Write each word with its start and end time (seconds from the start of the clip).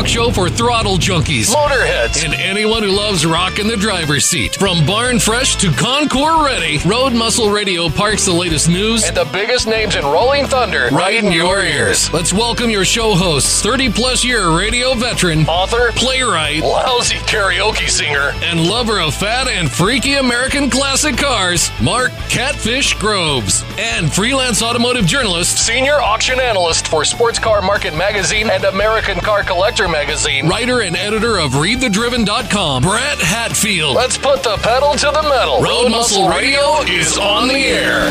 talk 0.00 0.08
show 0.08 0.30
for 0.30 0.48
throttle 0.48 0.96
junkies, 0.96 1.54
Motorheads. 1.54 2.24
and 2.24 2.32
anyone 2.34 2.82
who 2.82 2.90
loves 2.90 3.26
rock 3.26 3.58
in 3.58 3.66
the 3.66 3.76
driver's 3.76 4.24
seat. 4.24 4.54
From 4.54 4.86
barn 4.86 5.18
fresh 5.18 5.56
to 5.56 5.70
Concours 5.72 6.42
ready, 6.42 6.78
Road 6.86 7.12
Muscle 7.12 7.50
Radio 7.50 7.88
parks 7.90 8.24
the 8.24 8.32
latest 8.32 8.68
news 8.68 9.04
And 9.06 9.14
the 9.16 9.28
biggest 9.30 9.66
names 9.66 9.96
in 9.96 10.04
Rolling 10.04 10.46
Thunder 10.46 10.88
right 10.90 11.22
in 11.22 11.30
your 11.30 11.62
ears. 11.62 12.10
Let's 12.14 12.32
welcome 12.32 12.70
your 12.70 12.84
show 12.84 13.14
hosts, 13.14 13.62
30 13.62 13.92
plus 13.92 14.24
year 14.24 14.56
radio 14.56 14.94
veteran, 14.94 15.40
Author, 15.46 15.92
playwright, 15.92 16.62
lousy 16.62 17.16
karaoke 17.16 17.88
singer, 17.88 18.32
and 18.42 18.66
lover 18.66 19.00
of 19.00 19.14
fat 19.14 19.48
and 19.48 19.70
freaky 19.70 20.14
American 20.14 20.70
classic 20.70 21.18
cars, 21.18 21.70
Mark 21.82 22.12
Catfish 22.30 22.94
Groves, 22.94 23.64
and 23.78 24.10
freelance 24.10 24.62
automotive 24.62 25.04
journalist, 25.04 25.58
senior 25.58 26.00
auction 26.00 26.40
analyst 26.40 26.88
for 26.88 27.04
Sports 27.04 27.38
Car 27.38 27.60
Market 27.60 27.94
Magazine 27.94 28.48
and 28.48 28.64
American 28.64 29.18
Car 29.18 29.42
Collector 29.42 29.89
Magazine. 29.90 30.48
writer 30.48 30.80
and 30.80 30.96
editor 30.96 31.38
of 31.38 31.52
ReadTheDriven.com, 31.52 32.82
Brett 32.82 33.18
Hatfield. 33.18 33.96
Let's 33.96 34.16
put 34.18 34.42
the 34.42 34.56
pedal 34.62 34.92
to 34.94 35.06
the 35.06 35.22
metal. 35.22 35.60
Road 35.62 35.90
Muscle 35.90 36.28
Radio 36.28 36.80
is 36.82 37.18
on 37.18 37.48
the 37.48 37.54
air. 37.54 38.10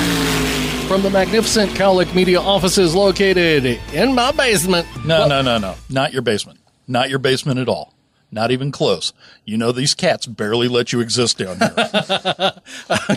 From 0.87 1.03
the 1.03 1.09
magnificent 1.09 1.71
Cowlick 1.71 2.13
Media 2.15 2.39
offices 2.41 2.95
located 2.95 3.65
in 3.93 4.15
my 4.15 4.31
basement. 4.31 4.87
No, 5.05 5.27
no, 5.27 5.41
no, 5.41 5.57
no. 5.57 5.75
Not 5.89 6.13
your 6.13 6.21
basement. 6.23 6.59
Not 6.87 7.09
your 7.09 7.19
basement 7.19 7.59
at 7.59 7.69
all. 7.69 7.93
Not 8.31 8.51
even 8.51 8.71
close. 8.71 9.11
You 9.43 9.57
know 9.57 9.71
these 9.71 9.95
cats 9.95 10.27
barely 10.27 10.67
let 10.67 10.93
you 10.93 10.99
exist 10.99 11.39
down 11.39 11.57
here. 11.57 12.53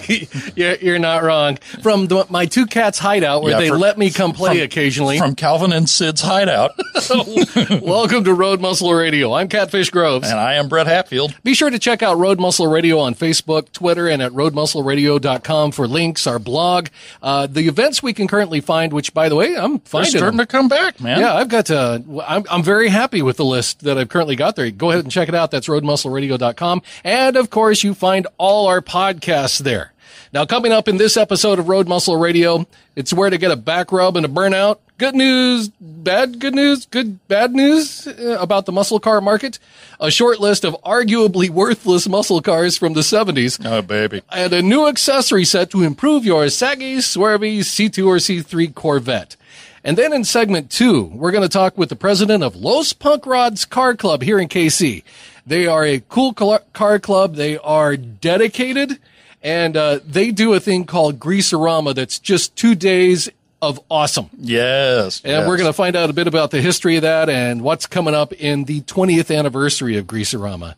you're, 0.56 0.74
you're 0.76 0.98
not 0.98 1.22
wrong. 1.22 1.56
From 1.82 2.06
the, 2.06 2.24
my 2.30 2.46
two 2.46 2.64
cats' 2.64 2.98
hideout, 2.98 3.42
where 3.42 3.52
Yeah, 3.52 3.58
they 3.60 3.70
let 3.70 3.98
me 3.98 4.10
come 4.10 4.32
play 4.32 4.54
from- 4.56 4.64
occasionally. 4.64 5.19
From 5.19 5.34
Calvin 5.34 5.72
and 5.74 5.86
Sid's 5.88 6.22
hideout. 6.22 6.70
Welcome 7.82 8.24
to 8.24 8.32
Road 8.32 8.62
Muscle 8.62 8.92
Radio. 8.94 9.34
I'm 9.34 9.48
Catfish 9.48 9.91
Groves. 9.91 10.30
and 10.30 10.41
I 10.41 10.54
am 10.54 10.69
Brett 10.69 10.86
Hatfield. 10.86 11.34
Be 11.44 11.52
sure 11.52 11.69
to 11.69 11.78
check 11.78 12.02
out 12.02 12.16
Road 12.16 12.41
Muscle 12.41 12.66
Radio 12.66 12.98
on 12.98 13.14
Facebook, 13.14 13.70
Twitter, 13.72 14.08
and 14.08 14.22
at 14.22 14.32
roadmuscleradio.com 14.32 15.72
for 15.72 15.86
links, 15.86 16.26
our 16.26 16.38
blog, 16.38 16.88
uh, 17.22 17.47
the 17.47 17.69
events 17.69 18.02
we 18.02 18.14
can 18.14 18.26
currently 18.28 18.60
find, 18.62 18.92
which, 18.94 19.12
by 19.12 19.28
the 19.28 19.36
way, 19.36 19.56
I'm 19.56 19.82
They're 19.91 20.04
starting 20.06 20.20
them. 20.20 20.38
to 20.38 20.47
come 20.47 20.69
back, 20.69 21.00
man. 21.00 21.20
Yeah, 21.20 21.34
I've 21.34 21.48
got 21.48 21.66
to, 21.66 22.02
I'm, 22.26 22.44
I'm 22.50 22.62
very 22.62 22.88
happy 22.88 23.20
with 23.20 23.36
the 23.36 23.44
list 23.44 23.80
that 23.80 23.98
I've 23.98 24.08
currently 24.08 24.36
got 24.36 24.56
there. 24.56 24.70
Go 24.70 24.91
ahead 24.91 25.02
and 25.03 25.11
check 25.12 25.28
it 25.28 25.34
out. 25.34 25.50
That's 25.50 25.69
roadmuscleradio.com. 25.69 26.83
And 27.05 27.36
of 27.36 27.50
course, 27.50 27.83
you 27.83 27.95
find 27.95 28.27
all 28.39 28.67
our 28.67 28.81
podcasts 28.81 29.59
there. 29.61 29.92
Now, 30.33 30.47
coming 30.47 30.72
up 30.72 30.89
in 30.89 30.97
this 30.97 31.17
episode 31.19 31.59
of 31.59 31.69
Road 31.69 31.86
Muscle 31.89 32.17
Radio, 32.17 32.67
it's 32.97 33.12
where 33.12 33.28
to 33.28 33.36
get 33.36 33.50
a 33.50 33.56
back 33.56 33.92
rub 33.92 34.17
and 34.17 34.25
a 34.25 34.28
burnout. 34.31 34.78
Good 34.97 35.14
news, 35.14 35.69
bad 35.81 36.39
good 36.39 36.55
news, 36.55 36.86
good 36.86 37.27
bad 37.28 37.53
news 37.53 38.06
uh, 38.06 38.39
about 38.41 38.64
the 38.67 38.72
muscle 38.72 39.00
car 39.00 39.20
market. 39.20 39.59
A 40.00 40.11
short 40.11 40.39
list 40.41 40.64
of 40.64 40.75
arguably 40.84 41.50
worthless 41.50 42.09
muscle 42.09 42.41
cars 42.41 42.78
from 42.78 42.92
the 42.94 43.00
70s 43.00 43.61
Oh, 43.66 43.83
baby. 43.83 44.22
and 44.31 44.53
a 44.53 44.62
new 44.62 44.87
accessory 44.87 45.44
set 45.44 45.70
to 45.70 45.83
improve 45.83 46.25
your 46.25 46.48
saggy, 46.50 46.97
swervy 46.98 47.59
C2 47.61 48.06
or 48.06 48.16
C3 48.16 48.75
Corvette. 48.75 49.37
And 49.84 49.98
then 49.98 50.12
in 50.12 50.25
segment 50.25 50.70
two, 50.70 51.05
we're 51.05 51.33
going 51.33 51.42
to 51.42 51.48
talk 51.48 51.77
with 51.77 51.88
the 51.88 51.97
president 51.97 52.44
of 52.44 52.55
Los 52.55 52.92
Punk 52.92 53.27
Rods 53.27 53.64
Car 53.64 53.97
Club 53.97 54.22
here 54.22 54.38
in 54.38 54.48
KC. 54.48 55.02
They 55.47 55.66
are 55.66 55.84
a 55.84 56.00
cool 56.08 56.33
car 56.34 56.98
club. 57.00 57.34
They 57.34 57.58
are 57.58 57.97
dedicated 57.97 58.98
and 59.42 59.77
uh, 59.77 59.98
they 60.06 60.30
do 60.30 60.55
a 60.55 60.60
thing 60.60 60.84
called 60.84 61.19
Greaserama 61.19 61.94
that's 61.94 62.19
just 62.19 62.55
two 62.55 62.75
days 62.75 63.28
of 63.60 63.80
awesome. 63.91 64.30
Yes. 64.38 65.20
And 65.25 65.48
we're 65.48 65.56
going 65.56 65.69
to 65.69 65.72
find 65.72 65.97
out 65.97 66.10
a 66.10 66.12
bit 66.12 66.27
about 66.27 66.50
the 66.50 66.60
history 66.60 66.97
of 66.97 67.03
that 67.03 67.28
and 67.28 67.62
what's 67.62 67.87
coming 67.87 68.14
up 68.14 68.32
in 68.32 68.64
the 68.64 68.82
20th 68.82 69.37
anniversary 69.37 69.97
of 69.97 70.06
Greaserama. 70.06 70.75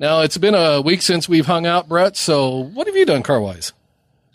Now, 0.00 0.20
it's 0.20 0.38
been 0.38 0.54
a 0.54 0.80
week 0.80 1.02
since 1.02 1.28
we've 1.28 1.46
hung 1.46 1.66
out, 1.66 1.88
Brett. 1.88 2.16
So 2.16 2.56
what 2.56 2.86
have 2.86 2.96
you 2.96 3.04
done 3.06 3.22
car 3.22 3.40
wise? 3.40 3.72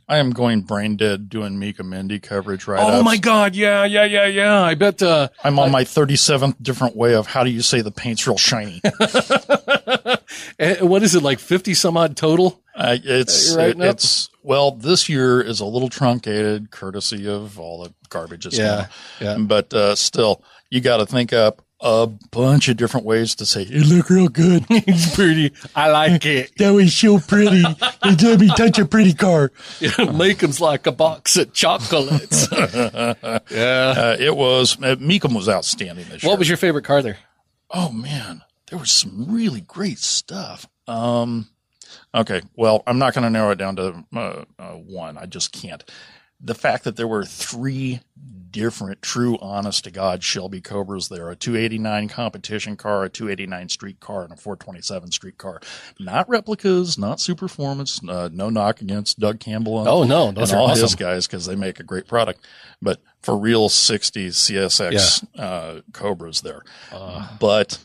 I 0.07 0.17
am 0.17 0.31
going 0.31 0.61
brain 0.61 0.97
dead 0.97 1.29
doing 1.29 1.53
Mecum 1.53 1.95
Indy 1.95 2.19
coverage 2.19 2.67
right 2.67 2.79
now. 2.79 2.99
Oh 2.99 3.03
my 3.03 3.17
God. 3.17 3.55
Yeah, 3.55 3.85
yeah, 3.85 4.03
yeah, 4.03 4.25
yeah. 4.25 4.61
I 4.61 4.75
bet, 4.75 5.01
uh, 5.01 5.29
I'm 5.43 5.57
on 5.59 5.71
my 5.71 5.83
37th 5.83 6.55
different 6.61 6.95
way 6.95 7.15
of 7.15 7.27
how 7.27 7.43
do 7.43 7.49
you 7.49 7.61
say 7.61 7.81
the 7.81 7.91
paint's 7.91 8.27
real 8.27 8.37
shiny. 8.37 8.81
eh, 10.59 10.81
what 10.81 11.03
is 11.03 11.15
it, 11.15 11.23
like 11.23 11.39
50 11.39 11.73
some 11.73 11.95
odd 11.95 12.17
total? 12.17 12.61
Uh, 12.75 12.97
it's 13.03 13.55
writing 13.55 13.81
up? 13.81 13.95
it's 13.95 14.29
well, 14.41 14.71
this 14.71 15.07
year 15.07 15.41
is 15.41 15.59
a 15.59 15.65
little 15.65 15.89
truncated, 15.89 16.69
courtesy 16.71 17.27
of 17.27 17.59
all 17.59 17.83
the 17.83 17.93
garbage. 18.09 18.45
It's 18.45 18.57
Yeah, 18.57 18.87
yeah. 19.21 19.37
But 19.39 19.73
uh, 19.73 19.95
still, 19.95 20.43
you 20.69 20.81
got 20.81 20.97
to 20.97 21.05
think 21.05 21.31
up 21.33 21.61
a 21.83 22.07
bunch 22.31 22.69
of 22.69 22.77
different 22.77 23.05
ways 23.05 23.35
to 23.35 23.45
say 23.45 23.63
it 23.63 23.85
look 23.85 24.09
real 24.09 24.29
good. 24.29 24.65
It's 24.85 25.15
pretty. 25.15 25.53
I 25.75 25.89
like 25.91 26.25
it. 26.25 26.57
that 26.57 26.71
was 26.71 26.95
so 26.95 27.19
pretty. 27.19 27.61
It 27.61 28.21
let 28.21 28.39
me 28.39 28.47
touch 28.47 28.79
a 28.79 28.85
pretty 28.85 29.13
car. 29.13 29.49
Mecum's 29.79 30.61
like 30.61 30.87
a 30.87 30.91
box 30.91 31.37
of 31.37 31.53
chocolates. 31.53 32.47
yeah. 32.51 33.93
Uh, 33.97 34.17
it 34.19 34.35
was 34.35 34.77
uh, 34.77 34.95
Mecum 34.95 35.35
was 35.35 35.49
outstanding 35.49 36.05
this 36.09 36.23
year. 36.23 36.29
What 36.29 36.39
was 36.39 36.47
your 36.47 36.57
favorite 36.57 36.85
car 36.85 37.01
there? 37.01 37.17
Oh 37.69 37.91
man, 37.91 38.43
there 38.69 38.79
was 38.79 38.91
some 38.91 39.25
really 39.29 39.61
great 39.61 39.99
stuff. 39.99 40.67
Um, 40.87 41.47
okay, 42.15 42.41
well, 42.55 42.83
I'm 42.87 42.99
not 42.99 43.13
going 43.13 43.23
to 43.23 43.29
narrow 43.29 43.51
it 43.51 43.57
down 43.57 43.75
to 43.75 44.05
uh, 44.15 44.45
uh, 44.57 44.73
one. 44.73 45.17
I 45.17 45.25
just 45.25 45.51
can't. 45.51 45.83
The 46.45 46.55
fact 46.55 46.83
that 46.83 46.97
there 46.97 47.07
were 47.07 47.23
three 47.23 48.01
different, 48.51 49.01
true, 49.01 49.37
honest 49.41 49.83
to 49.85 49.91
God 49.91 50.23
Shelby 50.23 50.61
Cobras 50.61 51.07
there 51.09 51.29
a 51.31 51.35
289 51.35 52.07
competition 52.07 52.75
car, 52.75 53.03
a 53.03 53.09
289 53.09 53.69
street 53.69 53.99
car, 53.99 54.23
and 54.23 54.31
a 54.31 54.35
427 54.35 55.11
street 55.11 55.37
car. 55.37 55.59
Not 55.99 56.29
replicas, 56.29 56.97
not 56.97 57.17
Superformance, 57.17 58.07
uh, 58.07 58.29
no 58.31 58.49
knock 58.49 58.81
against 58.81 59.19
Doug 59.19 59.39
Campbell. 59.39 59.79
And, 59.79 59.87
Oh, 59.87 60.03
no, 60.03 60.31
those 60.31 60.51
and 60.51 60.59
are 60.59 60.61
all 60.61 60.69
awesome. 60.71 60.83
his 60.83 60.95
guys 60.95 61.25
because 61.27 61.45
they 61.45 61.55
make 61.55 61.79
a 61.79 61.83
great 61.83 62.07
product. 62.07 62.45
But 62.81 63.01
for 63.21 63.35
real 63.37 63.69
60s 63.69 64.33
CSX 64.35 65.25
uh, 65.39 65.81
Cobras 65.93 66.41
there. 66.41 66.61
but 67.39 67.79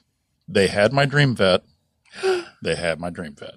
they 0.48 0.66
had 0.68 0.92
my 0.92 1.06
dream 1.06 1.34
vet. 1.34 1.62
They 2.62 2.74
had 2.74 2.98
my 3.00 3.10
dream 3.10 3.34
vet. 3.34 3.54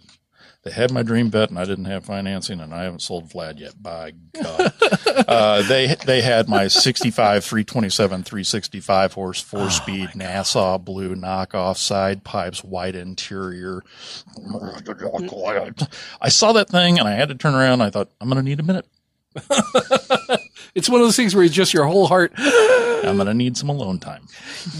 They 0.64 0.72
had 0.72 0.92
my 0.92 1.02
dream 1.02 1.32
vet, 1.32 1.50
and 1.50 1.58
I 1.58 1.66
didn't 1.66 1.86
have 1.86 2.06
financing, 2.06 2.60
and 2.60 2.72
I 2.72 2.84
haven't 2.84 3.02
sold 3.02 3.30
Vlad 3.30 3.60
yet. 3.60 3.82
By 3.82 4.14
God, 4.34 4.74
uh, 5.28 5.62
they 5.64 5.96
they 6.06 6.22
had 6.22 6.48
my 6.48 6.68
65 6.68 7.44
327 7.44 8.24
365 8.24 9.14
horse 9.14 9.42
four 9.42 9.72
speed 9.72 10.16
Nassau 10.16 10.78
blue 10.78 11.16
knockoff 11.16 11.78
side 11.78 12.24
pipes, 12.24 12.64
white 12.64 12.96
interior. 12.96 13.82
I 16.22 16.30
saw 16.30 16.54
that 16.54 16.70
thing, 16.70 17.00
and 17.00 17.08
I 17.08 17.14
had 17.14 17.30
to 17.30 17.36
turn 17.36 17.56
around. 17.56 17.82
I 17.82 17.90
thought 17.90 18.10
I'm 18.22 18.30
going 18.30 18.44
to 18.44 18.48
need 18.48 18.60
a 18.60 18.64
minute. 18.64 18.86
It's 20.74 20.90
one 20.90 21.02
of 21.02 21.08
those 21.08 21.18
things 21.18 21.36
where 21.36 21.44
it's 21.44 21.54
just 21.54 21.74
your 21.74 21.86
whole 21.86 22.08
heart. 22.08 22.32
I'm 22.38 23.18
going 23.18 23.28
to 23.28 23.34
need 23.34 23.58
some 23.58 23.70
alone 23.70 24.00
time. 24.00 24.28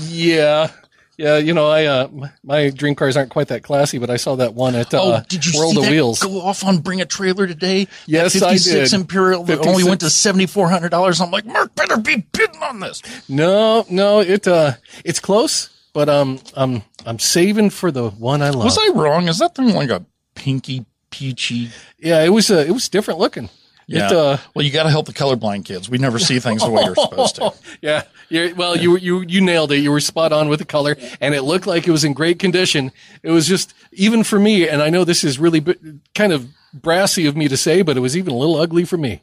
Yeah. 0.08 0.72
Yeah, 1.18 1.38
you 1.38 1.54
know, 1.54 1.70
I 1.70 1.86
uh, 1.86 2.08
my 2.44 2.70
dream 2.70 2.96
cars 2.96 3.16
aren't 3.16 3.30
quite 3.30 3.50
that 3.50 3.64
classy, 3.64 3.98
but 4.00 4.10
I 4.10 4.16
saw 4.16 4.36
that 4.38 4.54
one 4.56 4.76
at 4.76 4.94
uh, 4.94 5.02
oh, 5.02 5.24
did 5.28 5.46
you 5.46 5.60
World 5.60 5.74
see 5.74 5.78
of 5.80 5.84
that 5.86 5.92
Wheels. 5.92 6.20
go 6.22 6.42
off 6.42 6.64
on 6.64 6.80
Bring 6.80 7.02
a 7.02 7.06
Trailer 7.06 7.46
today? 7.48 7.88
Yes, 8.08 8.34
that 8.34 8.44
I 8.44 8.52
56 8.54 8.90
did. 8.92 9.00
Imperial 9.00 9.44
that 9.44 9.60
only 9.68 9.84
went 9.84 10.00
to 10.02 10.10
seventy 10.10 10.46
four 10.48 10.70
hundred 10.70 10.90
dollars. 10.90 11.22
I'm 11.22 11.30
like, 11.30 11.46
Mark 11.46 11.76
better 11.76 11.98
be 11.98 12.26
bidding 12.32 12.64
on 12.64 12.80
this. 12.80 13.02
No, 13.30 13.86
no, 13.90 14.22
it 14.22 14.48
uh, 14.48 14.74
it's 15.06 15.20
close, 15.20 15.70
but 15.94 16.10
um, 16.10 16.40
I'm 16.56 16.82
I'm 17.06 17.20
saving 17.20 17.70
for 17.70 17.92
the 17.92 18.10
one 18.10 18.42
I 18.42 18.50
love. 18.50 18.64
Was 18.64 18.80
I 18.82 18.92
wrong? 18.94 19.28
Is 19.28 19.40
that 19.40 19.54
thing 19.54 19.74
like 19.74 19.90
a 19.90 20.04
pinky 20.36 20.86
peachy? 21.12 21.70
Yeah, 22.00 22.24
it 22.24 22.30
was 22.30 22.50
uh, 22.50 22.64
it 22.68 22.72
was 22.72 22.90
different 22.90 23.20
looking. 23.20 23.50
Yeah. 23.92 24.06
It, 24.08 24.12
uh, 24.14 24.38
well, 24.56 24.66
you 24.66 24.72
got 24.72 24.84
to 24.84 24.90
help 24.90 25.06
the 25.06 25.14
colorblind 25.14 25.66
kids. 25.66 25.90
We 25.90 25.98
never 25.98 26.20
see 26.20 26.40
things 26.40 26.64
the 26.64 26.70
way 26.70 26.84
you're 26.84 26.96
supposed 26.96 27.36
to. 27.36 27.54
yeah, 27.82 28.04
yeah. 28.30 28.52
Well, 28.54 28.78
you 28.78 28.98
you 28.98 29.22
you 29.22 29.42
nailed 29.42 29.72
it. 29.72 29.78
You 29.80 29.92
were 29.92 30.00
spot 30.00 30.32
on 30.32 30.50
with 30.50 30.60
the 30.60 30.66
color, 30.66 30.96
and 31.20 31.36
it 31.36 31.42
looked 31.44 31.68
like 31.68 31.88
it 31.88 31.92
was 31.92 32.04
in 32.04 32.14
great 32.14 32.40
condition. 32.40 32.92
It 33.24 33.32
was 33.32 33.48
just 33.48 33.74
even 33.92 34.24
for 34.24 34.40
me, 34.40 34.68
and 34.68 34.82
I 34.82 34.90
know 34.90 35.04
this 35.04 35.24
is 35.24 35.38
really 35.40 35.60
b- 35.60 35.76
kind 36.16 36.32
of 36.34 36.48
brassy 36.74 37.26
of 37.28 37.36
me 37.36 37.48
to 37.48 37.58
say, 37.58 37.82
but 37.82 37.98
it 37.98 38.00
was 38.00 38.16
even 38.16 38.34
a 38.34 38.38
little 38.38 38.56
ugly 38.56 38.86
for 38.86 38.98
me, 38.98 39.22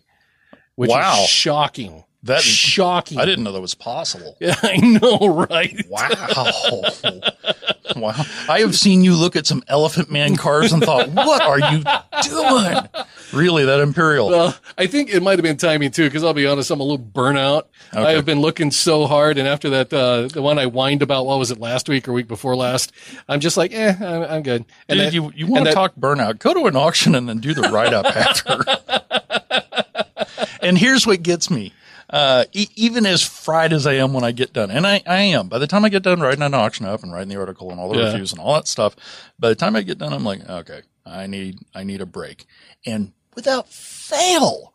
which 0.74 0.90
Wow. 0.90 1.22
is 1.22 1.28
shocking. 1.28 2.04
That- 2.24 2.42
shocking. 2.42 3.18
I 3.18 3.24
didn't 3.24 3.44
know 3.44 3.52
that 3.52 3.60
was 3.60 3.74
possible. 3.74 4.36
Yeah, 4.40 4.54
I 4.62 4.76
know, 4.78 5.46
right? 5.50 5.84
Wow. 5.88 6.08
wow. 7.96 8.24
I 8.48 8.60
have 8.60 8.74
seen 8.76 9.02
you 9.04 9.14
look 9.14 9.36
at 9.36 9.46
some 9.46 9.62
Elephant 9.68 10.10
Man 10.10 10.36
cars 10.36 10.72
and 10.72 10.82
thought, 10.82 11.08
what 11.10 11.42
are 11.42 11.58
you 11.72 11.82
doing? 12.22 12.88
Really, 13.32 13.64
that 13.66 13.80
Imperial? 13.80 14.28
Well, 14.28 14.56
I 14.76 14.86
think 14.86 15.10
it 15.10 15.22
might 15.22 15.38
have 15.38 15.42
been 15.42 15.56
timing 15.56 15.90
too, 15.90 16.04
because 16.04 16.24
I'll 16.24 16.34
be 16.34 16.46
honest, 16.46 16.70
I'm 16.70 16.80
a 16.80 16.82
little 16.84 16.98
burnout. 17.04 17.64
I 17.92 18.12
have 18.12 18.24
been 18.24 18.40
looking 18.40 18.70
so 18.70 19.06
hard, 19.06 19.38
and 19.38 19.46
after 19.48 19.70
that, 19.70 19.92
uh, 19.92 20.28
the 20.28 20.42
one 20.42 20.58
I 20.58 20.66
whined 20.66 21.02
about, 21.02 21.26
what 21.26 21.38
was 21.38 21.50
it, 21.50 21.58
last 21.58 21.88
week 21.88 22.08
or 22.08 22.12
week 22.12 22.28
before 22.28 22.56
last? 22.56 22.92
I'm 23.28 23.40
just 23.40 23.56
like, 23.56 23.72
eh, 23.72 23.94
I'm, 24.00 24.22
I'm 24.22 24.42
good. 24.42 24.64
And 24.88 24.98
Dude, 24.98 25.06
that- 25.06 25.12
you, 25.14 25.32
you 25.34 25.46
want 25.46 25.66
to 25.66 25.72
talk 25.72 25.94
burnout? 25.96 26.38
Go 26.38 26.54
to 26.54 26.66
an 26.66 26.76
auction 26.76 27.14
and 27.14 27.28
then 27.28 27.38
do 27.38 27.54
the 27.54 27.62
write 27.62 27.92
up 27.92 28.06
after. 28.06 28.64
and 30.62 30.78
here's 30.78 31.06
what 31.06 31.22
gets 31.22 31.50
me. 31.50 31.72
Uh, 32.10 32.44
e- 32.52 32.68
even 32.76 33.04
as 33.06 33.22
fried 33.22 33.72
as 33.72 33.86
I 33.86 33.94
am 33.94 34.12
when 34.12 34.24
I 34.24 34.32
get 34.32 34.52
done, 34.52 34.70
and 34.70 34.86
I, 34.86 35.02
I 35.06 35.20
am. 35.20 35.48
By 35.48 35.58
the 35.58 35.66
time 35.66 35.84
I 35.84 35.88
get 35.88 36.02
done 36.02 36.20
writing 36.20 36.42
an 36.42 36.54
auction 36.54 36.86
up 36.86 37.02
and 37.02 37.12
writing 37.12 37.28
the 37.28 37.38
article 37.38 37.70
and 37.70 37.78
all 37.78 37.88
the 37.90 37.98
Yeah. 38.00 38.10
reviews 38.12 38.32
and 38.32 38.40
all 38.40 38.54
that 38.54 38.66
stuff, 38.68 38.96
by 39.38 39.48
the 39.48 39.54
time 39.54 39.76
I 39.76 39.82
get 39.82 39.98
done, 39.98 40.12
I'm 40.12 40.24
like, 40.24 40.48
okay, 40.48 40.82
I 41.06 41.26
need 41.26 41.58
I 41.74 41.84
need 41.84 42.00
a 42.00 42.06
break. 42.06 42.46
And 42.86 43.12
without 43.34 43.68
fail, 43.68 44.72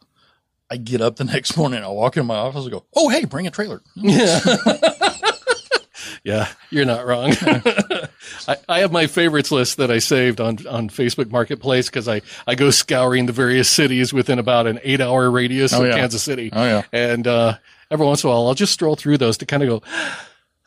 I 0.70 0.78
get 0.78 1.02
up 1.02 1.16
the 1.16 1.24
next 1.34 1.58
morning, 1.58 1.84
I 1.84 1.88
walk 1.88 2.18
in 2.18 2.26
my 2.26 2.36
office, 2.36 2.64
and 2.64 2.72
go, 2.72 2.86
oh 2.96 3.10
hey, 3.10 3.26
bring 3.26 3.48
a 3.48 3.52
trailer. 3.52 3.82
Yeah, 6.26 6.48
you're 6.70 6.86
not 6.86 7.06
wrong. 7.06 7.34
I, 8.48 8.58
I 8.70 8.80
have 8.80 8.92
my 8.92 9.08
favorites 9.08 9.52
list 9.52 9.78
that 9.78 9.92
I 9.92 10.00
saved 10.00 10.40
on, 10.40 10.66
on 10.68 10.90
Facebook 10.90 11.32
Marketplace 11.32 11.88
because 11.88 12.08
I, 12.08 12.22
I 12.48 12.56
go 12.56 12.70
scouring 12.70 13.26
the 13.26 13.34
various 13.34 13.70
cities 13.70 14.14
within 14.14 14.40
about 14.40 14.68
an 14.68 14.80
eight 14.84 15.02
hour 15.02 15.30
radius 15.30 15.74
of 15.74 15.86
yeah. 15.86 15.96
Kansas 15.96 16.24
City. 16.24 16.50
Oh, 16.54 16.64
yeah. 16.64 16.84
And 16.92 17.28
uh, 17.28 17.58
every 17.90 18.06
once 18.06 18.24
in 18.24 18.30
a 18.30 18.34
while, 18.34 18.48
I'll 18.48 18.54
just 18.54 18.74
stroll 18.74 18.96
through 18.96 19.18
those 19.18 19.38
to 19.38 19.46
kind 19.46 19.64
of 19.64 19.70
go, 19.70 19.84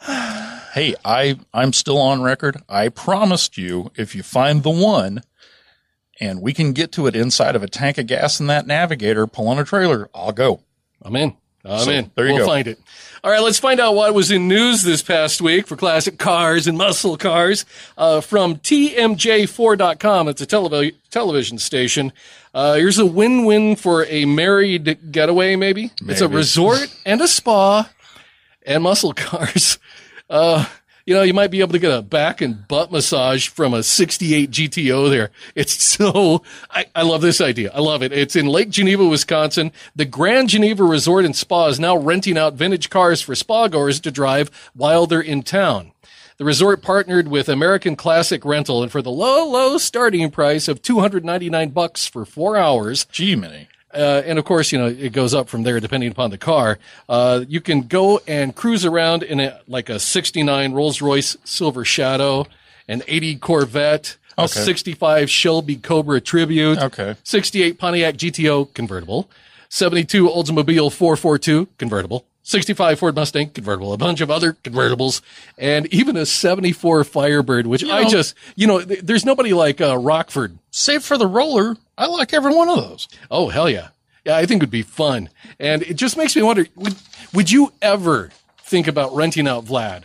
hey, 0.75 0.95
I 1.05 1.39
I'm 1.53 1.73
still 1.73 1.99
on 1.99 2.23
record. 2.23 2.63
I 2.69 2.89
promised 2.89 3.57
you 3.57 3.91
if 3.97 4.15
you 4.15 4.23
find 4.23 4.63
the 4.63 4.71
one 4.71 5.23
and 6.21 6.41
we 6.41 6.53
can 6.53 6.73
get 6.73 6.93
to 6.93 7.07
it 7.07 7.17
inside 7.17 7.57
of 7.57 7.63
a 7.63 7.69
tank 7.69 7.99
of 7.99 8.07
gas 8.07 8.41
in 8.41 8.47
that 8.47 8.67
navigator, 8.67 9.27
pull 9.27 9.49
on 9.49 9.59
a 9.59 9.65
trailer, 9.65 10.09
I'll 10.15 10.33
go. 10.33 10.61
I'm 11.03 11.17
in. 11.17 11.37
I'm 11.67 11.81
So, 11.85 11.91
in. 11.91 12.11
there 12.15 12.27
you 12.27 12.35
we'll 12.35 12.45
go. 12.45 12.51
find 12.51 12.67
it. 12.69 12.79
All 13.25 13.31
right, 13.33 13.41
let's 13.43 13.59
find 13.59 13.81
out 13.81 13.95
what 13.97 14.15
was 14.15 14.31
in 14.31 14.47
news 14.47 14.83
this 14.83 15.03
past 15.03 15.41
week 15.41 15.67
for 15.67 15.75
classic 15.77 16.17
cars 16.19 16.67
and 16.69 16.79
muscle 16.79 17.17
cars 17.17 17.65
uh, 17.99 18.21
from 18.21 18.57
TMJ4.com. 18.57 20.29
It's 20.29 20.41
a 20.41 20.47
televi- 20.47 20.95
television 21.11 21.59
station. 21.59 22.13
Uh, 22.55 22.75
here's 22.75 22.99
a 22.99 23.07
win-win 23.07 23.77
for 23.77 24.05
a 24.07 24.25
married 24.27 24.99
getaway, 25.11 25.57
maybe. 25.57 25.91
It's 26.07 26.21
a 26.21 26.29
resort 26.29 26.95
and 27.05 27.21
a 27.21 27.29
spa 27.29 27.91
and 28.65 28.83
muscle 28.83 29.13
cars. 29.17 29.79
Uh, 30.31 30.67
you 31.07 31.15
know, 31.15 31.23
you 31.23 31.33
might 31.33 31.53
be 31.53 31.61
able 31.61 31.73
to 31.73 31.79
get 31.79 31.97
a 31.97 32.03
back 32.03 32.41
and 32.41 32.67
butt 32.67 32.91
massage 32.91 33.47
from 33.47 33.73
a 33.73 33.85
68 33.85 34.51
GTO 34.51 35.09
there. 35.09 35.31
It's 35.55 35.83
so, 35.97 36.43
I, 36.71 36.87
I 36.95 37.03
love 37.03 37.23
this 37.23 37.41
idea. 37.41 37.71
I 37.73 37.81
love 37.81 38.03
it. 38.03 38.13
It's 38.13 38.37
in 38.37 38.47
Lake 38.47 38.71
Geneva, 38.71 39.07
Wisconsin. 39.07 39.71
The 39.95 40.05
Grand 40.05 40.49
Geneva 40.49 40.83
Resort 40.83 41.25
and 41.25 41.35
Spa 41.35 41.69
is 41.69 41.79
now 41.79 41.97
renting 41.97 42.37
out 42.37 42.55
vintage 42.55 42.91
cars 42.91 43.23
for 43.23 43.35
spa 43.37 43.69
goers 43.69 44.01
to 44.01 44.11
drive 44.11 44.51
while 44.75 45.07
they're 45.07 45.21
in 45.21 45.43
town. 45.43 45.93
The 46.39 46.45
resort 46.45 46.83
partnered 46.83 47.29
with 47.29 47.49
American 47.49 47.97
Classic 47.97 48.45
Rental 48.45 48.83
and 48.83 48.93
for 48.93 49.01
the 49.01 49.11
low, 49.11 49.49
low 49.49 49.79
starting 49.79 50.31
price 50.31 50.69
of 50.69 50.83
299 50.83 51.71
bucks 51.71 52.07
for 52.07 52.27
four 52.27 52.59
hours, 52.59 53.07
Gee, 53.07 53.37
Minnie. 53.37 53.69
Uh, 53.97 54.23
and 54.27 54.39
of 54.39 54.45
course, 54.45 54.71
you 54.73 54.79
know, 54.79 54.87
it 54.87 55.13
goes 55.13 55.35
up 55.35 55.49
from 55.49 55.63
there 55.63 55.81
depending 55.81 56.11
upon 56.11 56.31
the 56.31 56.39
car. 56.39 56.79
Uh, 57.09 57.45
you 57.49 57.61
can 57.61 57.83
go 57.83 58.21
and 58.29 58.55
cruise 58.55 58.85
around 58.85 59.23
in 59.23 59.41
a, 59.41 59.61
like 59.67 59.89
a 59.89 59.99
69 59.99 60.73
Rolls 60.73 61.01
Royce 61.03 61.37
Silver 61.45 61.85
Shadow, 61.85 62.47
an 62.89 63.03
80 63.09 63.37
Corvette, 63.37 64.17
a 64.39 64.47
65 64.47 65.31
Shelby 65.31 65.77
Cobra 65.77 66.21
Tribute, 66.21 66.79
Okay. 66.79 67.17
68 67.25 67.79
Pontiac 67.79 68.15
GTO 68.17 68.73
convertible, 68.75 69.31
72 69.71 70.29
Oldsmobile 70.29 70.93
442 70.93 71.69
convertible, 71.79 72.27
65 72.49 73.01
Ford 73.01 73.17
Mustang 73.17 73.51
convertible, 73.51 73.93
a 73.93 73.99
bunch 73.99 74.21
of 74.21 74.31
other 74.31 74.53
convertibles, 74.63 75.21
and 75.59 75.93
even 75.93 76.17
a 76.17 76.25
74 76.25 77.03
Firebird, 77.03 77.67
which 77.67 77.83
I 77.83 78.05
know- 78.05 78.09
just, 78.09 78.37
you 78.55 78.69
know, 78.69 78.81
th- 78.81 79.01
there's 79.03 79.25
nobody 79.25 79.53
like 79.53 79.81
uh, 79.81 79.99
Rockford 79.99 80.57
Save 80.71 81.03
for 81.03 81.19
the 81.19 81.27
roller, 81.27 81.77
I 81.99 82.07
like 82.07 82.33
every 82.33 82.55
one 82.55 82.69
of 82.69 82.77
those. 82.77 83.09
Oh 83.33 83.49
hell 83.49 83.69
yeah, 83.69 83.89
yeah! 84.25 84.37
I 84.37 84.47
think 84.47 84.63
it 84.63 84.67
would 84.67 84.71
be 84.71 84.83
fun, 84.83 85.29
and 85.59 85.83
it 85.83 85.95
just 85.95 86.17
makes 86.17 86.37
me 86.37 86.43
wonder: 86.43 86.67
would 86.77 86.95
would 87.35 87.51
you 87.51 87.73
ever 87.83 88.31
think 88.63 88.87
about 88.87 89.13
renting 89.15 89.49
out 89.49 89.65
Vlad? 89.65 90.03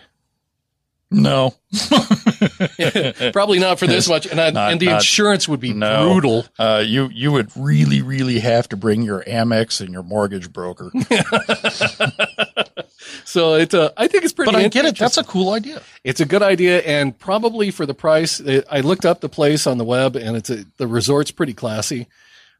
No, 1.13 1.53
Probably 3.33 3.59
not 3.59 3.79
for 3.79 3.85
this 3.87 4.07
much, 4.07 4.25
and 4.25 4.39
I, 4.39 4.49
Not- 4.51 4.71
and 4.71 4.79
the 4.79 4.85
not- 4.87 4.95
insurance 5.01 5.47
would 5.47 5.59
be 5.59 5.73
no. 5.73 6.11
brutal. 6.13 6.45
Uh, 6.57 6.83
you 6.85 7.09
you 7.13 7.31
would 7.33 7.51
really 7.55 8.01
really 8.01 8.39
have 8.39 8.69
to 8.69 8.77
bring 8.77 9.01
your 9.01 9.21
Amex 9.25 9.81
and 9.81 9.91
your 9.91 10.03
mortgage 10.03 10.51
broker. 10.53 10.89
So 13.25 13.53
it's 13.55 13.73
uh, 13.73 13.89
I 13.97 14.07
think 14.07 14.23
it's 14.23 14.33
pretty. 14.33 14.51
but 14.51 14.59
I 14.61 14.67
get 14.67 14.85
it. 14.85 14.97
That's 14.97 15.17
a 15.17 15.23
cool 15.23 15.51
idea. 15.51 15.81
it's 16.03 16.19
a 16.19 16.25
good 16.25 16.41
idea, 16.43 16.79
and 16.81 17.17
probably 17.17 17.71
for 17.71 17.85
the 17.85 17.93
price. 17.93 18.39
It, 18.39 18.65
I 18.69 18.81
looked 18.81 19.05
up 19.05 19.21
the 19.21 19.29
place 19.29 19.67
on 19.67 19.77
the 19.77 19.83
web, 19.85 20.15
and 20.15 20.35
it's 20.35 20.49
a, 20.49 20.65
the 20.77 20.87
resort's 20.87 21.31
pretty 21.31 21.53
classy. 21.53 22.07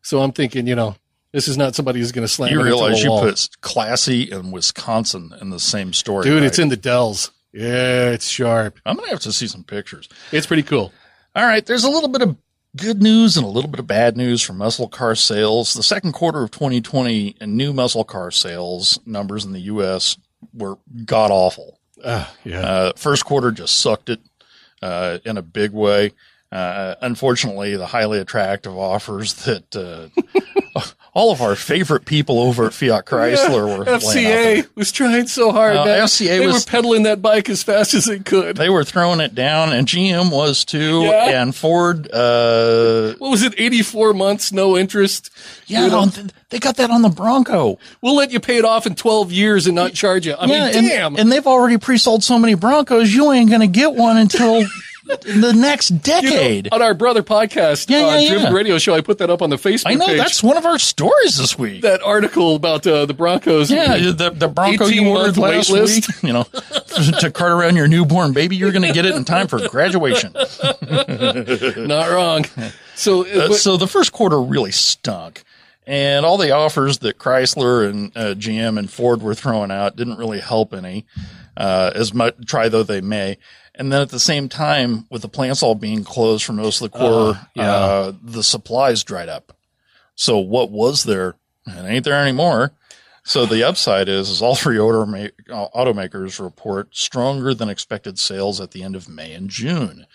So 0.02 0.22
I'm 0.22 0.32
thinking, 0.32 0.68
you 0.68 0.76
know, 0.76 0.96
this 1.32 1.48
is 1.48 1.58
not 1.58 1.76
somebody 1.76 2.00
who's 2.00 2.12
going 2.12 2.26
to 2.26 2.32
slam. 2.34 2.52
You 2.54 2.64
realize 2.64 3.04
you 3.04 3.10
put 3.10 3.50
classy 3.62 4.32
and 4.32 4.52
Wisconsin 4.52 5.34
in 5.42 5.50
the 5.52 5.60
same 5.60 5.94
story, 5.94 6.24
dude. 6.24 6.36
right? 6.42 6.44
It's 6.44 6.60
in 6.60 6.70
the 6.70 6.78
Dells. 6.78 7.32
Yeah, 7.54 8.12
it's 8.12 8.28
sharp. 8.28 8.80
I'm 8.86 8.96
gonna 8.96 9.10
have 9.10 9.20
to 9.22 9.32
see 9.34 9.48
some 9.48 9.64
pictures. 9.64 10.08
It's 10.32 10.48
pretty 10.48 10.64
cool. 10.64 10.94
All 11.36 11.46
right, 11.46 11.66
there's 11.66 11.84
a 11.84 11.90
little 11.90 12.10
bit 12.10 12.22
of 12.22 12.38
good 12.76 13.02
news 13.02 13.36
and 13.38 13.46
a 13.46 13.50
little 13.50 13.70
bit 13.70 13.80
of 13.80 13.88
bad 13.88 14.16
news 14.16 14.42
for 14.42 14.54
muscle 14.54 14.88
car 14.88 15.16
sales. 15.16 15.74
The 15.74 15.84
second 15.84 16.14
quarter 16.14 16.44
of 16.44 16.52
2020 16.52 17.36
and 17.42 17.58
new 17.58 17.74
muscle 17.74 18.04
car 18.04 18.32
sales 18.32 19.00
numbers 19.06 19.44
in 19.46 19.52
the 19.52 19.60
U.S. 19.62 20.18
were 20.54 20.78
god 21.06 21.32
awful. 21.32 21.80
Uh, 22.04 22.28
yeah. 22.44 22.62
Uh, 22.62 22.94
first 22.96 23.26
quarter 23.26 23.52
just 23.52 23.80
sucked 23.80 24.10
it 24.10 24.22
uh, 24.82 25.20
in 25.26 25.38
a 25.38 25.42
big 25.42 25.72
way. 25.72 26.14
Uh, 26.52 26.96
unfortunately, 27.02 27.78
the 27.78 27.86
highly 27.88 28.20
attractive 28.20 28.78
offers 28.78 29.34
that 29.46 29.76
uh, 29.76 30.10
all 31.14 31.32
of 31.32 31.42
our 31.42 31.56
favorite 31.58 32.06
people 32.06 32.40
over 32.40 32.66
at 32.66 32.74
Fiat 32.74 33.06
Chrysler 33.06 33.66
were 33.66 33.82
out 33.82 33.86
there. 33.86 33.98
FCA 34.00 34.68
was 34.76 34.92
trying 34.94 35.28
so 35.28 35.52
hard. 35.52 35.76
Uh, 35.76 35.84
man. 35.86 36.00
FCA 36.04 36.40
they 36.40 36.46
was- 36.48 36.66
were 36.66 36.72
pedaling 36.72 37.04
that 37.04 37.22
bike 37.22 37.50
as 37.50 37.62
fast 37.64 37.94
as 37.94 38.06
they 38.06 38.20
could. 38.20 38.56
They 38.56 38.70
were 38.70 38.84
throwing 38.86 39.20
it 39.20 39.36
down, 39.36 39.74
and 39.74 39.86
GM 39.88 40.32
was 40.32 40.64
too, 40.64 41.02
Yeah. 41.02 41.42
and 41.42 41.54
Ford. 41.54 42.10
Uh, 42.12 43.14
what 43.18 43.30
was 43.32 43.44
it? 43.44 43.54
Eighty-four 43.58 44.14
months, 44.14 44.52
no 44.54 44.78
interest. 44.78 45.30
yeah, 45.68 45.84
You 45.86 45.90
know, 45.92 46.06
they 46.50 46.60
got 46.60 46.78
that 46.78 46.90
on 46.92 47.02
the 47.02 47.10
Bronco. 47.10 47.78
we'll 48.02 48.16
let 48.16 48.32
you 48.32 48.40
pay 48.40 48.58
it 48.58 48.66
off 48.66 48.86
in 48.88 48.96
twelve 48.96 49.32
years 49.32 49.68
and 49.68 49.76
not 49.76 49.94
charge 49.94 50.26
you. 50.26 50.34
I 50.34 50.46
yeah, 50.46 50.66
mean, 50.68 50.78
and, 50.78 50.88
damn. 50.88 51.16
and 51.18 51.32
they've 51.32 51.46
already 51.48 51.78
pre-sold 51.78 52.24
so 52.24 52.40
many 52.40 52.54
Broncos, 52.54 53.14
you 53.14 53.32
ain't 53.32 53.50
gonna 53.52 53.68
get 53.68 53.94
one 53.96 54.18
until 54.18 54.64
the 55.06 55.54
next 55.56 55.90
You 55.90 55.96
know, 55.98 56.02
decade. 56.04 56.70
on 56.72 56.82
our 56.82 56.94
brother 56.94 57.24
podcast, 57.24 57.90
Yeah, 57.90 58.06
uh, 58.06 58.18
yeah, 58.18 58.30
Driven 58.30 58.48
yeah. 58.48 58.54
Radio 58.58 58.78
Show, 58.78 58.94
I 58.94 59.02
put 59.02 59.18
that 59.18 59.30
up 59.30 59.42
on 59.42 59.50
the 59.50 59.56
Facebook 59.56 59.84
I 59.92 59.94
know 59.96 60.06
page. 60.08 60.18
that's 60.18 60.44
one 60.44 60.58
of 60.58 60.66
our 60.66 60.78
stories 60.80 61.38
this 61.38 61.58
week. 61.58 61.82
that 61.82 62.02
article 62.04 62.56
about 62.56 62.86
uh, 62.86 63.06
the 63.06 63.14
Broncos. 63.14 63.72
Yeah, 63.72 63.98
the, 63.98 64.30
the 64.30 64.48
Bronco 64.48 64.86
you 64.86 65.02
18-month 65.02 65.38
ordered 65.38 65.38
last 65.38 65.70
list. 65.72 66.08
week, 66.08 66.24
you 66.24 66.34
know, 66.34 66.44
to 67.20 67.32
cart 67.34 67.52
around 67.52 67.76
your 67.76 67.88
newborn 67.88 68.34
baby, 68.34 68.56
you're 68.56 68.72
going 68.72 68.84
to 68.88 68.94
get 68.94 69.06
it 69.06 69.16
in 69.16 69.26
time 69.26 69.48
for 69.48 69.68
graduation. 69.68 70.34
not 71.88 72.10
wrong. 72.12 72.46
So, 72.96 73.26
Uh, 73.26 73.50
but- 73.50 73.56
so 73.56 73.78
the 73.78 73.88
first 73.88 74.12
quarter 74.12 74.40
really 74.42 74.72
stunk. 74.72 75.44
And 75.88 76.26
all 76.26 76.38
the 76.38 76.52
offers 76.52 77.00
that 77.00 77.18
Chrysler 77.18 77.90
and 77.90 78.16
uh, 78.16 78.36
GM 78.36 78.78
and 78.78 78.90
Ford 78.90 79.22
were 79.22 79.34
throwing 79.34 79.72
out 79.72 79.96
didn't 79.96 80.18
really 80.18 80.40
help 80.40 80.74
any, 80.74 81.06
uh, 81.58 81.92
as 81.96 82.14
much, 82.14 82.36
try 82.46 82.70
though 82.70 82.84
they 82.84 83.02
may. 83.02 83.38
And 83.76 83.92
then 83.92 84.02
at 84.02 84.10
the 84.10 84.20
same 84.20 84.50
time, 84.50 85.08
with 85.10 85.22
the 85.22 85.30
plants 85.30 85.64
all 85.64 85.76
being 85.76 86.04
closed 86.04 86.44
for 86.44 86.54
most 86.54 86.82
of 86.82 86.92
the 86.92 86.98
quarter, 86.98 87.40
yeah. 87.56 87.72
uh, 87.72 88.14
the 88.22 88.44
supplies 88.44 89.04
dried 89.04 89.30
up. 89.30 89.56
So 90.16 90.38
what 90.38 90.72
was 90.72 91.06
there, 91.06 91.36
it 91.66 91.86
ain't 91.86 92.04
there 92.06 92.22
anymore. 92.22 92.74
So 93.24 93.46
the 93.46 93.64
upside 93.64 94.10
is, 94.10 94.30
is 94.30 94.42
all 94.42 94.56
three 94.56 94.78
automa- 94.78 95.32
uh, 95.50 95.68
automakers 95.76 96.44
report 96.44 96.96
stronger 96.96 97.54
than 97.54 97.70
expected 97.70 98.20
sales 98.20 98.60
at 98.60 98.72
the 98.72 98.84
end 98.84 98.96
of 98.96 99.08
May 99.08 99.34
and 99.34 99.50
June. 99.50 100.06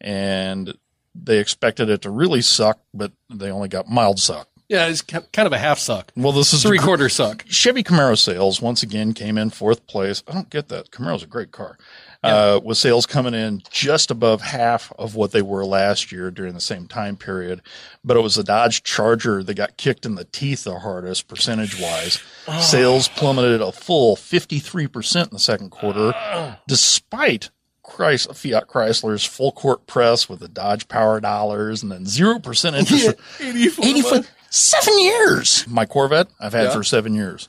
And 0.00 0.76
they 1.14 1.38
expected 1.38 1.88
it 1.88 2.02
to 2.02 2.10
really 2.10 2.42
suck, 2.42 2.80
but 2.92 3.12
they 3.30 3.50
only 3.50 3.68
got 3.68 3.88
mild 3.88 4.18
suck. 4.18 4.48
yeah, 4.68 4.88
it's 4.88 5.00
kind 5.02 5.24
of 5.36 5.52
a 5.52 5.58
half 5.58 5.78
suck, 5.78 6.12
Well, 6.16 6.32
this 6.32 6.52
is 6.52 6.62
three 6.62 6.78
quarter 6.78 7.08
suck. 7.08 7.44
Chevy 7.46 7.82
Camaro 7.84 8.18
sales 8.18 8.60
once 8.60 8.82
again 8.82 9.12
came 9.12 9.38
in 9.38 9.50
fourth 9.50 9.86
place. 9.86 10.22
I 10.26 10.32
don't 10.32 10.50
get 10.50 10.68
that. 10.68 10.90
Camaro's 10.90 11.22
a 11.22 11.26
great 11.26 11.52
car. 11.52 11.78
Uh, 12.28 12.60
with 12.62 12.78
sales 12.78 13.06
coming 13.06 13.34
in 13.34 13.62
just 13.70 14.10
above 14.10 14.40
half 14.42 14.92
of 14.98 15.14
what 15.14 15.32
they 15.32 15.42
were 15.42 15.64
last 15.64 16.10
year 16.12 16.30
during 16.30 16.54
the 16.54 16.60
same 16.60 16.86
time 16.86 17.16
period. 17.16 17.60
But 18.04 18.16
it 18.16 18.20
was 18.20 18.34
the 18.36 18.44
Dodge 18.44 18.82
Charger 18.82 19.42
that 19.42 19.54
got 19.54 19.76
kicked 19.76 20.04
in 20.06 20.14
the 20.14 20.24
teeth 20.24 20.64
the 20.64 20.78
hardest 20.78 21.28
percentage 21.28 21.80
wise. 21.80 22.22
Sales 22.60 23.08
plummeted 23.08 23.60
a 23.60 23.72
full 23.72 24.16
53% 24.16 25.24
in 25.24 25.28
the 25.32 25.38
second 25.38 25.70
quarter, 25.70 26.12
despite 26.66 27.50
Chrys- 27.84 28.26
Fiat 28.34 28.66
Chrysler's 28.68 29.24
full 29.24 29.52
court 29.52 29.86
press 29.86 30.28
with 30.28 30.40
the 30.40 30.48
Dodge 30.48 30.88
Power 30.88 31.20
Dollars 31.20 31.82
and 31.82 31.92
then 31.92 32.04
0% 32.04 32.74
interest. 32.78 33.14
84 33.40 33.84
80 33.84 34.02
foot, 34.02 34.30
seven 34.50 34.98
years. 34.98 35.66
My 35.68 35.86
Corvette, 35.86 36.28
I've 36.40 36.52
had 36.52 36.64
Yeah. 36.64 36.72
for 36.74 36.82
seven 36.82 37.14
years. 37.14 37.48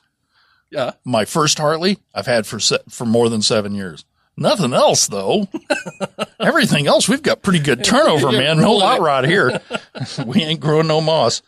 Yeah. 0.70 0.92
My 1.06 1.24
first 1.26 1.58
Harley, 1.58 1.98
I've 2.14 2.26
had 2.28 2.46
for 2.46 2.60
se- 2.60 2.80
for 2.90 3.06
more 3.06 3.30
than 3.30 3.42
seven 3.42 3.74
years. 3.74 4.04
Nothing 4.38 4.74
else 4.74 5.08
though. 5.08 5.48
Everything 6.39 6.86
else, 6.88 7.10
we've 7.10 7.24
got 7.24 7.41
pretty 7.41 7.60
good 7.60 7.84
turnover, 7.84 8.32
man. 8.32 8.60
No 8.60 8.74
lot 8.74 9.01
rod 9.01 9.25
here. 9.25 9.60
we 10.25 10.44
ain't 10.44 10.60
growing 10.60 10.88
no 10.88 11.01
moss. 11.01 11.41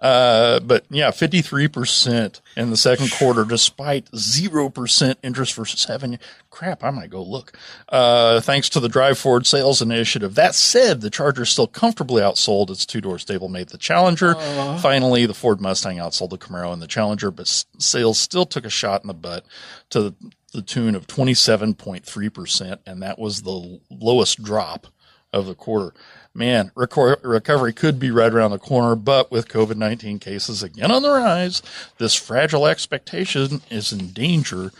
Uh, 0.00 0.60
but 0.60 0.84
yeah, 0.90 1.10
53% 1.10 2.40
in 2.58 2.68
the 2.68 2.76
second 2.76 3.10
quarter, 3.12 3.44
despite 3.46 4.04
0% 4.10 5.14
interest 5.22 5.54
for 5.54 5.64
seven. 5.64 6.18
Crap, 6.50 6.84
I 6.84 6.90
might 6.90 7.08
go 7.08 7.22
look. 7.22 7.56
Uh, 7.88 8.42
thanks 8.42 8.68
to 8.70 8.80
the 8.80 8.88
Drive 8.90 9.16
Forward 9.18 9.46
sales 9.46 9.80
initiative. 9.80 10.34
That 10.34 10.54
said, 10.54 11.00
the 11.00 11.08
Charger 11.08 11.46
still 11.46 11.66
comfortably 11.66 12.20
outsold 12.20 12.68
its 12.68 12.84
two 12.84 13.00
door 13.00 13.16
stablemate, 13.16 13.68
the 13.68 13.78
Challenger. 13.78 14.34
Finally, 14.80 15.24
the 15.24 15.32
Ford 15.32 15.60
Mustang 15.62 15.96
outsold 15.96 16.30
the 16.30 16.38
Camaro 16.38 16.72
and 16.74 16.82
the 16.82 16.86
Challenger, 16.86 17.30
but 17.30 17.46
s- 17.46 17.64
sales 17.78 18.18
still 18.18 18.44
took 18.44 18.66
a 18.66 18.70
shot 18.70 19.02
in 19.02 19.08
the 19.08 19.14
butt 19.14 19.46
to 19.90 20.14
the 20.54 20.62
tune 20.62 20.94
of 20.94 21.06
27.3%, 21.06 22.78
and 22.86 23.02
that 23.02 23.18
was 23.18 23.42
the 23.42 23.80
lowest 23.90 24.42
drop 24.42 24.86
of 25.32 25.46
the 25.46 25.54
quarter. 25.54 25.92
Man, 26.32 26.70
reco- 26.76 27.18
recovery 27.22 27.72
could 27.72 27.98
be 27.98 28.10
right 28.10 28.32
around 28.32 28.52
the 28.52 28.58
corner, 28.58 28.94
but 28.94 29.30
with 29.30 29.48
COVID 29.48 29.76
19 29.76 30.18
cases 30.20 30.62
again 30.62 30.90
on 30.90 31.02
the 31.02 31.10
rise, 31.10 31.60
this 31.98 32.14
fragile 32.14 32.66
expectation 32.66 33.60
is 33.70 33.92
in 33.92 34.12
danger 34.12 34.70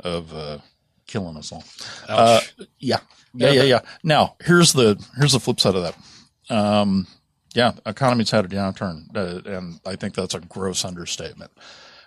of 0.00 0.32
uh, 0.34 0.58
killing 1.06 1.36
us 1.36 1.52
all. 1.52 1.64
Uh, 2.08 2.40
yeah. 2.78 2.98
Yeah, 3.34 3.52
yeah, 3.52 3.62
yeah. 3.62 3.80
Now, 4.02 4.36
here's 4.42 4.72
the 4.72 5.02
here's 5.16 5.32
the 5.32 5.40
flip 5.40 5.60
side 5.60 5.74
of 5.74 5.82
that. 5.82 6.54
Um, 6.54 7.06
yeah, 7.54 7.72
economy's 7.84 8.30
had 8.30 8.46
a 8.46 8.48
downturn, 8.48 9.14
uh, 9.14 9.42
and 9.48 9.80
I 9.86 9.96
think 9.96 10.14
that's 10.14 10.34
a 10.34 10.40
gross 10.40 10.84
understatement. 10.84 11.50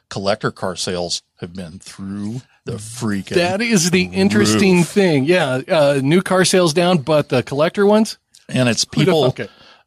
Collector 0.10 0.52
car 0.52 0.76
sales 0.76 1.22
have 1.40 1.54
been 1.54 1.80
through 1.80 2.42
the 2.66 2.74
freaking 2.74 3.36
That 3.36 3.62
is 3.62 3.92
the 3.92 4.04
interesting 4.04 4.78
Roof. 4.78 4.88
thing. 4.90 5.26
Yeah, 5.26 5.62
uh, 5.68 6.00
new 6.04 6.22
car 6.22 6.46
sales 6.46 6.74
down, 6.74 7.00
but 7.00 7.30
the 7.30 7.44
collector 7.44 7.86
ones. 7.86 8.18
and 8.50 8.70
it's 8.70 8.86
people 8.86 9.36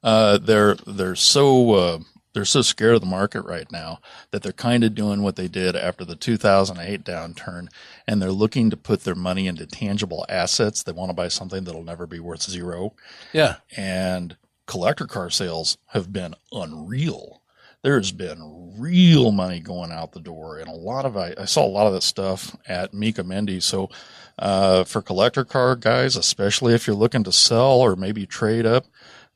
uh, 0.03 0.39
they're 0.39 0.75
they're 0.87 1.15
so 1.17 1.71
uh, 1.73 1.99
they're 2.33 2.45
so 2.45 2.63
scared 2.63 2.95
of 2.95 3.01
the 3.01 3.07
market 3.07 3.43
right 3.43 3.71
now 3.71 4.01
that 4.33 4.43
they're 4.43 4.53
kind 4.53 4.83
of 4.85 4.95
doing 4.95 5.23
what 5.23 5.37
they 5.37 5.47
did 5.49 5.77
after 5.77 6.05
the 6.05 6.17
2008 6.17 7.05
downturn 7.05 7.69
and 8.09 8.21
they're 8.21 8.33
looking 8.33 8.71
to 8.71 8.77
put 8.77 9.05
their 9.05 9.15
money 9.15 9.47
into 9.47 9.67
tangible 9.67 10.27
assets 10.29 10.83
they 10.83 10.93
want 10.93 11.11
to 11.11 11.15
buy 11.15 11.29
something 11.29 11.63
that'll 11.65 11.85
never 11.85 12.07
be 12.07 12.19
worth 12.21 12.43
zero 12.43 12.95
Yeah, 13.33 13.57
and 13.77 14.37
collector 14.67 15.07
car 15.07 15.31
sales 15.31 15.79
have 15.89 16.13
been 16.13 16.35
unreal 16.53 17.43
there's 17.85 18.11
been 18.11 18.75
real 18.77 19.31
money 19.31 19.61
going 19.61 19.93
out 19.93 20.11
the 20.11 20.19
door 20.19 20.59
and 20.59 20.69
a 20.69 20.75
lot 20.75 21.05
of 21.07 21.17
I, 21.17 21.33
I 21.39 21.45
saw 21.45 21.65
a 21.65 21.69
lot 21.69 21.87
of 21.87 21.93
that 21.93 22.03
stuff 22.03 22.57
at 22.67 22.91
Mecum 22.93 23.33
Indy 23.33 23.61
so 23.61 23.89
uh, 24.37 24.83
for 24.83 25.01
collector 25.01 25.45
car 25.45 25.77
guys 25.77 26.17
especially 26.17 26.75
if 26.75 26.89
you're 26.89 26.97
looking 26.97 27.23
to 27.23 27.31
sell 27.31 27.81
or 27.81 27.95
maybe 27.95 28.27
trade 28.27 28.67
up 28.67 28.87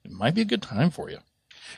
it 0.05 0.11
might 0.11 0.35
be 0.35 0.40
a 0.40 0.45
good 0.45 0.62
time 0.62 0.90
for 0.90 1.09
you 1.09 1.19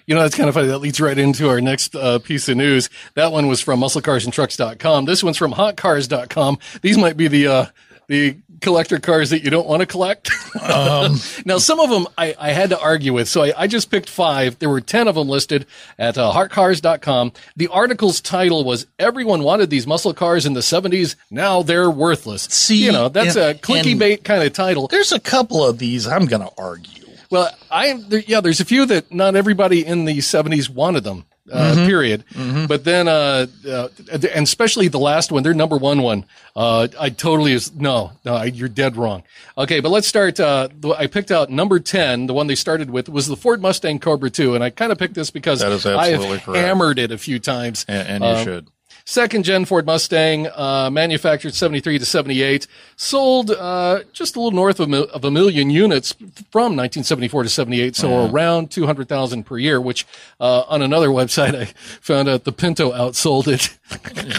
You 0.06 0.14
know, 0.14 0.22
that's 0.22 0.34
kind 0.34 0.48
of 0.48 0.54
funny. 0.54 0.68
That 0.68 0.78
leads 0.78 1.00
right 1.00 1.18
into 1.18 1.48
our 1.50 1.60
next 1.60 1.94
uh, 1.94 2.18
piece 2.18 2.48
of 2.48 2.56
news. 2.56 2.88
That 3.14 3.30
one 3.30 3.46
was 3.46 3.60
from 3.60 3.80
musclecarsandtrucks.com. 3.80 5.04
This 5.04 5.22
one's 5.22 5.36
from 5.36 5.52
hotcars.com. 5.52 6.58
These 6.80 6.96
might 6.98 7.16
be 7.16 7.28
the, 7.28 7.46
uh, 7.46 7.66
the 8.08 8.38
collector 8.60 8.98
cars 8.98 9.30
that 9.30 9.42
you 9.42 9.50
don't 9.50 9.66
want 9.66 9.80
to 9.80 9.86
collect. 9.86 10.30
now, 11.46 11.58
some 11.58 11.80
of 11.80 11.90
them 11.90 12.06
I, 12.18 12.34
I 12.38 12.50
had 12.52 12.70
to 12.70 12.78
argue 12.80 13.12
with. 13.12 13.28
So 13.28 13.42
I, 13.42 13.52
I 13.56 13.66
just 13.66 13.90
picked 13.90 14.08
five. 14.08 14.58
There 14.58 14.68
were 14.68 14.80
10 14.80 15.08
of 15.08 15.14
them 15.14 15.28
listed 15.28 15.66
at 15.98 16.16
uh, 16.18 16.32
hotcars.com. 16.32 17.32
The 17.56 17.68
article's 17.68 18.20
title 18.20 18.64
was 18.64 18.86
Everyone 18.98 19.42
Wanted 19.42 19.70
These 19.70 19.86
Muscle 19.86 20.14
Cars 20.14 20.46
in 20.46 20.52
the 20.54 20.60
70s. 20.60 21.16
Now 21.30 21.62
They're 21.62 21.90
Worthless. 21.90 22.42
See, 22.44 22.84
you 22.84 22.92
know, 22.92 23.08
that's 23.08 23.36
and- 23.36 23.56
a 23.56 23.60
clicky 23.60 23.98
bait 23.98 24.24
kind 24.24 24.42
of 24.42 24.52
title. 24.52 24.88
there's 24.88 25.12
a 25.12 25.20
couple 25.20 25.64
of 25.64 25.78
these 25.78 26.06
i'm 26.06 26.26
going 26.26 26.42
to 26.42 26.50
argue 26.58 27.04
Well, 27.30 27.50
I 27.70 27.94
there, 28.08 28.20
yeah, 28.26 28.40
there's 28.40 28.60
a 28.60 28.64
few 28.64 28.86
that 28.86 29.12
not 29.12 29.36
everybody 29.36 29.84
in 29.84 30.04
the 30.04 30.18
70s 30.18 30.68
wanted 30.68 31.04
them. 31.04 31.24
Uh, 31.50 31.74
Mm-hmm. 31.74 31.86
Period. 31.86 32.24
But 32.68 32.84
then, 32.84 33.08
uh, 33.08 33.46
uh, 33.68 33.88
and 34.12 34.44
especially 34.44 34.88
the 34.88 34.98
last 34.98 35.32
one, 35.32 35.42
their 35.42 35.54
number 35.54 35.76
one 35.76 36.02
one, 36.02 36.24
uh, 36.56 36.88
I 36.98 37.10
totally 37.10 37.52
is 37.52 37.74
no, 37.74 38.12
no, 38.24 38.34
I, 38.34 38.44
you're 38.46 38.68
dead 38.68 38.96
wrong. 38.96 39.22
Okay, 39.58 39.80
but 39.80 39.90
let's 39.90 40.06
start. 40.06 40.38
Uh, 40.40 40.68
the- 40.78 40.90
I 40.90 41.06
picked 41.06 41.30
out 41.30 41.50
number 41.50 41.78
ten. 41.80 42.26
The 42.26 42.34
one 42.34 42.46
they 42.46 42.54
started 42.54 42.90
with 42.90 43.08
was 43.08 43.26
the 43.26 43.36
Ford 43.36 43.60
Mustang 43.62 43.98
Cobra 43.98 44.30
2, 44.30 44.54
and 44.54 44.62
I 44.64 44.70
kind 44.70 44.92
of 44.92 44.98
picked 44.98 45.14
this 45.14 45.30
because 45.30 45.62
I 45.62 45.68
have 46.08 46.20
correct. 46.42 46.46
hammered 46.46 46.98
it 46.98 47.10
a 47.12 47.18
few 47.18 47.38
times. 47.38 47.84
and, 47.88 48.08
and 48.08 48.24
you 48.24 48.30
Um, 48.30 48.44
should 48.44 48.66
Second 49.10 49.44
gen 49.44 49.64
Ford 49.64 49.86
Mustang, 49.86 50.46
uh, 50.54 50.88
manufactured 50.88 51.52
73 51.52 51.98
to 51.98 52.04
78, 52.04 52.68
sold, 52.94 53.50
uh, 53.50 54.04
just 54.12 54.36
a 54.36 54.38
little 54.40 54.52
north 54.56 54.78
of, 54.78 54.86
a 54.86 54.88
mil- 54.88 55.08
of 55.10 55.24
a 55.24 55.32
million 55.32 55.68
units 55.68 56.12
from 56.52 56.76
1974 56.76 57.42
to 57.42 57.48
78. 57.48 57.96
So 57.96 58.30
around 58.30 58.70
200,000 58.70 59.42
per 59.42 59.58
year, 59.58 59.80
which, 59.80 60.06
uh, 60.38 60.60
on 60.68 60.80
another 60.80 61.08
website, 61.08 61.56
I 61.56 61.64
found 62.00 62.28
out 62.28 62.44
the 62.44 62.52
Pinto 62.52 62.92
outsold 62.92 63.48
it, 63.48 63.76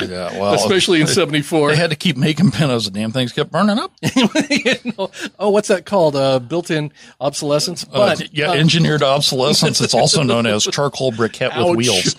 yeah 0.10 0.32
well 0.40 0.54
especially 0.54 1.02
in 1.02 1.08
74. 1.08 1.72
they 1.72 1.76
had 1.76 1.90
to 1.90 1.96
keep 1.96 2.16
making 2.16 2.52
pintos 2.52 2.86
the 2.86 2.92
damn 2.92 3.12
things 3.12 3.34
kept 3.34 3.52
burning 3.52 3.78
up 3.78 3.92
You 4.50 4.76
know, 4.98 5.12
oh, 5.40 5.50
what's 5.50 5.68
that 5.68 5.86
called? 5.86 6.16
Uh, 6.16 6.40
built-in 6.40 6.92
obsolescence. 7.20 7.84
But 7.84 8.22
Uh, 8.22 8.26
yeah 8.32 8.52
uh, 8.52 8.54
engineered 8.54 9.04
obsolescence 9.04 9.82
it's 9.82 9.94
also 9.94 10.24
known 10.24 10.46
as 10.46 10.64
charcoal 10.72 11.12
briquette 11.12 11.58
with 11.58 11.78
wheels 11.78 12.14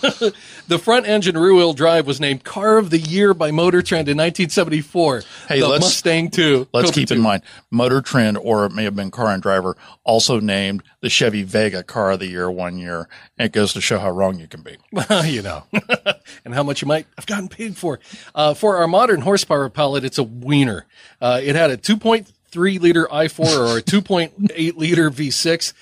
the 0.68 0.78
front 0.78 1.06
engine 1.08 1.38
rear 1.38 1.54
wheel 1.54 1.72
drive 1.72 2.06
was 2.06 2.20
named 2.20 2.41
Car 2.44 2.78
of 2.78 2.90
the 2.90 2.98
Year 2.98 3.34
by 3.34 3.50
Motor 3.50 3.82
Trend 3.82 4.08
in 4.08 4.16
1974. 4.16 5.22
Hey, 5.48 5.60
the 5.60 5.68
let's- 5.68 5.84
Mustang 5.84 6.30
2. 6.30 6.68
Let's 6.72 6.90
keep 6.90 7.08
2. 7.08 7.14
in 7.14 7.20
mind, 7.20 7.42
Motor 7.70 8.00
Trend, 8.00 8.38
or 8.38 8.66
it 8.66 8.72
may 8.72 8.84
have 8.84 8.94
been 8.96 9.10
Car 9.10 9.28
and 9.28 9.42
Driver, 9.42 9.76
also 10.04 10.40
named 10.40 10.82
the 11.00 11.08
Chevy 11.08 11.42
Vega 11.42 11.82
Car 11.82 12.12
of 12.12 12.20
the 12.20 12.26
Year 12.26 12.50
one 12.50 12.78
year. 12.78 13.08
And 13.38 13.46
it 13.46 13.52
goes 13.52 13.72
to 13.74 13.80
show 13.80 13.98
how 13.98 14.10
wrong 14.10 14.38
you 14.38 14.46
can 14.48 14.62
be. 14.62 14.76
Well, 14.92 15.24
you 15.26 15.42
know, 15.42 15.64
and 16.44 16.54
how 16.54 16.62
much 16.62 16.80
you 16.82 16.86
might 16.88 17.06
have 17.16 17.26
gotten 17.26 17.48
paid 17.48 17.76
for. 17.76 17.98
Uh, 18.34 18.54
for 18.54 18.76
our 18.76 18.86
modern 18.86 19.20
horsepower 19.22 19.68
palette, 19.68 20.04
it's 20.04 20.18
a 20.18 20.22
wiener. 20.22 20.86
Uh, 21.20 21.40
it 21.42 21.56
had 21.56 21.70
a 21.70 21.76
2.3 21.76 22.80
liter 22.80 23.06
i4 23.06 23.74
or 23.74 23.78
a 23.78 23.82
2.8 23.82 24.76
liter 24.76 25.10
V6. 25.10 25.72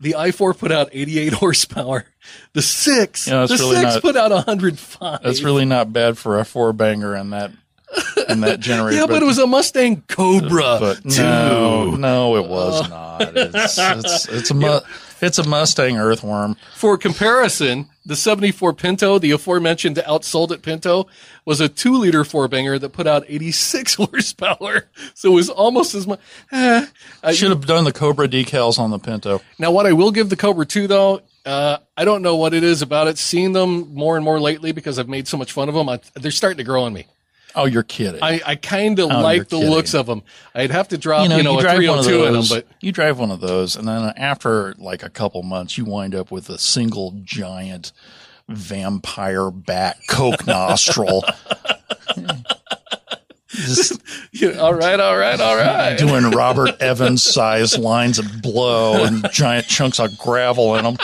The 0.00 0.14
i4 0.18 0.56
put 0.58 0.72
out 0.72 0.88
88 0.92 1.32
horsepower. 1.34 2.06
The 2.54 2.62
six, 2.62 3.26
Yeah, 3.28 3.40
that's 3.46 3.52
the 3.52 3.58
really 3.68 3.76
six 3.76 3.94
not- 3.94 4.02
put 4.02 4.16
out 4.16 4.30
105. 4.30 5.22
That's 5.22 5.42
really 5.42 5.64
not 5.66 5.92
bad 5.92 6.16
for 6.18 6.38
a 6.38 6.44
four 6.44 6.72
banger 6.72 7.14
in 7.16 7.30
that 7.30 7.50
in 8.28 8.40
that 8.42 8.60
generation. 8.60 9.00
yeah, 9.00 9.06
but 9.06 9.22
it 9.22 9.26
was 9.26 9.38
a 9.38 9.46
Mustang 9.46 10.02
Cobra. 10.08 10.78
But 10.80 11.02
too. 11.02 11.22
no, 11.22 11.90
no, 11.96 12.36
it 12.36 12.48
was 12.48 12.88
not. 12.88 13.36
It's 13.36 13.78
it's, 13.78 14.28
it's 14.28 14.50
a 14.50 14.54
mu- 14.54 14.78
it's 15.20 15.38
a 15.38 15.44
Mustang 15.48 15.98
Earthworm. 15.98 16.56
For 16.76 16.96
comparison, 16.96 17.88
the 18.06 18.14
74 18.16 18.74
Pinto, 18.74 19.18
the 19.18 19.32
aforementioned 19.32 19.96
outsold 19.96 20.52
it 20.52 20.62
Pinto, 20.62 21.08
was 21.44 21.60
a 21.60 21.68
two 21.68 21.96
liter 21.98 22.22
four 22.24 22.46
banger 22.48 22.78
that 22.78 22.90
put 22.90 23.06
out 23.08 23.24
86 23.28 23.94
horsepower. 23.94 24.88
So 25.14 25.32
it 25.32 25.34
was 25.34 25.50
almost 25.50 25.94
as 25.96 26.06
much. 26.06 26.20
Eh. 26.52 26.86
Uh, 27.22 27.32
Should 27.32 27.50
have 27.50 27.66
done 27.66 27.84
the 27.84 27.92
Cobra 27.92 28.26
decals 28.28 28.78
on 28.78 28.90
the 28.90 28.98
Pinto. 28.98 29.40
now, 29.58 29.70
what 29.70 29.86
I 29.86 29.92
will 29.92 30.10
give 30.10 30.30
the 30.30 30.36
Cobra 30.36 30.64
2 30.64 30.86
though, 30.86 31.20
uh, 31.44 31.78
I 31.96 32.04
don't 32.04 32.22
know 32.22 32.36
what 32.36 32.54
it 32.54 32.62
is 32.64 32.82
about 32.82 33.08
it. 33.08 33.18
Seeing 33.18 33.52
them 33.52 33.92
more 33.94 34.16
and 34.16 34.24
more 34.24 34.40
lately 34.40 34.72
because 34.72 34.98
I've 34.98 35.08
made 35.08 35.28
so 35.28 35.36
much 35.36 35.52
fun 35.52 35.68
of 35.68 35.74
them, 35.74 35.88
I, 35.88 36.00
they're 36.14 36.30
starting 36.30 36.58
to 36.58 36.64
grow 36.64 36.84
on 36.84 36.92
me. 36.92 37.06
Oh, 37.54 37.64
you're 37.64 37.82
kidding. 37.82 38.22
I, 38.22 38.40
I 38.46 38.54
kind 38.54 38.98
of 39.00 39.10
Oh, 39.10 39.20
like 39.22 39.48
the 39.48 39.56
kidding. 39.58 39.70
lose 39.72 39.94
of 39.94 40.06
them. 40.06 40.22
I'd 40.54 40.70
have 40.70 40.88
to 40.88 40.98
drop, 40.98 41.28
you 41.28 41.42
know, 41.42 41.58
a 41.58 41.62
drive 41.62 41.78
one 41.88 41.98
of 41.98 42.04
302 42.04 42.24
in 42.26 42.32
them, 42.34 42.44
but 42.48 42.66
you 42.80 42.92
drive 42.92 43.18
one 43.18 43.30
of 43.32 43.40
those, 43.40 43.74
and 43.74 43.88
then 43.88 44.12
after 44.16 44.74
like 44.78 45.02
a 45.02 45.10
couple 45.10 45.42
months, 45.42 45.76
you 45.76 45.84
wind 45.84 46.14
up 46.14 46.30
with 46.30 46.48
a 46.48 46.58
single 46.58 47.12
giant 47.24 47.90
vampire 48.48 49.50
bat 49.50 49.96
coke 50.08 50.46
nostril. 50.46 51.24
Just 53.60 54.00
all 54.58 54.74
right, 54.74 54.98
all 55.00 55.16
right, 55.16 55.40
all 55.40 55.56
right. 55.56 55.98
doing 55.98 56.30
Robert 56.30 56.80
Evans 56.80 57.22
sized 57.22 57.78
lines 57.78 58.18
of 58.18 58.42
blow 58.42 59.04
and 59.04 59.28
giant 59.32 59.66
chunks 59.66 59.98
of 59.98 60.16
gravel 60.18 60.76
in 60.76 60.84
them. 60.84 60.96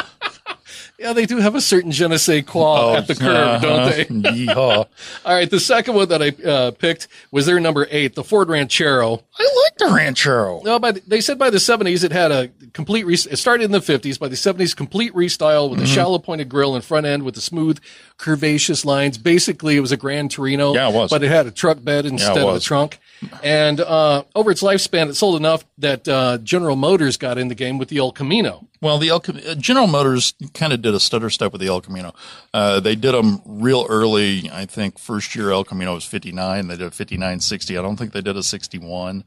Yeah, 0.99 1.13
they 1.13 1.27
do 1.27 1.39
have 1.39 1.55
a 1.55 1.61
certain 1.61 1.93
je 1.93 2.07
ne 2.09 2.17
sais 2.17 2.43
quoi 2.43 2.97
at 2.97 3.07
the 3.07 3.15
curve, 3.15 3.61
don't 3.61 3.91
they? 3.91 4.05
Oh, 4.05 4.33
Yeehaw. 4.35 4.87
All 5.27 5.35
right, 5.35 5.51
the 5.51 5.61
second 5.61 5.95
one 5.95 6.09
that 6.09 6.23
I 6.23 6.29
uh, 6.49 6.71
picked 6.71 7.09
was 7.31 7.45
their 7.45 7.61
number 7.61 7.87
eight, 7.91 8.15
the 8.15 8.25
Ford 8.25 8.49
Ranchero. 8.49 9.23
I 9.39 9.43
like 9.65 9.77
the 9.77 9.95
Ranchero. 9.95 10.63
No, 10.65 10.79
by 10.79 10.93
the, 10.93 11.03
they 11.07 11.21
said 11.21 11.39
by 11.39 11.51
the 11.51 11.59
70s 11.59 12.03
it 12.03 12.13
had 12.13 12.33
a 12.33 12.49
complete. 12.73 13.05
Re- 13.05 13.15
it 13.15 13.37
started 13.37 13.65
in 13.65 13.73
the 13.73 13.81
50s. 13.81 14.19
By 14.19 14.29
the 14.29 14.37
70s, 14.37 14.75
complete 14.75 15.13
restyle 15.13 15.69
with 15.71 15.81
a 15.81 15.87
shallow 15.87 16.19
pointed 16.19 16.49
grille 16.49 16.75
and 16.75 16.83
front 16.83 17.05
end 17.05 17.25
with 17.25 17.35
the 17.35 17.41
smooth, 17.43 17.79
curvaceous 18.19 18.85
lines. 18.87 19.19
Basically, 19.19 19.77
it 19.77 19.81
was 19.81 19.93
a 19.93 19.97
Grand 19.99 20.31
Torino. 20.31 20.75
Yeah, 20.75 20.89
it 20.89 20.95
was. 20.95 21.11
But 21.11 21.23
it 21.23 21.29
had 21.29 21.47
a 21.47 21.51
truck 21.51 21.83
bed 21.85 22.07
instead 22.07 22.39
of 22.39 22.57
a 22.57 22.61
trunk. 22.61 22.99
And 23.43 23.81
uh, 23.81 24.25
over 24.35 24.51
its 24.51 24.63
lifespan, 24.63 25.09
it 25.09 25.15
sold 25.15 25.37
enough 25.37 25.65
that 25.79 26.07
uh, 26.07 26.39
General 26.39 26.77
Motors 26.77 27.17
got 27.17 27.39
in 27.39 27.49
the 27.49 27.55
game 27.55 27.79
with 27.79 27.89
the 27.89 27.99
El 27.99 28.13
Camino. 28.13 28.67
Well, 28.83 28.99
the 28.99 29.09
El 29.09 29.21
Cam- 29.21 29.41
uh, 29.47 29.55
General 29.55 29.87
Motors 29.87 30.35
kind 30.55 30.73
of 30.73 30.83
did 30.83 30.95
a 30.95 31.01
stutter 31.01 31.31
step 31.31 31.53
with 31.53 31.61
the 31.61 31.69
El 31.69 31.81
Camino. 31.81 32.15
Uh, 32.53 32.79
they 32.81 32.95
did 32.95 33.13
them 33.13 33.41
real 33.47 33.87
early. 33.89 34.51
I 34.53 34.67
think 34.67 34.99
first 34.99 35.35
year 35.35 35.51
El 35.51 35.65
Camino 35.65 35.95
was 35.95 36.05
59. 36.05 36.69
They 36.69 36.77
did 36.77 36.87
a 36.87 36.91
59 36.91 37.41
60. 37.41 37.79
I 37.79 37.83
don't 37.83 37.97
think 37.97 38.13
they 38.13 38.21
did 38.21 38.37
a 38.37 38.43
61. 38.43 39.25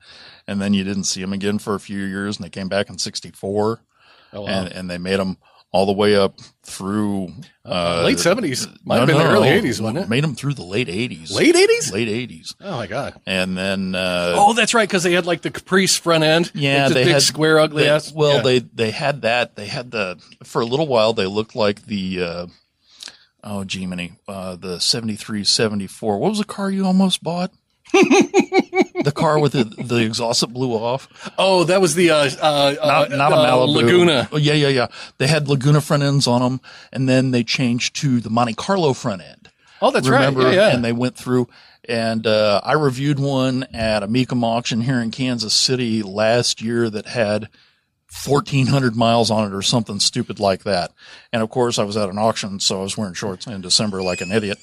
And 0.47 0.61
then 0.61 0.73
you 0.73 0.83
didn't 0.83 1.05
see 1.05 1.21
them 1.21 1.33
again 1.33 1.57
for 1.59 1.73
a 1.75 1.79
few 1.79 2.03
years 2.03 2.37
and 2.37 2.45
they 2.45 2.49
came 2.49 2.69
back 2.69 2.89
in 2.89 2.97
64 2.99 3.81
Oh, 4.31 4.41
wow. 4.41 4.47
and, 4.47 4.71
and 4.71 4.89
they 4.89 4.99
made 4.99 5.19
them 5.19 5.37
all 5.71 5.85
the 5.85 5.93
way 5.93 6.15
up 6.15 6.39
through 6.63 7.31
uh, 7.63 8.01
Late 8.03 8.17
70s. 8.17 8.67
Might 8.83 8.95
no, 8.95 8.99
have 9.01 9.07
been 9.07 9.17
no, 9.17 9.23
the 9.23 9.29
early 9.29 9.49
no. 9.49 9.61
80s, 9.61 9.79
wasn't 9.81 9.97
it? 9.99 10.09
Made 10.09 10.23
them 10.23 10.33
through 10.33 10.55
the 10.55 10.63
late 10.63 10.87
80s. 10.87 11.31
Late 11.31 11.53
80s? 11.53 11.93
Late 11.93 12.07
80s. 12.29 12.55
Oh, 12.61 12.77
my 12.77 12.87
God. 12.87 13.21
And 13.27 13.55
then, 13.55 13.93
uh, 13.93 14.33
Oh, 14.35 14.53
that's 14.53 14.73
right, 14.73 14.89
because 14.89 15.03
they 15.03 15.11
had 15.13 15.27
like 15.27 15.43
the 15.43 15.51
Caprice 15.51 15.95
front 15.95 16.23
end. 16.23 16.51
yeah, 16.55 16.87
the 16.87 16.95
they 16.95 17.03
big 17.03 17.13
had 17.13 17.21
square 17.21 17.59
ugly 17.59 17.83
they- 17.83 17.89
ass. 17.89 18.11
Well, 18.11 18.37
Yeah. 18.37 18.41
they 18.41 18.59
they 18.59 18.91
had 18.91 19.21
that. 19.21 19.55
They 19.55 19.67
had 19.67 19.91
the 19.91 20.19
for 20.43 20.61
a 20.61 20.65
little 20.65 20.87
while. 20.87 21.13
They 21.13 21.27
looked 21.27 21.55
like 21.55 21.85
the 21.85 22.21
uh, 22.23 22.47
oh, 23.43 23.63
Gemini, 23.63 24.09
uh, 24.27 24.55
the 24.55 24.79
seventy 24.79 25.15
three 25.15 25.43
seventy 25.43 25.85
four. 25.87 26.17
What 26.17 26.29
was 26.29 26.39
the 26.39 26.45
car 26.45 26.71
you 26.71 26.85
almost 26.85 27.21
bought? 27.23 27.51
the 29.03 29.11
car 29.15 29.39
with 29.39 29.53
the, 29.53 29.63
the 29.63 30.03
exhaust 30.03 30.41
that 30.41 30.53
blew 30.53 30.73
off. 30.73 31.07
Oh, 31.37 31.63
that 31.63 31.81
was 31.81 31.95
the 31.95 32.11
uh, 32.11 32.29
uh, 32.41 32.75
Not, 32.83 33.11
uh, 33.11 33.35
a 33.35 33.37
Malibu. 33.37 33.75
Laguna. 33.75 34.29
Oh, 34.31 34.37
yeah, 34.37 34.53
yeah, 34.53 34.67
yeah. 34.67 34.87
They 35.17 35.27
had 35.27 35.47
Laguna 35.47 35.81
front 35.81 36.03
ends 36.03 36.27
on 36.27 36.41
them, 36.41 36.61
and 36.91 37.09
then 37.09 37.31
they 37.31 37.43
changed 37.43 37.95
to 37.97 38.19
the 38.19 38.29
Monte 38.29 38.53
Carlo 38.53 38.93
front 38.93 39.21
end. 39.21 39.49
Oh, 39.81 39.91
that's 39.91 40.07
remember? 40.07 40.41
right. 40.41 40.53
Yeah, 40.53 40.67
yeah. 40.67 40.75
And 40.75 40.83
they 40.83 40.91
went 40.91 41.15
through, 41.15 41.47
and 41.87 42.27
uh, 42.27 42.61
I 42.63 42.73
reviewed 42.73 43.19
one 43.19 43.65
at 43.73 44.03
a 44.03 44.07
Mecum 44.07 44.43
auction 44.43 44.81
here 44.81 44.99
in 44.99 45.11
Kansas 45.11 45.53
City 45.53 46.03
last 46.03 46.61
year 46.61 46.89
that 46.89 47.07
had 47.07 47.49
1,400 48.11 48.95
miles 48.95 49.29
on 49.29 49.45
it 49.51 49.55
or 49.55 49.61
something 49.61 49.99
stupid 49.99 50.39
like 50.39 50.63
that. 50.63 50.91
And 51.31 51.43
of 51.43 51.51
course, 51.51 51.77
I 51.77 51.83
was 51.83 51.95
at 51.95 52.09
an 52.09 52.17
auction, 52.17 52.59
so 52.59 52.79
I 52.79 52.81
was 52.81 52.97
wearing 52.97 53.13
shorts 53.13 53.45
in 53.45 53.61
December 53.61 54.01
like 54.01 54.19
an 54.19 54.31
idiot. 54.31 54.57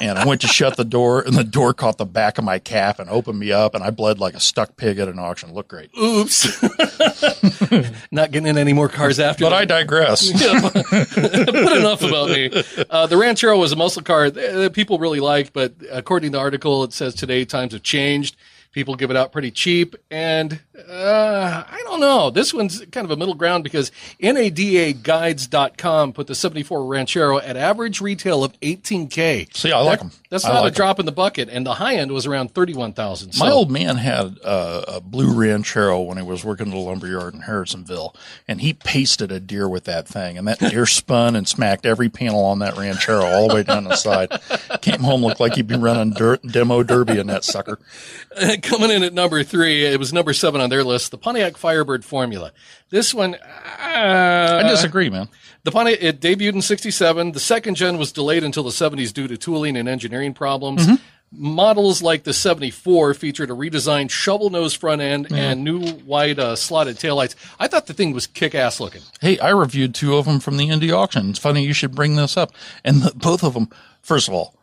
And 0.00 0.16
I 0.18 0.24
went 0.24 0.40
to 0.42 0.46
shut 0.46 0.76
the 0.76 0.84
door, 0.84 1.20
and 1.20 1.34
the 1.34 1.42
door 1.42 1.74
caught 1.74 1.98
the 1.98 2.04
back 2.06 2.38
of 2.38 2.44
my 2.44 2.60
calf 2.60 3.00
and 3.00 3.10
opened 3.10 3.40
me 3.40 3.50
up, 3.50 3.74
and 3.74 3.82
I 3.82 3.90
bled 3.90 4.20
like 4.20 4.34
a 4.34 4.40
stuck 4.40 4.76
pig 4.76 5.00
at 5.00 5.08
an 5.08 5.18
auction. 5.18 5.50
It 5.50 5.54
looked 5.54 5.68
great. 5.68 5.90
Oops. 6.00 6.62
Not 8.12 8.30
getting 8.30 8.46
in 8.46 8.56
any 8.56 8.72
more 8.72 8.88
cars 8.88 9.18
after 9.18 9.44
But 9.44 9.50
that. 9.50 9.58
I 9.58 9.64
digress. 9.64 10.30
but 10.62 11.72
enough 11.76 12.02
about 12.02 12.30
me. 12.30 12.50
Uh, 12.88 13.08
the 13.08 13.16
Ranchero 13.16 13.58
was 13.58 13.72
a 13.72 13.76
muscle 13.76 14.02
car 14.02 14.30
that 14.30 14.72
people 14.74 15.00
really 15.00 15.20
liked, 15.20 15.52
but 15.52 15.74
according 15.90 16.30
to 16.30 16.38
the 16.38 16.40
article, 16.40 16.84
it 16.84 16.92
says 16.92 17.16
today 17.16 17.44
times 17.44 17.72
have 17.72 17.82
changed. 17.82 18.36
People 18.72 18.94
give 18.96 19.10
it 19.10 19.16
out 19.18 19.32
pretty 19.32 19.50
cheap, 19.50 19.94
and 20.10 20.58
uh, 20.88 21.62
I 21.68 21.80
don't 21.84 22.00
know. 22.00 22.30
This 22.30 22.54
one's 22.54 22.80
kind 22.90 23.04
of 23.04 23.10
a 23.10 23.16
middle 23.16 23.34
ground 23.34 23.64
because 23.64 23.92
NADAguides.com 24.22 26.12
put 26.14 26.26
the 26.26 26.34
74 26.34 26.86
Ranchero 26.86 27.38
at 27.38 27.56
average 27.58 28.00
retail 28.00 28.42
of 28.42 28.58
18K. 28.60 29.54
See, 29.54 29.72
I 29.72 29.78
like 29.80 29.98
That- 29.98 30.04
'em. 30.06 30.10
That's 30.30 30.46
I 30.46 30.54
not 30.54 30.62
like 30.62 30.72
a 30.72 30.76
drop 30.76 30.98
in 30.98 31.04
the 31.04 31.12
bucket, 31.12 31.50
and 31.50 31.66
the 31.66 31.74
high 31.74 31.96
end 31.96 32.10
was 32.10 32.24
around 32.24 32.54
31,000. 32.54 33.36
My 33.38 33.50
old 33.50 33.70
man 33.70 33.98
had 33.98 34.38
uh, 34.42 34.82
a 34.88 34.98
blue 35.02 35.30
Ranchero 35.38 36.00
when 36.00 36.16
he 36.16 36.22
was 36.22 36.42
working 36.42 36.68
at 36.68 36.74
a 36.74 36.78
lumber 36.78 37.06
yard 37.06 37.34
in 37.34 37.42
Harrisonville, 37.42 38.14
and 38.48 38.62
he 38.62 38.72
pasted 38.72 39.30
a 39.30 39.38
deer 39.38 39.68
with 39.68 39.84
that 39.84 40.08
thing, 40.08 40.38
and 40.38 40.48
that 40.48 40.58
deer 40.70 40.86
spun 40.86 41.36
and 41.36 41.46
smacked 41.46 41.84
every 41.84 42.08
panel 42.08 42.46
on 42.46 42.60
that 42.60 42.78
Ranchero 42.78 43.22
all 43.26 43.48
the 43.48 43.56
way 43.56 43.62
down 43.62 43.84
the 43.84 43.94
side. 43.94 44.30
Came 44.80 45.00
home 45.00 45.20
looked 45.22 45.38
like 45.38 45.56
he'd 45.56 45.66
been 45.66 45.82
running 45.82 46.14
dirt, 46.14 46.40
demo 46.50 46.82
derby 46.82 47.18
in 47.18 47.26
that 47.26 47.44
sucker. 47.44 47.78
Coming 48.70 48.90
in 48.92 49.02
at 49.02 49.12
number 49.12 49.42
three, 49.42 49.84
it 49.84 49.98
was 49.98 50.12
number 50.12 50.32
seven 50.32 50.60
on 50.60 50.70
their 50.70 50.84
list, 50.84 51.10
the 51.10 51.18
Pontiac 51.18 51.56
Firebird 51.56 52.04
Formula. 52.04 52.52
This 52.90 53.12
one, 53.12 53.34
uh, 53.34 54.60
I 54.64 54.68
disagree, 54.68 55.10
man. 55.10 55.28
The 55.64 55.72
Pontiac 55.72 55.98
it 56.00 56.20
debuted 56.20 56.54
in 56.54 56.62
'67. 56.62 57.32
The 57.32 57.40
second 57.40 57.74
gen 57.74 57.98
was 57.98 58.12
delayed 58.12 58.44
until 58.44 58.62
the 58.62 58.70
'70s 58.70 59.12
due 59.12 59.26
to 59.26 59.36
tooling 59.36 59.76
and 59.76 59.88
engineering 59.88 60.32
problems. 60.32 60.86
Mm-hmm. 60.86 61.02
Models 61.32 62.02
like 62.02 62.22
the 62.22 62.32
'74 62.32 63.14
featured 63.14 63.50
a 63.50 63.54
redesigned 63.54 64.10
shovel 64.10 64.50
nose 64.50 64.74
front 64.74 65.00
end 65.00 65.32
and 65.32 65.64
new 65.64 65.80
wide 66.04 66.38
uh, 66.38 66.54
slotted 66.54 66.98
taillights. 66.98 67.34
I 67.58 67.66
thought 67.66 67.86
the 67.86 67.94
thing 67.94 68.12
was 68.12 68.28
kick 68.28 68.54
ass 68.54 68.78
looking. 68.78 69.02
Hey, 69.20 69.38
I 69.40 69.50
reviewed 69.50 69.94
two 69.94 70.16
of 70.16 70.26
them 70.26 70.38
from 70.38 70.56
the 70.56 70.68
Indy 70.68 70.92
auction. 70.92 71.30
It's 71.30 71.38
funny 71.38 71.64
you 71.64 71.72
should 71.72 71.94
bring 71.94 72.14
this 72.14 72.36
up. 72.36 72.52
And 72.84 73.02
the, 73.02 73.12
both 73.14 73.42
of 73.42 73.54
them, 73.54 73.70
first 74.02 74.28
of 74.28 74.34
all, 74.34 74.54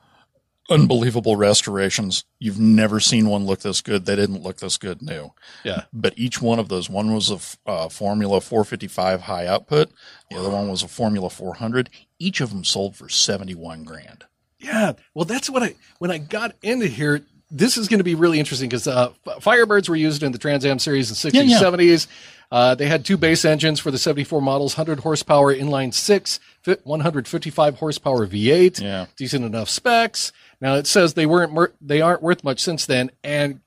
unbelievable 0.69 1.35
restorations. 1.35 2.23
You've 2.39 2.59
never 2.59 2.99
seen 2.99 3.27
one 3.27 3.45
look 3.45 3.61
this 3.61 3.81
good. 3.81 4.05
They 4.05 4.15
didn't 4.15 4.43
look 4.43 4.57
this 4.57 4.77
good 4.77 5.01
new. 5.01 5.33
Yeah. 5.63 5.83
But 5.93 6.13
each 6.17 6.41
one 6.41 6.59
of 6.59 6.69
those, 6.69 6.89
one 6.89 7.13
was 7.13 7.29
a 7.31 7.69
uh, 7.69 7.89
Formula 7.89 8.41
455 8.41 9.21
high 9.21 9.47
output. 9.47 9.89
The 10.29 10.37
other 10.37 10.49
one 10.49 10.69
was 10.69 10.83
a 10.83 10.87
Formula 10.87 11.29
400. 11.29 11.89
Each 12.19 12.41
of 12.41 12.49
them 12.51 12.63
sold 12.63 12.95
for 12.95 13.09
71 13.09 13.83
grand. 13.83 14.25
Yeah. 14.59 14.93
Well, 15.13 15.25
that's 15.25 15.49
what 15.49 15.63
I 15.63 15.75
when 15.99 16.11
I 16.11 16.17
got 16.17 16.55
into 16.61 16.87
here. 16.87 17.21
This 17.51 17.77
is 17.77 17.87
going 17.87 17.97
to 17.97 18.03
be 18.03 18.13
really 18.13 18.37
interesting 18.37 18.69
because 18.69 18.87
uh, 18.87 19.09
Firebirds 19.25 19.89
were 19.89 19.95
used 19.95 20.21
in 20.21 20.31
the 20.31 20.37
Trans 20.37 20.63
Am 20.65 20.77
series 20.77 21.09
in 21.09 21.15
60s, 21.31 21.33
Yeah, 21.33 21.41
yeah. 21.41 21.59
70s. 21.59 22.05
Uh, 22.51 22.75
they 22.75 22.85
had 22.87 23.03
two 23.03 23.17
base 23.17 23.43
engines 23.43 23.79
for 23.79 23.89
the 23.89 23.97
74 23.97 24.39
models 24.39 24.77
100 24.77 24.99
horsepower 25.01 25.53
inline 25.55 25.91
six, 25.91 26.39
fi- 26.61 26.77
155 26.83 27.75
horsepower 27.79 28.27
V8. 28.27 28.79
Yeah. 28.81 29.05
Decent 29.17 29.45
enough 29.45 29.67
specs. 29.69 30.31
Now 30.61 30.75
it 30.75 30.87
says 30.87 31.13
they 31.13 31.25
weren't 31.25 31.53
mer- 31.53 31.73
they 31.81 32.01
aren't 32.01 32.21
worth 32.21 32.43
much 32.43 32.59
since 32.59 32.85
then. 32.85 33.11
And 33.23 33.61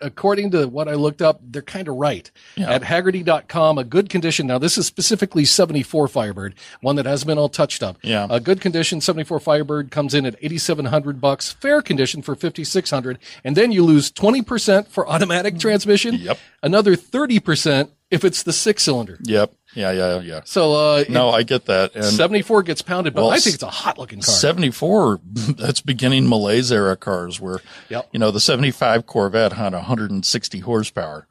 according 0.00 0.50
to 0.50 0.66
what 0.66 0.88
I 0.88 0.94
looked 0.94 1.22
up, 1.22 1.40
they're 1.42 1.62
kind 1.62 1.88
of 1.88 1.96
right. 1.96 2.28
At 2.56 2.82
Hagerty.com, 2.82 3.78
a 3.78 3.84
good 3.84 4.08
condition. 4.08 4.46
Now, 4.46 4.58
this 4.58 4.76
is 4.76 4.86
specifically 4.86 5.44
74 5.44 6.08
Firebird, 6.08 6.54
one 6.80 6.96
that 6.96 7.06
has 7.06 7.22
been 7.24 7.38
all 7.38 7.48
touched 7.48 7.82
up. 7.82 7.98
Yeah. 8.02 8.26
A 8.28 8.40
good 8.40 8.60
condition 8.60 9.00
74 9.00 9.40
Firebird 9.40 9.90
comes 9.90 10.14
in 10.14 10.26
at 10.26 10.36
8700 10.40 11.20
bucks, 11.20 11.52
fair 11.52 11.82
condition 11.82 12.22
for 12.22 12.34
5600 12.34 13.18
and 13.44 13.56
then 13.56 13.72
you 13.72 13.84
lose 13.84 14.10
20% 14.10 14.88
for 14.88 15.08
automatic 15.08 15.58
transmission. 15.58 16.14
Yep. 16.14 16.38
Another 16.62 16.96
30% 16.96 17.90
if 18.10 18.24
it's 18.24 18.42
the 18.42 18.52
six 18.52 18.82
cylinder. 18.82 19.18
Yep. 19.22 19.52
Yeah, 19.74 19.92
yeah, 19.92 20.20
yeah. 20.20 20.40
So, 20.44 20.72
uh, 20.72 21.04
No, 21.10 21.28
I 21.30 21.42
get 21.42 21.66
that. 21.66 21.94
And 21.94 22.04
74 22.04 22.62
gets 22.62 22.80
pounded, 22.82 23.14
but 23.14 23.22
Well, 23.22 23.30
I 23.30 23.38
think 23.38 23.54
it's 23.54 23.62
a 23.62 23.68
hot 23.70 23.98
looking 23.98 24.20
car. 24.22 24.34
74, 24.34 25.20
that's 25.58 25.80
beginning 25.82 26.26
Malaise 26.28 26.72
era 26.72 26.96
cars 26.96 27.38
where, 27.40 27.60
Yep. 27.90 28.08
you 28.12 28.18
know, 28.18 28.30
the 28.30 28.40
75 28.40 29.04
Corvette 29.06 29.52
had 29.52 29.74
160 29.74 30.58
horsepower. 30.60 31.26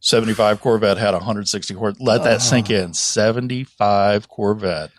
75 0.00 0.60
Corvette 0.60 0.98
had 0.98 1.14
160 1.14 1.74
horse. 1.74 1.96
Let 2.00 2.24
that 2.24 2.42
sink 2.42 2.68
in. 2.70 2.92
75 2.94 4.28
Corvette 4.28 4.90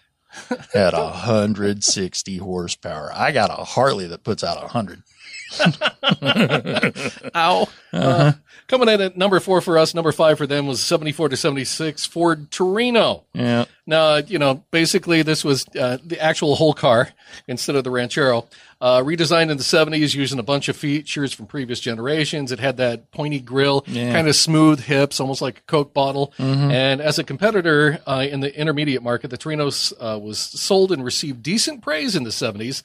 had 0.73 0.93
160 0.93 2.38
horsepower. 2.39 3.12
I 3.13 3.32
got 3.32 3.50
a 3.50 3.63
Harley 3.63 4.08
that 4.08 4.23
puts 4.23 4.43
out 4.43 4.62
100. 4.62 5.04
Ow. 7.36 7.67
Uh, 7.93 8.32
coming 8.67 8.89
in 8.89 9.01
at 9.01 9.17
number 9.17 9.39
four 9.39 9.62
for 9.62 9.77
us, 9.77 9.93
number 9.93 10.12
five 10.12 10.38
for 10.38 10.47
them 10.47 10.67
was 10.67 10.82
74 10.82 11.30
to 11.30 11.38
76 11.38 12.06
Ford 12.06 12.51
Torino. 12.51 13.23
Yeah. 13.34 13.65
Now, 13.86 14.17
you 14.17 14.38
know, 14.38 14.63
basically 14.71 15.21
this 15.21 15.43
was 15.43 15.65
uh, 15.75 15.97
the 16.06 16.21
actual 16.21 16.56
whole 16.56 16.73
car 16.73 17.10
instead 17.47 17.75
of 17.75 17.84
the 17.84 17.91
Ranchero. 17.91 18.47
Uh, 18.80 19.01
redesigned 19.01 19.49
in 19.49 19.58
the 19.58 19.63
70s 19.63 20.13
using 20.13 20.38
a 20.38 20.43
bunch 20.43 20.69
of 20.69 20.75
features 20.75 21.34
from 21.34 21.47
previous 21.47 21.80
generations. 21.80 22.51
It 22.51 22.60
had 22.60 22.77
that 22.77 23.10
pointy 23.12 23.39
grill, 23.39 23.82
kind 24.13 24.27
of 24.27 24.36
smooth 24.36 24.82
hips, 24.82 25.19
almost 25.19 25.41
like 25.41 25.60
a 25.60 25.62
Coke 25.62 25.93
bottle. 25.93 26.34
And 26.71 27.01
as 27.01 27.17
a 27.17 27.23
competitor 27.23 27.99
uh, 28.06 28.27
in 28.30 28.41
the 28.41 28.56
intermediate 28.56 29.01
market, 29.01 29.30
the 29.30 29.38
Torino 29.38 29.67
uh, 29.99 30.19
was 30.21 30.38
sold 30.38 30.91
and 30.91 31.03
received 31.03 31.41
decent 31.41 31.82
praise 31.82 32.15
in 32.15 32.23
the 32.23 32.30
70s. 32.30 32.84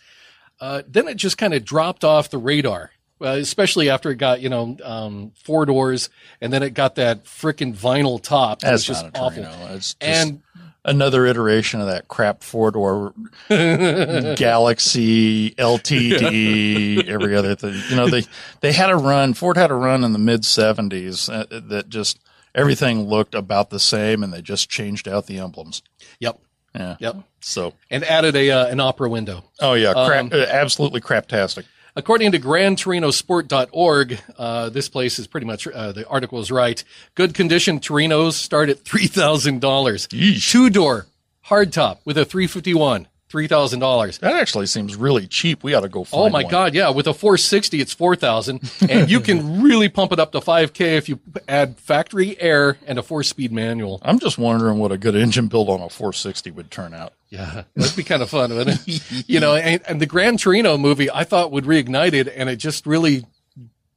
Uh, 0.60 0.82
then 0.86 1.08
it 1.08 1.16
just 1.16 1.36
kind 1.36 1.52
of 1.52 1.64
dropped 1.64 2.04
off 2.04 2.30
the 2.30 2.38
radar. 2.38 2.92
Uh, 3.22 3.36
especially 3.38 3.88
after 3.88 4.10
it 4.10 4.16
got, 4.16 4.40
you 4.40 4.48
know, 4.48 4.76
um, 4.82 5.32
four 5.44 5.64
doors, 5.64 6.10
and 6.40 6.52
then 6.52 6.62
it 6.62 6.70
got 6.70 6.96
that 6.96 7.24
frickin' 7.24 7.74
vinyl 7.74 8.20
top. 8.20 8.60
That's 8.60 8.84
just 8.84 9.06
awful. 9.14 9.44
It's 9.70 9.94
just 9.94 10.02
And 10.02 10.42
another 10.84 11.24
iteration 11.26 11.80
of 11.80 11.86
that 11.86 12.08
crap 12.08 12.42
four 12.42 12.72
door 12.72 13.14
Galaxie 13.48 15.54
LTD, 15.56 17.08
every 17.08 17.36
other 17.36 17.54
thing. 17.54 17.80
You 17.88 17.96
know, 17.96 18.08
they, 18.08 18.24
they 18.60 18.72
had 18.72 18.90
a 18.90 18.96
run, 18.96 19.34
Ford 19.34 19.56
had 19.56 19.70
a 19.70 19.74
run 19.74 20.04
in 20.04 20.12
the 20.12 20.18
mid 20.18 20.42
70s 20.42 21.32
uh, 21.32 21.60
that 21.68 21.88
just 21.88 22.18
everything 22.54 23.08
looked 23.08 23.34
about 23.34 23.70
the 23.70 23.80
same 23.80 24.22
and 24.22 24.32
they 24.32 24.42
just 24.42 24.68
changed 24.68 25.08
out 25.08 25.26
the 25.26 25.38
emblems. 25.38 25.82
Yep. 26.20 26.38
Yeah. 26.74 26.96
Yep. 27.00 27.16
So, 27.40 27.74
And 27.90 28.02
added 28.04 28.34
a 28.34 28.50
uh, 28.50 28.66
an 28.66 28.80
opera 28.80 29.08
window. 29.08 29.44
oh 29.60 29.74
yeah, 29.74 29.92
crap, 29.92 30.24
Um, 30.24 30.30
uh, 30.32 30.46
absolutely 30.48 31.00
craptastic. 31.00 31.64
According 31.94 32.32
to 32.32 32.38
GrandTorinoSport.org, 32.38 34.18
uh, 34.38 34.70
this 34.70 34.88
place 34.88 35.18
is 35.18 35.26
pretty 35.26 35.46
much 35.46 35.66
uh, 35.68 35.92
the 35.92 36.08
article 36.08 36.40
is 36.40 36.50
right. 36.50 36.82
Good 37.14 37.34
condition 37.34 37.80
Torinos 37.80 38.32
start 38.32 38.70
at 38.70 38.78
three 38.84 39.06
thousand 39.06 39.60
dollars. 39.60 40.06
Two 40.06 40.70
door 40.70 41.06
hardtop 41.46 41.98
with 42.04 42.16
a 42.16 42.24
351, 42.24 43.08
three 43.32 43.48
thousand 43.48 43.80
dollars. 43.80 44.18
That 44.18 44.34
actually 44.36 44.66
seems 44.66 44.94
really 44.94 45.26
cheap. 45.26 45.64
We 45.64 45.72
ought 45.72 45.80
to 45.80 45.88
go. 45.88 46.06
Oh 46.12 46.28
my 46.28 46.42
one. 46.42 46.50
God! 46.50 46.74
Yeah, 46.74 46.90
with 46.90 47.06
a 47.06 47.14
460, 47.14 47.80
it's 47.80 47.94
four 47.94 48.14
thousand, 48.14 48.70
and 48.88 49.10
you 49.10 49.20
can 49.20 49.62
really 49.64 49.88
pump 49.88 50.12
it 50.12 50.20
up 50.20 50.32
to 50.32 50.40
5K 50.40 50.98
if 50.98 51.08
you 51.08 51.18
add 51.48 51.78
factory 51.78 52.40
air 52.40 52.76
and 52.86 52.98
a 52.98 53.02
four-speed 53.02 53.50
manual. 53.50 54.00
I'm 54.02 54.18
just 54.18 54.36
wondering 54.36 54.78
what 54.78 54.92
a 54.92 54.98
good 54.98 55.16
engine 55.16 55.48
build 55.48 55.70
on 55.70 55.80
a 55.80 55.88
460 55.88 56.50
would 56.52 56.70
turn 56.70 56.92
out. 56.92 57.14
Yeah, 57.30 57.64
that'd 57.74 57.96
be 57.96 58.02
kind 58.04 58.22
of 58.22 58.28
fun, 58.28 58.54
wouldn't 58.54 58.82
it? 58.86 59.24
you 59.26 59.40
know, 59.40 59.54
and, 59.54 59.80
and 59.88 60.00
the 60.02 60.06
Gran 60.06 60.36
Torino 60.36 60.76
movie, 60.76 61.10
I 61.10 61.24
thought 61.24 61.50
would 61.50 61.64
reignite 61.64 62.12
it, 62.12 62.28
and 62.28 62.50
it 62.50 62.56
just 62.56 62.86
really 62.86 63.24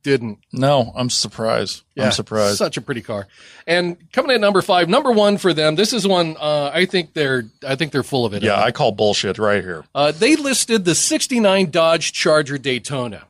didn't. 0.06 0.38
No, 0.54 0.94
I'm 0.96 1.10
surprised. 1.10 1.82
I'm 2.00 2.12
surprised. 2.12 2.58
Such 2.58 2.78
a 2.78 2.82
pretty 2.82 3.02
car. 3.02 3.28
And 3.68 3.98
coming 4.13 4.30
in 4.32 4.36
at 4.36 4.41
number 4.41 4.62
five, 4.62 4.88
number 4.88 5.12
one 5.12 5.38
for 5.38 5.52
them. 5.54 5.76
This 5.76 5.91
is 5.91 6.08
one 6.08 6.38
uh, 6.39 6.70
I 6.74 6.86
think 6.86 7.13
they're 7.13 7.44
I 7.68 7.76
think 7.76 7.91
they're 7.91 8.04
full 8.04 8.26
of 8.26 8.34
it. 8.34 8.44
yeah, 8.44 8.62
I 8.62 8.72
call 8.72 8.91
bullshit 8.94 9.38
right 9.39 9.62
here. 9.63 9.84
Uh, 9.94 10.12
they 10.12 10.36
listed 10.36 10.86
the 10.86 10.94
'69 10.96 11.72
Dodge 11.72 12.13
Charger 12.13 12.58
Daytona. 12.58 13.24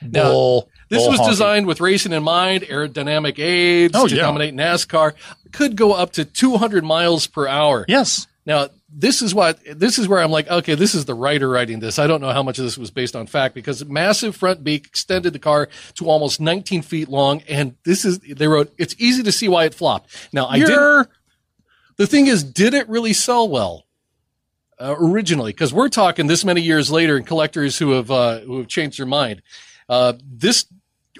Now, 0.00 0.30
Bull. 0.30 0.68
This 0.88 1.02
bull 1.02 1.10
was 1.12 1.20
honky. 1.20 1.28
designed 1.28 1.66
with 1.66 1.80
racing 1.80 2.12
in 2.12 2.22
mind, 2.24 2.62
aerodynamic 2.64 3.38
aids 3.38 3.94
Oh, 3.96 4.08
to 4.08 4.14
yeah. 4.16 4.22
dominate 4.22 4.54
NASCAR. 4.54 5.12
Could 5.52 5.76
go 5.76 5.92
up 5.92 6.12
to 6.12 6.24
200 6.24 6.82
miles 6.82 7.26
per 7.28 7.46
hour. 7.46 7.84
Yes. 7.86 8.26
Now, 8.44 8.68
this 8.94 9.22
is 9.22 9.34
what 9.34 9.58
this 9.64 9.98
is 9.98 10.06
where 10.06 10.20
I'm 10.20 10.30
like, 10.30 10.48
okay, 10.50 10.74
this 10.74 10.94
is 10.94 11.04
the 11.04 11.14
writer 11.14 11.48
writing 11.48 11.80
this. 11.80 11.98
I 11.98 12.06
don't 12.06 12.20
know 12.20 12.30
how 12.30 12.42
much 12.42 12.58
of 12.58 12.64
this 12.64 12.76
was 12.76 12.90
based 12.90 13.16
on 13.16 13.26
fact 13.26 13.54
because 13.54 13.84
massive 13.84 14.36
front 14.36 14.62
beak 14.62 14.86
extended 14.86 15.32
the 15.32 15.38
car 15.38 15.68
to 15.94 16.08
almost 16.08 16.40
19 16.40 16.82
feet 16.82 17.08
long, 17.08 17.42
and 17.48 17.76
this 17.84 18.04
is 18.04 18.18
they 18.18 18.46
wrote 18.46 18.72
it's 18.78 18.94
easy 18.98 19.22
to 19.22 19.32
see 19.32 19.48
why 19.48 19.64
it 19.64 19.74
flopped. 19.74 20.10
Now, 20.32 20.46
I 20.46 20.58
did. 20.58 21.08
The 21.96 22.06
thing 22.06 22.26
is, 22.26 22.42
did 22.42 22.74
it 22.74 22.88
really 22.88 23.12
sell 23.12 23.48
well? 23.48 23.86
Uh, 24.78 24.96
originally, 24.98 25.52
because 25.52 25.72
we're 25.72 25.88
talking 25.88 26.26
this 26.26 26.44
many 26.44 26.60
years 26.60 26.90
later, 26.90 27.16
and 27.16 27.26
collectors 27.26 27.78
who 27.78 27.92
have 27.92 28.10
uh, 28.10 28.40
who 28.40 28.58
have 28.58 28.66
changed 28.66 28.98
their 28.98 29.06
mind. 29.06 29.42
Uh, 29.88 30.14
this 30.24 30.66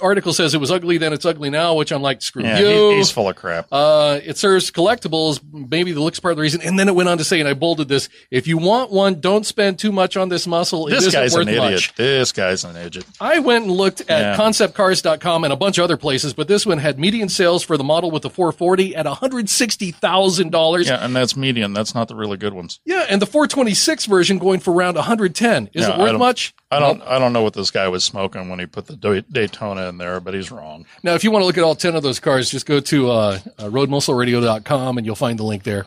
article 0.01 0.33
says 0.33 0.55
it 0.55 0.59
was 0.61 0.71
ugly, 0.71 0.97
then 0.99 1.13
it's 1.13 1.25
ugly 1.27 1.51
now, 1.51 1.75
which 1.75 1.93
I'm 1.93 2.01
like, 2.03 2.23
screw 2.23 2.43
yeah, 2.43 2.59
you. 2.59 2.91
he- 2.91 2.97
he's 2.97 3.11
full 3.11 3.29
of 3.29 3.37
crap. 3.37 3.67
Uh, 3.71 4.21
it 4.25 4.39
serves 4.39 4.71
collectibles. 4.71 5.41
Maybe 5.53 5.93
the 5.93 6.01
looks 6.01 6.19
part 6.21 6.33
of 6.33 6.37
the 6.37 6.43
reason. 6.43 6.63
And 6.63 6.79
then 6.79 6.89
it 6.89 6.95
went 6.95 7.09
on 7.09 7.19
to 7.19 7.25
say, 7.25 7.41
and 7.41 7.49
I 7.49 7.55
bolded 7.55 7.89
this: 7.89 8.09
if 8.31 8.47
you 8.47 8.57
want 8.59 8.91
one, 8.91 9.21
don't 9.21 9.45
spend 9.45 9.79
too 9.79 9.93
much 9.93 10.17
on 10.17 10.29
this 10.31 10.47
muscle. 10.47 10.87
It 10.87 10.93
this 10.93 11.07
isn't 11.07 11.21
guy's 11.21 11.35
worth 11.35 11.43
an 11.43 11.49
idiot. 11.55 11.73
much. 11.73 11.95
This 11.97 12.33
guy's 12.33 12.65
an 12.65 12.77
idiot. 12.77 13.05
I 13.21 13.39
went 13.41 13.65
and 13.65 13.73
looked 13.75 14.01
at 14.03 14.09
Yeah. 14.09 14.37
conceptcars.com 14.37 15.45
and 15.45 15.53
a 15.53 15.57
bunch 15.57 15.79
of 15.79 15.85
other 15.85 15.97
places, 15.97 16.33
but 16.33 16.49
this 16.49 16.65
one 16.65 16.79
had 16.79 16.99
median 16.99 17.29
sales 17.29 17.63
for 17.63 17.77
the 17.77 17.85
model 17.85 18.11
with 18.11 18.23
the 18.23 18.31
440 18.31 18.97
at 18.97 19.07
$160,000. 19.07 20.87
Yeah, 20.87 21.05
and 21.05 21.15
that's 21.15 21.37
median. 21.37 21.73
That's 21.73 21.95
not 21.95 22.09
the 22.09 22.15
really 22.15 22.37
good 22.37 22.55
ones. 22.55 22.81
Yeah, 22.85 23.07
and 23.09 23.21
the 23.21 23.27
426 23.27 24.07
version 24.07 24.39
going 24.39 24.61
for 24.61 24.73
around 24.73 24.97
110. 24.97 25.71
Is 25.75 25.87
Yeah, 25.87 25.95
it 25.95 25.99
worth 25.99 26.19
much? 26.19 26.55
I 26.73 26.79
don't. 26.79 27.03
I 27.03 27.19
don't 27.19 27.33
know 27.33 27.43
what 27.43 27.53
this 27.53 27.71
guy 27.71 27.89
was 27.89 28.03
smoking 28.03 28.49
when 28.49 28.59
he 28.59 28.67
put 28.67 28.87
the 28.87 29.25
Daytona 29.31 29.89
in 29.89 29.99
there, 29.99 30.21
but 30.21 30.33
he's 30.33 30.51
wrong. 30.51 30.87
Now, 31.03 31.15
if 31.15 31.23
you 31.23 31.31
want 31.31 31.43
to 31.43 31.47
look 31.47 31.59
at 31.59 31.65
all 31.65 31.75
10 31.75 31.95
of 31.95 32.03
those 32.03 32.19
cars, 32.19 32.51
just 32.51 32.65
go 32.65 32.81
to 32.81 33.11
uh, 33.11 33.39
uh, 33.59 33.65
roadmuscleradio.com 33.65 34.97
and 34.97 35.07
you'll 35.07 35.15
find 35.15 35.39
the 35.39 35.45
link 35.45 35.65
there. 35.65 35.87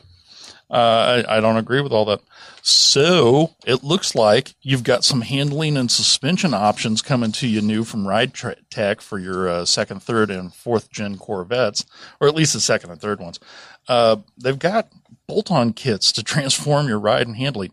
Uh, 0.70 1.24
I, 1.28 1.38
I 1.38 1.42
don't 1.42 1.58
agree 1.58 1.82
with 1.82 1.92
all 1.92 2.06
that. 2.06 2.22
So 2.62 3.56
it 3.66 3.84
looks 3.84 4.16
like 4.16 4.56
you've 4.62 4.84
got 4.84 5.04
some 5.04 5.22
handling 5.22 5.78
and 5.78 5.92
suspension 5.92 6.54
options 6.54 7.04
coming 7.04 7.32
to 7.34 7.48
you 7.48 7.62
new 7.62 7.84
from 7.84 8.08
Ride 8.08 8.34
Tech 8.70 9.02
for 9.02 9.20
your 9.20 9.48
uh, 9.48 9.66
second, 9.66 10.02
third, 10.02 10.32
and 10.32 10.54
fourth 10.54 10.92
gen 10.92 11.18
Corvettes, 11.18 11.86
or 12.20 12.28
at 12.28 12.36
least 12.36 12.54
the 12.54 12.60
second 12.60 12.90
and 12.92 13.00
third 13.00 13.20
ones. 13.20 13.40
Uh, 13.88 14.18
they've 14.38 14.58
got 14.58 14.90
bolt-on 15.28 15.74
kits 15.74 16.12
to 16.14 16.24
transform 16.24 16.88
your 16.88 17.00
ride 17.00 17.28
and 17.28 17.38
handling. 17.38 17.72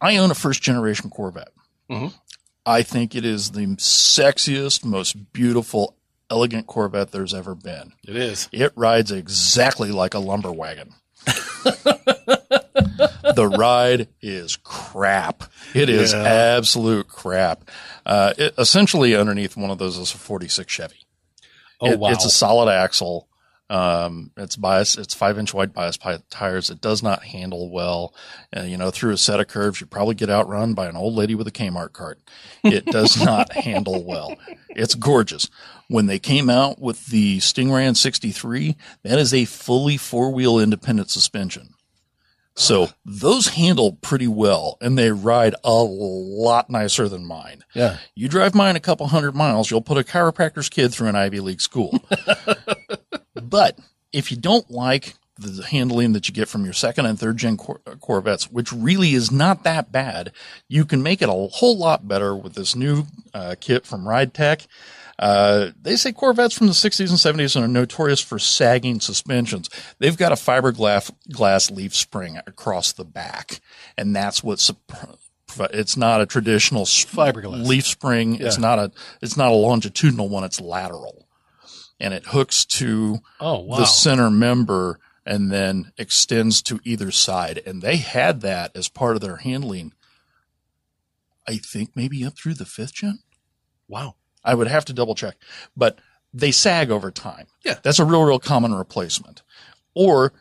I 0.00 0.16
own 0.16 0.32
a 0.32 0.34
first 0.34 0.62
generation 0.62 1.10
Corvette. 1.10 1.52
Mhm. 1.90 2.12
I 2.64 2.82
think 2.82 3.14
it 3.14 3.24
is 3.24 3.50
the 3.52 3.66
sexiest, 3.76 4.84
most 4.84 5.32
beautiful, 5.32 5.96
elegant 6.30 6.66
Corvette 6.66 7.10
there's 7.12 7.34
ever 7.34 7.54
been. 7.54 7.92
It 8.06 8.16
is. 8.16 8.48
It 8.52 8.72
rides 8.76 9.10
exactly 9.10 9.90
like 9.90 10.14
a 10.14 10.18
lumber 10.20 10.52
wagon. 10.52 10.94
the 13.34 13.54
ride 13.58 14.08
is 14.20 14.56
crap. 14.56 15.44
It 15.74 15.88
is 15.88 16.12
Yeah. 16.12 16.22
absolute 16.22 17.08
crap. 17.08 17.68
Uh, 18.04 18.34
it, 18.38 18.54
essentially, 18.58 19.14
underneath 19.14 19.56
one 19.56 19.70
of 19.70 19.78
those 19.78 19.98
is 19.98 20.14
a 20.14 20.18
46 20.18 20.72
Chevy. 20.72 21.06
Oh, 21.80 21.90
It- 21.92 21.98
wow. 21.98 22.10
It's 22.10 22.24
a 22.24 22.30
solid 22.30 22.70
axle. 22.70 23.28
Um, 23.72 24.32
it's 24.36 24.54
bias. 24.54 24.98
It's 24.98 25.14
five 25.14 25.38
inch 25.38 25.54
wide 25.54 25.72
bias 25.72 25.96
pi- 25.96 26.18
tires. 26.28 26.68
It 26.68 26.82
does 26.82 27.02
not 27.02 27.24
handle 27.24 27.70
well. 27.70 28.12
Uh, 28.54 28.64
you 28.64 28.76
know, 28.76 28.90
through 28.90 29.12
a 29.12 29.16
set 29.16 29.40
of 29.40 29.48
curves, 29.48 29.80
you 29.80 29.86
probably 29.86 30.14
get 30.14 30.28
outrun 30.28 30.74
by 30.74 30.88
an 30.88 30.96
old 30.96 31.14
lady 31.14 31.34
with 31.34 31.46
a 31.46 31.52
Kmart 31.52 31.94
cart. 31.94 32.20
It 32.62 32.84
does 32.84 33.16
not 33.24 33.50
handle 33.54 34.04
well. 34.04 34.36
It's 34.68 34.94
gorgeous. 34.94 35.48
When 35.88 36.04
they 36.04 36.18
came 36.18 36.50
out 36.50 36.80
with 36.80 37.06
the 37.06 37.38
Stingray 37.38 37.96
63, 37.96 38.76
that 39.04 39.18
is 39.18 39.32
a 39.32 39.46
fully 39.46 39.96
four 39.96 40.30
wheel 40.30 40.58
independent 40.58 41.08
suspension. 41.08 41.70
So 42.54 42.90
those 43.06 43.48
handle 43.48 43.92
pretty 43.92 44.28
well 44.28 44.76
and 44.82 44.98
they 44.98 45.10
ride 45.10 45.54
a 45.64 45.72
lot 45.72 46.68
nicer 46.68 47.08
than 47.08 47.24
mine. 47.24 47.64
yeah. 47.74 47.96
You 48.14 48.28
drive 48.28 48.54
mine 48.54 48.76
a 48.76 48.80
couple 48.80 49.06
hundred 49.06 49.34
miles, 49.34 49.70
you'll 49.70 49.80
put 49.80 49.96
a 49.96 50.02
chiropractor's 50.02 50.68
kid 50.68 50.92
through 50.92 51.08
an 51.08 51.16
Ivy 51.16 51.40
League 51.40 51.62
school. 51.62 51.98
but 53.48 53.78
if 54.12 54.30
you 54.30 54.36
don't 54.36 54.70
like 54.70 55.14
the 55.38 55.64
handling 55.64 56.12
that 56.12 56.28
you 56.28 56.34
get 56.34 56.48
from 56.48 56.64
your 56.64 56.74
second 56.74 57.06
and 57.06 57.18
third 57.18 57.36
gen 57.36 57.56
Cor- 57.56 57.80
uh, 57.86 57.94
Corvettes, 57.96 58.50
which 58.50 58.72
really 58.72 59.14
is 59.14 59.30
not 59.30 59.64
that 59.64 59.90
bad, 59.90 60.32
you 60.68 60.84
can 60.84 61.02
make 61.02 61.22
it 61.22 61.28
a 61.28 61.32
whole 61.32 61.76
lot 61.76 62.06
better 62.06 62.36
with 62.36 62.54
this 62.54 62.76
new 62.76 63.04
uh, 63.34 63.54
kit 63.60 63.86
from 63.86 64.06
Ride 64.06 64.34
Tech. 64.34 64.66
Uh, 65.18 65.70
they 65.80 65.96
say 65.96 66.12
Corvettes 66.12 66.56
from 66.56 66.66
the 66.66 66.72
60s 66.72 67.08
and 67.10 67.38
70s 67.40 67.60
are 67.60 67.68
notorious 67.68 68.20
for 68.20 68.38
sagging 68.38 68.98
suspensions. 69.00 69.70
They've 69.98 70.16
got 70.16 70.32
a 70.32 70.36
fiberglass 70.36 71.10
glass 71.30 71.70
leaf 71.70 71.94
spring 71.94 72.38
across 72.46 72.92
the 72.92 73.04
back, 73.04 73.60
and 73.96 74.16
that's 74.16 74.42
what's 74.42 74.70
it's 75.58 75.96
not 75.96 76.20
a 76.20 76.26
traditional 76.26 76.84
Fiberglass. 76.84 77.66
leaf 77.66 77.86
spring. 77.86 78.36
It's 78.36 78.58
not 78.58 78.78
a 78.78 78.90
it's 79.20 79.36
not 79.36 79.52
a 79.52 79.54
longitudinal 79.54 80.28
one. 80.28 80.44
It's 80.44 80.60
lateral, 80.60 81.21
and 82.02 82.12
it 82.12 82.26
hooks 82.26 82.66
to 82.66 83.20
Oh, 83.40 83.60
wow. 83.60 83.76
the 83.78 83.84
center 83.86 84.28
member 84.30 84.98
and 85.24 85.50
then 85.50 85.92
extends 85.96 86.60
to 86.62 86.80
either 86.84 87.10
side. 87.10 87.62
And 87.64 87.80
they 87.80 87.96
had 87.96 88.40
that 88.42 88.72
as 88.76 88.88
part 88.88 89.14
of 89.14 89.22
their 89.22 89.36
handling. 89.36 89.92
I 91.48 91.56
think 91.56 91.90
maybe 91.94 92.24
up 92.24 92.36
through 92.36 92.54
the 92.54 92.64
fifth 92.66 92.94
gen. 92.94 93.20
wow. 93.88 94.16
I 94.44 94.54
would 94.56 94.66
have 94.66 94.84
to 94.86 94.92
double 94.92 95.14
check, 95.14 95.36
but 95.76 96.00
they 96.34 96.50
sag 96.50 96.90
over 96.90 97.12
time. 97.12 97.46
Yeah. 97.64 97.78
That's 97.80 98.00
a 98.00 98.04
real, 98.04 98.24
real 98.24 98.40
common 98.40 98.74
replacement. 98.74 99.42
Or 99.94 100.32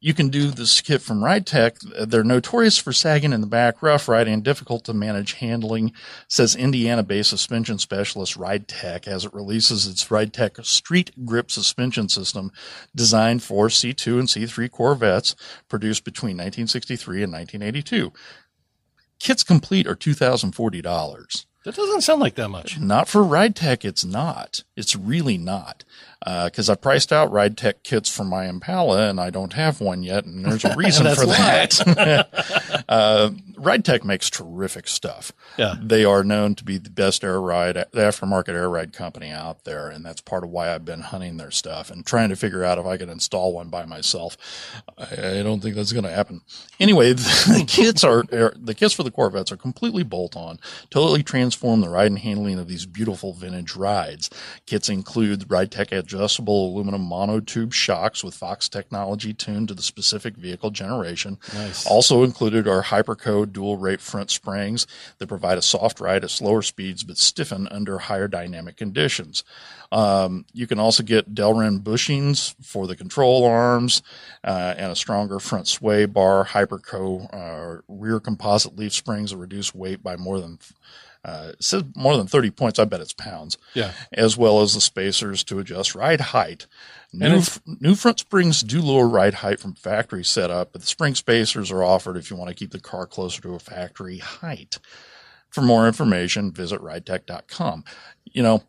you 0.00 0.14
can 0.14 0.30
do 0.30 0.50
this 0.50 0.80
kit 0.80 1.02
from 1.02 1.22
Ride 1.22 1.46
Tech. 1.46 1.76
They're 1.80 2.24
notorious 2.24 2.78
for 2.78 2.92
sagging 2.92 3.34
in 3.34 3.42
the 3.42 3.46
back, 3.46 3.82
rough 3.82 4.08
riding, 4.08 4.32
and 4.32 4.42
difficult 4.42 4.84
to 4.84 4.94
manage 4.94 5.34
handling, 5.34 5.92
says 6.26 6.56
Indiana 6.56 7.02
based 7.02 7.28
suspension 7.28 7.78
specialist 7.78 8.34
Ride 8.36 8.66
Tech 8.66 9.06
as 9.06 9.26
it 9.26 9.34
releases 9.34 9.86
its 9.86 10.10
Ride 10.10 10.32
Tech 10.32 10.56
Street 10.62 11.10
Grip 11.26 11.50
suspension 11.50 12.08
system 12.08 12.50
designed 12.96 13.42
for 13.42 13.68
C2 13.68 14.18
and 14.18 14.28
C3 14.28 14.70
Corvettes 14.70 15.36
produced 15.68 16.04
between 16.04 16.36
1963 16.36 17.22
and 17.22 17.32
1982. 17.32 18.12
Kits 19.18 19.42
complete 19.42 19.86
are 19.86 19.96
$2,040. 19.96 21.46
That 21.64 21.74
doesn't 21.74 22.00
sound 22.00 22.20
like 22.20 22.36
that 22.36 22.48
much. 22.48 22.80
Not 22.80 23.06
for 23.06 23.22
Ride 23.22 23.54
Tech, 23.54 23.84
it's 23.84 24.02
not. 24.02 24.64
It's 24.76 24.96
really 24.96 25.36
not. 25.36 25.84
Because 26.24 26.68
I 26.68 26.74
priced 26.74 27.12
out 27.12 27.32
Ride 27.32 27.56
Tech 27.56 27.82
kits 27.82 28.14
for 28.14 28.24
my 28.24 28.46
Impala 28.46 29.08
and 29.08 29.18
I 29.18 29.30
don't 29.30 29.54
have 29.54 29.80
one 29.80 30.02
yet, 30.02 30.24
and 30.24 30.44
there's 30.44 30.64
a 30.64 30.76
reason 30.76 31.06
for 31.14 31.26
that. 31.26 32.84
uh, 32.88 33.30
Ride 33.56 33.84
Tech 33.84 34.04
makes 34.04 34.30
terrific 34.30 34.88
stuff. 34.88 35.32
Yeah. 35.58 35.74
They 35.80 36.04
are 36.04 36.24
known 36.24 36.54
to 36.56 36.64
be 36.64 36.78
the 36.78 36.90
best 36.90 37.22
air 37.22 37.40
ride, 37.40 37.74
the 37.74 38.00
aftermarket 38.00 38.50
air 38.50 38.70
ride 38.70 38.92
company 38.92 39.30
out 39.30 39.64
there, 39.64 39.88
and 39.88 40.04
that's 40.04 40.20
part 40.20 40.44
of 40.44 40.50
why 40.50 40.74
I've 40.74 40.84
been 40.84 41.00
hunting 41.00 41.36
their 41.36 41.50
stuff 41.50 41.90
and 41.90 42.04
trying 42.04 42.30
to 42.30 42.36
figure 42.36 42.64
out 42.64 42.78
if 42.78 42.86
I 42.86 42.96
can 42.96 43.10
install 43.10 43.52
one 43.52 43.68
by 43.68 43.84
myself. 43.84 44.36
I, 44.98 45.38
I 45.38 45.42
don't 45.42 45.60
think 45.60 45.76
that's 45.76 45.92
going 45.92 46.04
to 46.04 46.10
happen. 46.10 46.40
Anyway, 46.78 47.12
the 47.12 47.64
kits 47.66 48.02
are, 48.02 48.24
are 48.32 48.54
the 48.56 48.74
kits 48.74 48.94
for 48.94 49.02
the 49.02 49.10
Corvettes 49.10 49.52
are 49.52 49.56
completely 49.56 50.02
bolt 50.02 50.36
on, 50.36 50.58
totally 50.88 51.22
transform 51.22 51.80
the 51.80 51.88
ride 51.88 52.06
and 52.06 52.18
handling 52.18 52.58
of 52.58 52.68
these 52.68 52.86
beautiful 52.86 53.34
vintage 53.34 53.76
rides. 53.76 54.30
Kits 54.66 54.88
include 54.88 55.48
RideTech 55.48 55.92
adjustable 56.12 56.70
aluminum 56.70 57.08
monotube 57.08 57.72
shocks 57.72 58.24
with 58.24 58.34
Fox 58.34 58.68
technology 58.68 59.32
tuned 59.32 59.68
to 59.68 59.74
the 59.74 59.82
specific 59.82 60.34
vehicle 60.36 60.70
generation. 60.70 61.38
Nice. 61.54 61.86
Also 61.86 62.24
included 62.24 62.66
are 62.66 62.82
Hyperco 62.82 63.50
dual 63.50 63.76
rate 63.76 64.00
front 64.00 64.30
springs 64.30 64.86
that 65.18 65.28
provide 65.28 65.58
a 65.58 65.62
soft 65.62 66.00
ride 66.00 66.24
at 66.24 66.30
slower 66.30 66.62
speeds 66.62 67.04
but 67.04 67.16
stiffen 67.16 67.68
under 67.68 67.98
higher 67.98 68.28
dynamic 68.28 68.76
conditions. 68.76 69.44
Um, 69.92 70.46
you 70.52 70.66
can 70.66 70.78
also 70.78 71.02
get 71.02 71.34
Delrin 71.34 71.80
bushings 71.80 72.54
for 72.62 72.86
the 72.86 72.96
control 72.96 73.44
arms 73.44 74.02
uh, 74.42 74.74
and 74.76 74.92
a 74.92 74.96
stronger 74.96 75.38
front 75.38 75.68
sway 75.68 76.06
bar. 76.06 76.44
Hyperco 76.44 77.28
uh, 77.32 77.82
rear 77.88 78.20
composite 78.20 78.76
leaf 78.76 78.92
springs 78.92 79.30
that 79.30 79.36
reduce 79.36 79.74
weight 79.74 80.02
by 80.02 80.16
more 80.16 80.40
than 80.40 80.58
uh, 81.24 81.50
it 81.52 81.62
says 81.62 81.84
more 81.94 82.16
than 82.16 82.26
30 82.26 82.50
points. 82.50 82.78
I 82.78 82.84
bet 82.84 83.00
it's 83.00 83.12
pounds. 83.12 83.58
Yeah. 83.74 83.92
As 84.12 84.36
well 84.36 84.60
as 84.60 84.74
the 84.74 84.80
spacers 84.80 85.44
to 85.44 85.58
adjust 85.58 85.94
ride 85.94 86.20
height. 86.20 86.66
New, 87.12 87.42
new 87.66 87.94
front 87.94 88.20
springs 88.20 88.62
do 88.62 88.80
lower 88.80 89.08
ride 89.08 89.34
height 89.34 89.58
from 89.58 89.74
factory 89.74 90.24
setup, 90.24 90.72
but 90.72 90.80
the 90.80 90.86
spring 90.86 91.14
spacers 91.14 91.70
are 91.70 91.82
offered 91.82 92.16
if 92.16 92.30
you 92.30 92.36
want 92.36 92.48
to 92.48 92.54
keep 92.54 92.70
the 92.70 92.80
car 92.80 93.06
closer 93.06 93.42
to 93.42 93.54
a 93.54 93.58
factory 93.58 94.18
height. 94.18 94.78
For 95.50 95.62
more 95.62 95.88
information, 95.88 96.52
visit 96.52 96.80
ridetech.com. 96.80 97.84
You 98.24 98.42
know, 98.42 98.62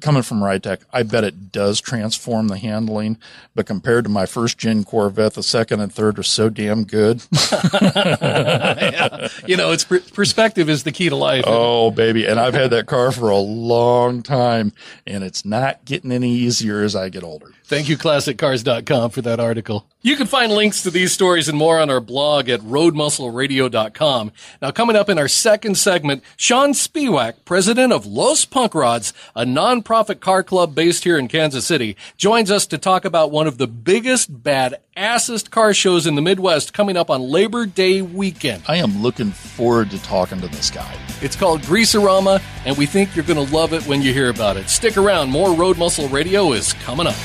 coming 0.00 0.22
from 0.22 0.40
RideTech, 0.40 0.82
I 0.92 1.02
bet 1.02 1.24
it 1.24 1.52
does 1.52 1.80
transform 1.80 2.48
the 2.48 2.58
handling, 2.58 3.18
but 3.54 3.66
compared 3.66 4.04
to 4.04 4.10
my 4.10 4.26
first 4.26 4.58
gen 4.58 4.84
Corvette, 4.84 5.34
the 5.34 5.42
second 5.42 5.80
and 5.80 5.92
third 5.92 6.18
are 6.18 6.22
so 6.22 6.48
damn 6.48 6.84
good. 6.84 7.22
yeah. 7.82 9.28
You 9.46 9.56
know, 9.56 9.72
it's 9.72 9.84
per- 9.84 10.00
perspective 10.00 10.68
is 10.68 10.84
the 10.84 10.92
key 10.92 11.08
to 11.08 11.16
life. 11.16 11.44
oh, 11.46 11.90
baby. 11.90 12.26
And 12.26 12.38
I've 12.38 12.54
had 12.54 12.70
that 12.70 12.86
car 12.86 13.12
for 13.12 13.30
a 13.30 13.38
long 13.38 14.22
time, 14.22 14.72
and 15.06 15.24
it's 15.24 15.44
not 15.44 15.84
getting 15.84 16.12
any 16.12 16.30
easier 16.30 16.82
as 16.82 16.94
I 16.94 17.08
get 17.08 17.22
older. 17.24 17.52
Thank 17.64 17.90
you, 17.90 17.98
ClassicCars.com, 17.98 19.10
for 19.10 19.20
that 19.22 19.40
article. 19.40 19.86
You 20.00 20.16
can 20.16 20.26
find 20.26 20.52
links 20.52 20.82
to 20.84 20.90
these 20.90 21.12
stories 21.12 21.50
and 21.50 21.58
more 21.58 21.78
on 21.78 21.90
our 21.90 22.00
blog 22.00 22.48
at 22.48 22.60
RoadMuscleRadio.com. 22.60 24.32
Now, 24.62 24.70
coming 24.70 24.96
up 24.96 25.10
in 25.10 25.18
our 25.18 25.28
second 25.28 25.74
segment, 25.76 26.22
Sean 26.36 26.72
Spiewak, 26.72 27.44
president 27.44 27.92
of 27.92 28.06
Los 28.06 28.46
Punk 28.46 28.74
Rods, 28.74 29.12
a 29.36 29.44
nonprofit 29.68 30.20
car 30.20 30.42
club 30.42 30.74
based 30.74 31.04
here 31.04 31.18
in 31.18 31.28
Kansas 31.28 31.66
City, 31.66 31.96
joins 32.16 32.50
us 32.50 32.66
to 32.68 32.78
talk 32.78 33.04
about 33.04 33.30
one 33.30 33.46
of 33.46 33.58
the 33.58 33.66
biggest, 33.66 34.42
badassest 34.42 35.50
car 35.50 35.74
shows 35.74 36.06
in 36.06 36.14
the 36.14 36.22
Midwest 36.22 36.72
coming 36.72 36.96
up 36.96 37.10
on 37.10 37.20
Labor 37.20 37.66
Day 37.66 38.00
weekend. 38.00 38.62
I 38.66 38.76
am 38.76 39.02
looking 39.02 39.30
forward 39.30 39.90
to 39.90 40.02
talking 40.02 40.40
to 40.40 40.48
this 40.48 40.70
guy. 40.70 40.96
It's 41.20 41.36
called 41.36 41.60
Greaserama, 41.62 42.42
and 42.64 42.76
we 42.78 42.86
think 42.86 43.14
you're 43.14 43.24
going 43.26 43.44
to 43.44 43.54
love 43.54 43.74
it 43.74 43.86
when 43.86 44.00
you 44.00 44.12
hear 44.12 44.30
about 44.30 44.56
it. 44.56 44.70
Stick 44.70 44.96
around. 44.96 45.30
More 45.30 45.54
Road 45.54 45.76
Muscle 45.76 46.08
Radio 46.08 46.52
is 46.52 46.72
coming 46.74 47.06
up. 47.06 47.16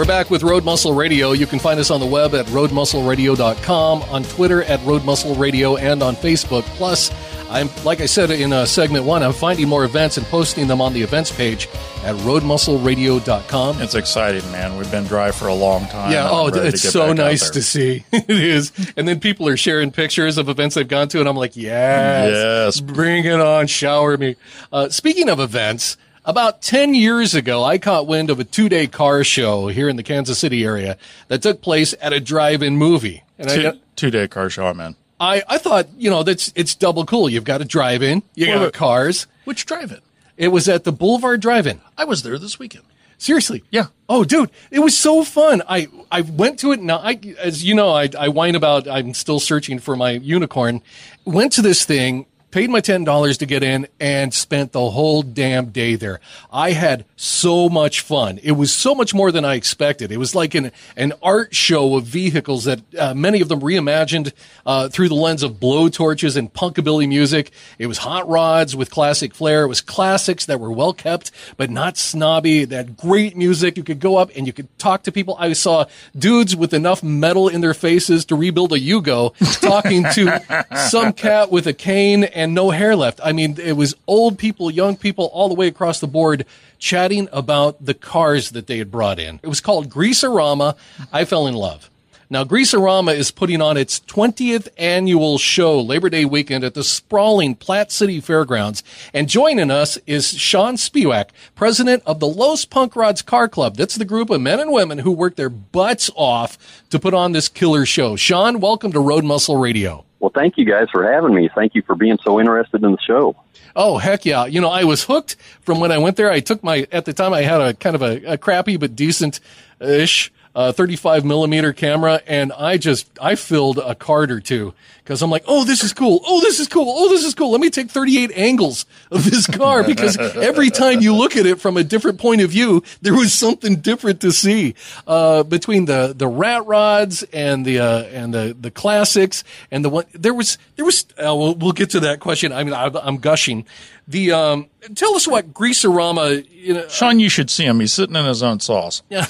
We're 0.00 0.06
back 0.06 0.30
with 0.30 0.42
Road 0.42 0.64
Muscle 0.64 0.94
Radio. 0.94 1.32
You 1.32 1.46
can 1.46 1.58
find 1.58 1.78
us 1.78 1.90
on 1.90 2.00
the 2.00 2.06
web 2.06 2.34
at 2.34 2.46
roadmuscleradio.com, 2.46 4.02
on 4.04 4.22
Twitter 4.22 4.62
at 4.62 4.82
Road 4.86 5.04
Muscle 5.04 5.34
Radio, 5.34 5.76
and 5.76 6.02
on 6.02 6.16
Facebook. 6.16 6.62
Plus, 6.78 7.10
I'm 7.50 7.68
like 7.84 8.00
I 8.00 8.06
said 8.06 8.30
in 8.30 8.50
uh, 8.50 8.64
segment 8.64 9.04
one, 9.04 9.22
I'm 9.22 9.34
finding 9.34 9.68
more 9.68 9.84
events 9.84 10.16
and 10.16 10.26
posting 10.28 10.68
them 10.68 10.80
on 10.80 10.94
the 10.94 11.02
events 11.02 11.30
page 11.30 11.68
at 12.02 12.16
roadmuscleradio.com. 12.16 13.82
It's 13.82 13.94
exciting, 13.94 14.50
man. 14.50 14.78
We've 14.78 14.90
been 14.90 15.04
dry 15.04 15.32
for 15.32 15.48
a 15.48 15.54
long 15.54 15.84
time. 15.88 16.12
Yeah, 16.12 16.30
oh, 16.30 16.48
I'm 16.48 16.66
it's 16.66 16.80
so 16.80 17.12
nice 17.12 17.50
to 17.50 17.60
see. 17.60 18.02
it 18.10 18.30
is. 18.30 18.72
And 18.96 19.06
then 19.06 19.20
people 19.20 19.48
are 19.48 19.58
sharing 19.58 19.90
pictures 19.90 20.38
of 20.38 20.48
events 20.48 20.76
they've 20.76 20.88
gone 20.88 21.08
to, 21.08 21.20
and 21.20 21.28
I'm 21.28 21.36
like, 21.36 21.56
yes, 21.56 22.30
Yes. 22.32 22.80
bring 22.80 23.26
it 23.26 23.38
on, 23.38 23.66
shower 23.66 24.16
me. 24.16 24.36
Uh, 24.72 24.88
speaking 24.88 25.28
of 25.28 25.40
events, 25.40 25.98
about 26.24 26.62
10 26.62 26.94
years 26.94 27.34
ago, 27.34 27.64
I 27.64 27.78
caught 27.78 28.06
wind 28.06 28.30
of 28.30 28.38
a 28.40 28.44
two 28.44 28.68
day 28.68 28.86
car 28.86 29.24
show 29.24 29.68
here 29.68 29.88
in 29.88 29.96
the 29.96 30.02
Kansas 30.02 30.38
City 30.38 30.64
area 30.64 30.96
that 31.28 31.42
took 31.42 31.60
place 31.62 31.94
at 32.00 32.12
a 32.12 32.20
drive 32.20 32.62
in 32.62 32.76
movie. 32.76 33.22
And 33.38 33.50
I, 33.50 33.54
Two, 33.56 33.62
got- 33.62 33.76
two 33.96 34.10
day 34.10 34.28
car 34.28 34.50
show, 34.50 34.72
man. 34.74 34.96
I, 35.18 35.42
I 35.48 35.58
thought, 35.58 35.88
you 35.98 36.08
know, 36.08 36.22
that's, 36.22 36.50
it's 36.56 36.74
double 36.74 37.04
cool. 37.04 37.28
You've 37.28 37.44
got 37.44 37.60
a 37.60 37.64
drive 37.66 38.02
in, 38.02 38.22
you 38.34 38.46
got 38.46 38.72
cars. 38.72 39.26
Which 39.44 39.66
drive 39.66 39.92
in? 39.92 40.00
It 40.38 40.48
was 40.48 40.66
at 40.68 40.84
the 40.84 40.92
Boulevard 40.92 41.40
Drive 41.42 41.66
In. 41.66 41.82
I 41.98 42.04
was 42.04 42.22
there 42.22 42.38
this 42.38 42.58
weekend. 42.58 42.84
Seriously. 43.18 43.62
Yeah. 43.70 43.88
Oh, 44.08 44.24
dude, 44.24 44.50
it 44.70 44.78
was 44.78 44.96
so 44.96 45.22
fun. 45.24 45.62
I, 45.68 45.88
I 46.10 46.22
went 46.22 46.58
to 46.60 46.72
it 46.72 46.80
now. 46.80 46.96
I, 46.96 47.20
as 47.38 47.62
you 47.62 47.74
know, 47.74 47.90
I, 47.90 48.08
I 48.18 48.28
whine 48.28 48.54
about, 48.54 48.88
I'm 48.88 49.12
still 49.12 49.38
searching 49.38 49.78
for 49.78 49.94
my 49.94 50.12
unicorn. 50.12 50.80
Went 51.26 51.52
to 51.52 51.60
this 51.62 51.84
thing, 51.84 52.24
paid 52.50 52.70
my 52.70 52.80
$10 52.80 53.38
to 53.38 53.46
get 53.46 53.62
in 53.62 53.86
and 53.98 54.34
spent 54.34 54.72
the 54.72 54.90
whole 54.90 55.22
damn 55.22 55.66
day 55.66 55.94
there. 55.94 56.20
I 56.52 56.72
had 56.72 57.04
so 57.16 57.68
much 57.68 58.00
fun. 58.00 58.38
It 58.42 58.52
was 58.52 58.72
so 58.72 58.94
much 58.94 59.14
more 59.14 59.30
than 59.30 59.44
I 59.44 59.54
expected. 59.54 60.10
It 60.10 60.16
was 60.16 60.34
like 60.34 60.54
an, 60.54 60.72
an 60.96 61.12
art 61.22 61.54
show 61.54 61.96
of 61.96 62.04
vehicles 62.04 62.64
that 62.64 62.80
uh, 62.98 63.14
many 63.14 63.40
of 63.40 63.48
them 63.48 63.60
reimagined 63.60 64.32
uh, 64.66 64.88
through 64.88 65.08
the 65.08 65.14
lens 65.14 65.42
of 65.42 65.54
blowtorches 65.54 66.36
and 66.36 66.52
punkabilly 66.52 67.08
music. 67.08 67.52
It 67.78 67.86
was 67.86 67.98
hot 67.98 68.28
rods 68.28 68.74
with 68.74 68.90
classic 68.90 69.34
flair. 69.34 69.64
It 69.64 69.68
was 69.68 69.80
classics 69.80 70.46
that 70.46 70.60
were 70.60 70.72
well 70.72 70.92
kept, 70.92 71.30
but 71.56 71.70
not 71.70 71.96
snobby. 71.96 72.64
That 72.64 72.96
great 72.96 73.36
music. 73.36 73.76
You 73.76 73.84
could 73.84 74.00
go 74.00 74.16
up 74.16 74.30
and 74.34 74.46
you 74.46 74.52
could 74.52 74.76
talk 74.78 75.04
to 75.04 75.12
people. 75.12 75.36
I 75.38 75.52
saw 75.52 75.86
dudes 76.16 76.56
with 76.56 76.74
enough 76.74 77.02
metal 77.02 77.48
in 77.48 77.60
their 77.60 77.74
faces 77.74 78.24
to 78.26 78.36
rebuild 78.36 78.72
a 78.72 78.78
Yugo 78.78 79.34
talking 79.60 80.04
to 80.14 80.66
some 80.90 81.12
cat 81.12 81.50
with 81.50 81.66
a 81.66 81.72
cane 81.72 82.24
and 82.40 82.54
no 82.54 82.70
hair 82.70 82.96
left. 82.96 83.20
I 83.22 83.32
mean, 83.32 83.56
it 83.60 83.74
was 83.74 83.94
old 84.06 84.38
people, 84.38 84.70
young 84.70 84.96
people, 84.96 85.26
all 85.26 85.50
the 85.50 85.54
way 85.54 85.66
across 85.66 86.00
the 86.00 86.06
board 86.06 86.46
chatting 86.78 87.28
about 87.32 87.84
the 87.84 87.92
cars 87.92 88.52
that 88.52 88.66
they 88.66 88.78
had 88.78 88.90
brought 88.90 89.18
in. 89.18 89.40
It 89.42 89.48
was 89.48 89.60
called 89.60 89.90
Greaserama. 89.90 90.74
I 91.12 91.26
fell 91.26 91.46
in 91.46 91.52
love. 91.52 91.90
Now, 92.30 92.44
Greaserama 92.44 93.14
is 93.14 93.30
putting 93.30 93.60
on 93.60 93.76
its 93.76 94.00
20th 94.00 94.68
annual 94.78 95.36
show 95.36 95.78
Labor 95.82 96.08
Day 96.08 96.24
weekend 96.24 96.64
at 96.64 96.72
the 96.72 96.84
sprawling 96.84 97.56
Platte 97.56 97.92
City 97.92 98.22
Fairgrounds. 98.22 98.82
And 99.12 99.28
joining 99.28 99.70
us 99.70 99.98
is 100.06 100.30
Sean 100.38 100.76
Spiewak, 100.76 101.30
president 101.54 102.02
of 102.06 102.20
the 102.20 102.28
Los 102.28 102.64
Punk 102.64 102.96
Rods 102.96 103.20
Car 103.20 103.48
Club. 103.50 103.76
That's 103.76 103.96
the 103.96 104.06
group 104.06 104.30
of 104.30 104.40
men 104.40 104.60
and 104.60 104.72
women 104.72 104.98
who 104.98 105.12
work 105.12 105.36
their 105.36 105.50
butts 105.50 106.08
off 106.14 106.56
to 106.88 106.98
put 106.98 107.12
on 107.12 107.32
this 107.32 107.50
killer 107.50 107.84
show. 107.84 108.16
Sean, 108.16 108.60
welcome 108.60 108.92
to 108.92 109.00
Road 109.00 109.24
Muscle 109.24 109.58
Radio. 109.58 110.06
Well, 110.20 110.30
thank 110.34 110.58
you 110.58 110.66
guys 110.66 110.88
for 110.92 111.10
having 111.10 111.34
me. 111.34 111.48
Thank 111.54 111.74
you 111.74 111.82
for 111.82 111.96
being 111.96 112.18
so 112.22 112.38
interested 112.38 112.84
in 112.84 112.92
the 112.92 113.00
show. 113.00 113.34
Oh, 113.74 113.96
heck 113.98 114.24
yeah. 114.26 114.44
You 114.44 114.60
know, 114.60 114.68
I 114.68 114.84
was 114.84 115.04
hooked 115.04 115.36
from 115.62 115.80
when 115.80 115.90
I 115.90 115.98
went 115.98 116.16
there. 116.16 116.30
I 116.30 116.40
took 116.40 116.62
my, 116.62 116.86
at 116.92 117.06
the 117.06 117.14
time 117.14 117.32
I 117.32 117.42
had 117.42 117.60
a 117.60 117.74
kind 117.74 117.96
of 117.96 118.02
a, 118.02 118.32
a 118.32 118.38
crappy 118.38 118.76
but 118.76 118.94
decent 118.94 119.40
ish 119.80 120.30
uh, 120.54 120.72
35 120.72 121.24
millimeter 121.24 121.72
camera 121.72 122.20
and 122.26 122.52
I 122.52 122.76
just, 122.76 123.08
I 123.20 123.34
filled 123.34 123.78
a 123.78 123.94
card 123.94 124.30
or 124.30 124.40
two 124.40 124.74
because 124.98 125.22
I'm 125.22 125.30
like, 125.30 125.44
oh, 125.46 125.64
this 125.64 125.82
is 125.82 125.92
cool. 125.92 126.20
Oh, 126.24 126.40
this 126.40 126.60
is 126.60 126.68
cool. 126.68 126.86
Oh, 126.88 127.08
this 127.08 127.24
is 127.24 127.34
cool. 127.34 127.50
Let 127.50 127.60
me 127.60 127.70
take 127.70 127.90
38 127.90 128.30
angles 128.36 128.86
of 129.10 129.24
this 129.24 129.46
car 129.46 129.82
because 129.82 130.16
every 130.36 130.70
time 130.70 131.00
you 131.00 131.14
look 131.14 131.36
at 131.36 131.46
it 131.46 131.60
from 131.60 131.76
a 131.76 131.84
different 131.84 132.20
point 132.20 132.40
of 132.40 132.50
view, 132.50 132.82
there 133.02 133.14
was 133.14 133.32
something 133.32 133.76
different 133.76 134.20
to 134.20 134.32
see. 134.32 134.74
Uh, 135.06 135.42
between 135.42 135.86
the, 135.86 136.14
the 136.16 136.28
rat 136.28 136.66
rods 136.66 137.22
and 137.32 137.64
the, 137.64 137.80
uh, 137.80 138.02
and 138.04 138.32
the, 138.34 138.56
the 138.58 138.70
classics 138.70 139.42
and 139.70 139.84
the 139.84 139.90
one, 139.90 140.04
there 140.12 140.34
was, 140.34 140.58
there 140.76 140.84
was, 140.84 141.04
uh, 141.18 141.34
we'll, 141.34 141.54
we'll 141.54 141.72
get 141.72 141.90
to 141.90 142.00
that 142.00 142.20
question. 142.20 142.52
I 142.52 142.64
mean, 142.64 142.74
I, 142.74 142.90
I'm 143.02 143.16
gushing. 143.16 143.66
The, 144.10 144.32
um, 144.32 144.66
tell 144.96 145.14
us 145.14 145.28
what 145.28 145.54
Greaserama, 145.54 146.44
you 146.50 146.74
know, 146.74 146.88
Sean, 146.88 147.20
you 147.20 147.28
should 147.28 147.48
see 147.48 147.64
him. 147.64 147.78
He's 147.78 147.92
sitting 147.92 148.16
in 148.16 148.24
his 148.24 148.42
own 148.42 148.58
sauce. 148.58 149.04
yeah. 149.08 149.24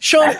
Sean, 0.00 0.34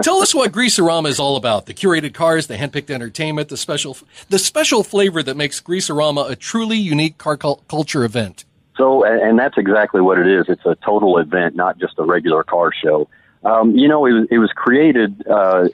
tell 0.00 0.22
us 0.22 0.34
what 0.34 0.50
Greaserama 0.50 1.08
is 1.08 1.20
all 1.20 1.36
about. 1.36 1.66
The 1.66 1.74
curated 1.74 2.14
cars, 2.14 2.46
the 2.46 2.56
handpicked 2.56 2.88
entertainment, 2.88 3.50
the 3.50 3.58
special, 3.58 3.98
the 4.30 4.38
special 4.38 4.82
flavor 4.82 5.22
that 5.22 5.36
makes 5.36 5.60
Greaserama 5.60 6.30
a 6.30 6.36
truly 6.36 6.78
unique 6.78 7.18
car 7.18 7.36
culture 7.36 8.02
event. 8.02 8.46
So, 8.78 9.04
and, 9.04 9.20
and 9.20 9.38
that's 9.38 9.58
exactly 9.58 10.00
what 10.00 10.18
it 10.18 10.26
is. 10.26 10.46
It's 10.48 10.64
a 10.64 10.76
total 10.76 11.18
event, 11.18 11.54
not 11.54 11.76
just 11.76 11.98
a 11.98 12.04
regular 12.04 12.44
car 12.44 12.72
show. 12.72 13.10
Um, 13.44 13.76
you 13.76 13.88
know, 13.88 14.06
it 14.06 14.12
was, 14.12 14.28
it 14.30 14.38
was 14.38 14.52
created, 14.52 15.26
uh, 15.28 15.68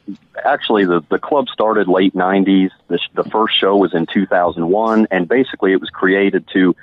actually 0.45 0.87
the, 0.87 1.05
the 1.09 1.21
club 1.21 1.49
started 1.49 1.87
late 1.87 2.15
90s. 2.15 2.71
The, 2.89 2.99
sh- 2.99 3.11
the 3.15 3.25
first 3.25 3.57
show 3.57 3.77
was 3.77 3.95
in 3.95 4.07
2001 4.07 5.07
and 5.13 5.29
basically 5.29 5.73
it 5.73 5.81
was 5.81 5.91
created 5.91 6.49
to, 6.53 6.75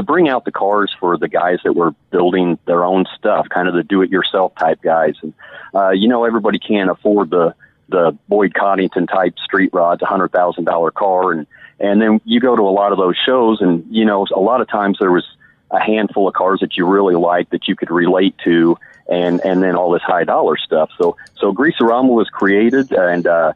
to 0.00 0.04
bring 0.04 0.28
out 0.28 0.44
the 0.44 0.50
cars 0.50 0.94
for 0.98 1.18
the 1.18 1.28
guys 1.28 1.58
that 1.64 1.74
were 1.74 1.92
building 2.10 2.58
their 2.64 2.84
own 2.84 3.04
stuff, 3.18 3.46
kind 3.50 3.68
of 3.68 3.74
the 3.74 3.82
do-it-yourself 3.82 4.54
type 4.56 4.80
guys. 4.82 5.14
And 5.22 5.34
uh, 5.74 5.90
you 5.90 6.08
know, 6.08 6.24
everybody 6.24 6.58
can't 6.58 6.90
afford 6.90 7.30
the 7.30 7.54
the 7.88 8.16
Boyd 8.28 8.54
Coddington 8.54 9.06
type 9.08 9.34
street 9.38 9.70
rods, 9.72 10.00
a 10.02 10.06
hundred 10.06 10.32
thousand 10.32 10.64
dollar 10.64 10.90
car, 10.90 11.32
and 11.32 11.46
and 11.78 12.00
then 12.00 12.20
you 12.24 12.40
go 12.40 12.56
to 12.56 12.62
a 12.62 12.70
lot 12.70 12.92
of 12.92 12.98
those 12.98 13.16
shows, 13.16 13.60
and 13.60 13.84
you 13.90 14.04
know, 14.04 14.26
a 14.34 14.40
lot 14.40 14.60
of 14.60 14.68
times 14.68 14.98
there 14.98 15.12
was 15.12 15.26
a 15.70 15.80
handful 15.80 16.26
of 16.26 16.34
cars 16.34 16.60
that 16.60 16.76
you 16.76 16.86
really 16.86 17.14
liked 17.14 17.50
that 17.50 17.68
you 17.68 17.76
could 17.76 17.90
relate 17.90 18.34
to, 18.44 18.76
and 19.08 19.40
and 19.44 19.62
then 19.62 19.76
all 19.76 19.90
this 19.90 20.02
high 20.02 20.24
dollar 20.24 20.56
stuff. 20.56 20.90
So 21.00 21.16
so 21.36 21.52
Greaserama 21.52 22.08
was 22.08 22.28
created, 22.28 22.90
and 22.92 23.26
uh, 23.26 23.52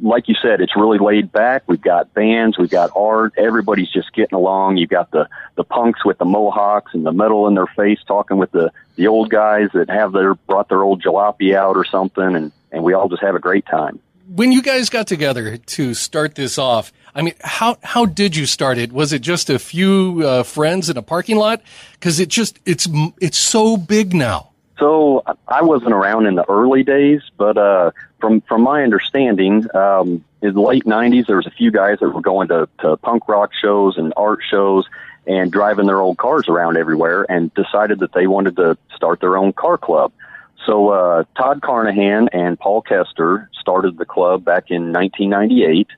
like 0.00 0.28
you 0.28 0.34
said, 0.40 0.60
it's 0.60 0.76
really 0.76 0.98
laid 0.98 1.30
back. 1.32 1.62
We've 1.66 1.80
got 1.80 2.12
bands, 2.14 2.58
we've 2.58 2.70
got 2.70 2.90
art. 2.96 3.34
Everybody's 3.36 3.90
just 3.90 4.12
getting 4.12 4.36
along. 4.36 4.76
You've 4.76 4.90
got 4.90 5.10
the 5.10 5.28
the 5.56 5.64
punks 5.64 6.04
with 6.04 6.18
the 6.18 6.24
mohawks 6.24 6.94
and 6.94 7.04
the 7.04 7.12
metal 7.12 7.46
in 7.48 7.54
their 7.54 7.66
face, 7.66 7.98
talking 8.06 8.38
with 8.38 8.50
the 8.52 8.72
the 8.96 9.06
old 9.06 9.30
guys 9.30 9.68
that 9.74 9.88
have 9.90 10.12
their 10.12 10.34
brought 10.34 10.68
their 10.68 10.82
old 10.82 11.02
jalopy 11.02 11.54
out 11.54 11.76
or 11.76 11.84
something, 11.84 12.36
and 12.36 12.52
and 12.72 12.82
we 12.82 12.94
all 12.94 13.08
just 13.08 13.22
have 13.22 13.34
a 13.34 13.40
great 13.40 13.66
time. 13.66 14.00
When 14.34 14.52
you 14.52 14.60
guys 14.60 14.90
got 14.90 15.06
together 15.06 15.56
to 15.56 15.94
start 15.94 16.34
this 16.34 16.58
off, 16.58 16.92
I 17.14 17.22
mean, 17.22 17.34
how 17.40 17.78
how 17.82 18.04
did 18.04 18.36
you 18.36 18.46
start 18.46 18.78
it? 18.78 18.92
Was 18.92 19.12
it 19.12 19.20
just 19.20 19.48
a 19.48 19.58
few 19.58 20.22
uh, 20.24 20.42
friends 20.42 20.90
in 20.90 20.96
a 20.96 21.02
parking 21.02 21.36
lot? 21.36 21.62
Because 21.92 22.20
it 22.20 22.28
just 22.28 22.58
it's 22.66 22.88
it's 23.20 23.38
so 23.38 23.76
big 23.76 24.14
now. 24.14 24.50
So 24.78 25.24
I 25.48 25.62
wasn't 25.62 25.92
around 25.92 26.26
in 26.26 26.36
the 26.36 26.48
early 26.48 26.84
days, 26.84 27.20
but 27.36 27.58
uh, 27.58 27.90
from 28.20 28.40
from 28.42 28.62
my 28.62 28.82
understanding, 28.82 29.66
um, 29.74 30.24
in 30.42 30.54
the 30.54 30.60
late 30.60 30.84
'90s, 30.84 31.26
there 31.26 31.36
was 31.36 31.46
a 31.46 31.52
few 31.52 31.70
guys 31.70 31.98
that 32.00 32.08
were 32.08 32.20
going 32.20 32.48
to, 32.48 32.68
to 32.80 32.96
punk 32.98 33.28
rock 33.28 33.50
shows 33.60 33.96
and 33.96 34.12
art 34.16 34.40
shows 34.48 34.86
and 35.26 35.52
driving 35.52 35.86
their 35.86 36.00
old 36.00 36.16
cars 36.16 36.48
around 36.48 36.76
everywhere, 36.76 37.26
and 37.28 37.52
decided 37.54 37.98
that 38.00 38.12
they 38.12 38.26
wanted 38.26 38.56
to 38.56 38.76
start 38.94 39.20
their 39.20 39.36
own 39.36 39.52
car 39.52 39.76
club. 39.76 40.12
So 40.66 40.88
uh, 40.88 41.24
Todd 41.36 41.62
Carnahan 41.62 42.28
and 42.32 42.58
Paul 42.58 42.82
Kester 42.82 43.48
started 43.60 43.98
the 43.98 44.04
club 44.04 44.44
back 44.44 44.70
in 44.70 44.92
1998 44.92 45.88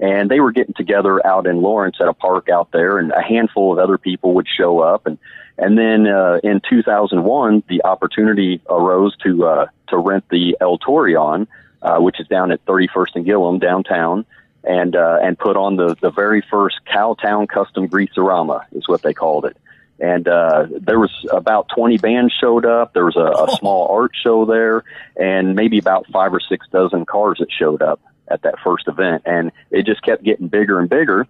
and 0.00 0.30
they 0.30 0.40
were 0.40 0.50
getting 0.50 0.74
together 0.74 1.24
out 1.26 1.46
in 1.46 1.60
Lawrence 1.60 1.96
at 2.00 2.08
a 2.08 2.14
park 2.14 2.48
out 2.48 2.70
there, 2.72 2.98
and 2.98 3.12
a 3.12 3.22
handful 3.22 3.72
of 3.72 3.78
other 3.78 3.98
people 3.98 4.34
would 4.34 4.48
show 4.48 4.80
up, 4.80 5.06
and 5.06 5.18
and 5.58 5.76
then 5.76 6.06
uh, 6.06 6.40
in 6.42 6.62
2001, 6.68 7.62
the 7.68 7.84
opportunity 7.84 8.62
arose 8.68 9.14
to 9.18 9.44
uh, 9.44 9.66
to 9.88 9.98
rent 9.98 10.24
the 10.30 10.56
El 10.60 10.78
Torreon, 10.78 11.46
uh, 11.82 11.98
which 11.98 12.20
is 12.20 12.26
down 12.28 12.52
at 12.52 12.64
31st 12.66 13.16
and 13.16 13.26
Gillham 13.26 13.60
downtown, 13.60 14.24
and 14.64 14.94
uh, 14.94 15.18
and 15.22 15.38
put 15.38 15.56
on 15.56 15.76
the 15.76 15.96
the 16.00 16.10
very 16.10 16.42
first 16.50 16.80
Cowtown 16.86 17.48
Custom 17.48 17.88
Greaserama 17.88 18.64
is 18.72 18.88
what 18.88 19.02
they 19.02 19.14
called 19.14 19.46
it. 19.46 19.56
And 19.98 20.26
uh, 20.26 20.66
there 20.70 20.98
was 20.98 21.12
about 21.30 21.68
20 21.74 21.98
bands 21.98 22.32
showed 22.32 22.64
up. 22.64 22.94
There 22.94 23.04
was 23.04 23.16
a, 23.16 23.52
a 23.52 23.56
small 23.58 23.86
art 23.88 24.12
show 24.14 24.46
there, 24.46 24.82
and 25.16 25.54
maybe 25.54 25.78
about 25.78 26.06
five 26.06 26.32
or 26.32 26.40
six 26.40 26.66
dozen 26.72 27.04
cars 27.04 27.36
that 27.40 27.48
showed 27.52 27.82
up 27.82 28.00
at 28.28 28.42
that 28.42 28.54
first 28.64 28.88
event, 28.88 29.22
and 29.26 29.52
it 29.70 29.84
just 29.84 30.02
kept 30.02 30.22
getting 30.22 30.48
bigger 30.48 30.78
and 30.80 30.88
bigger. 30.88 31.26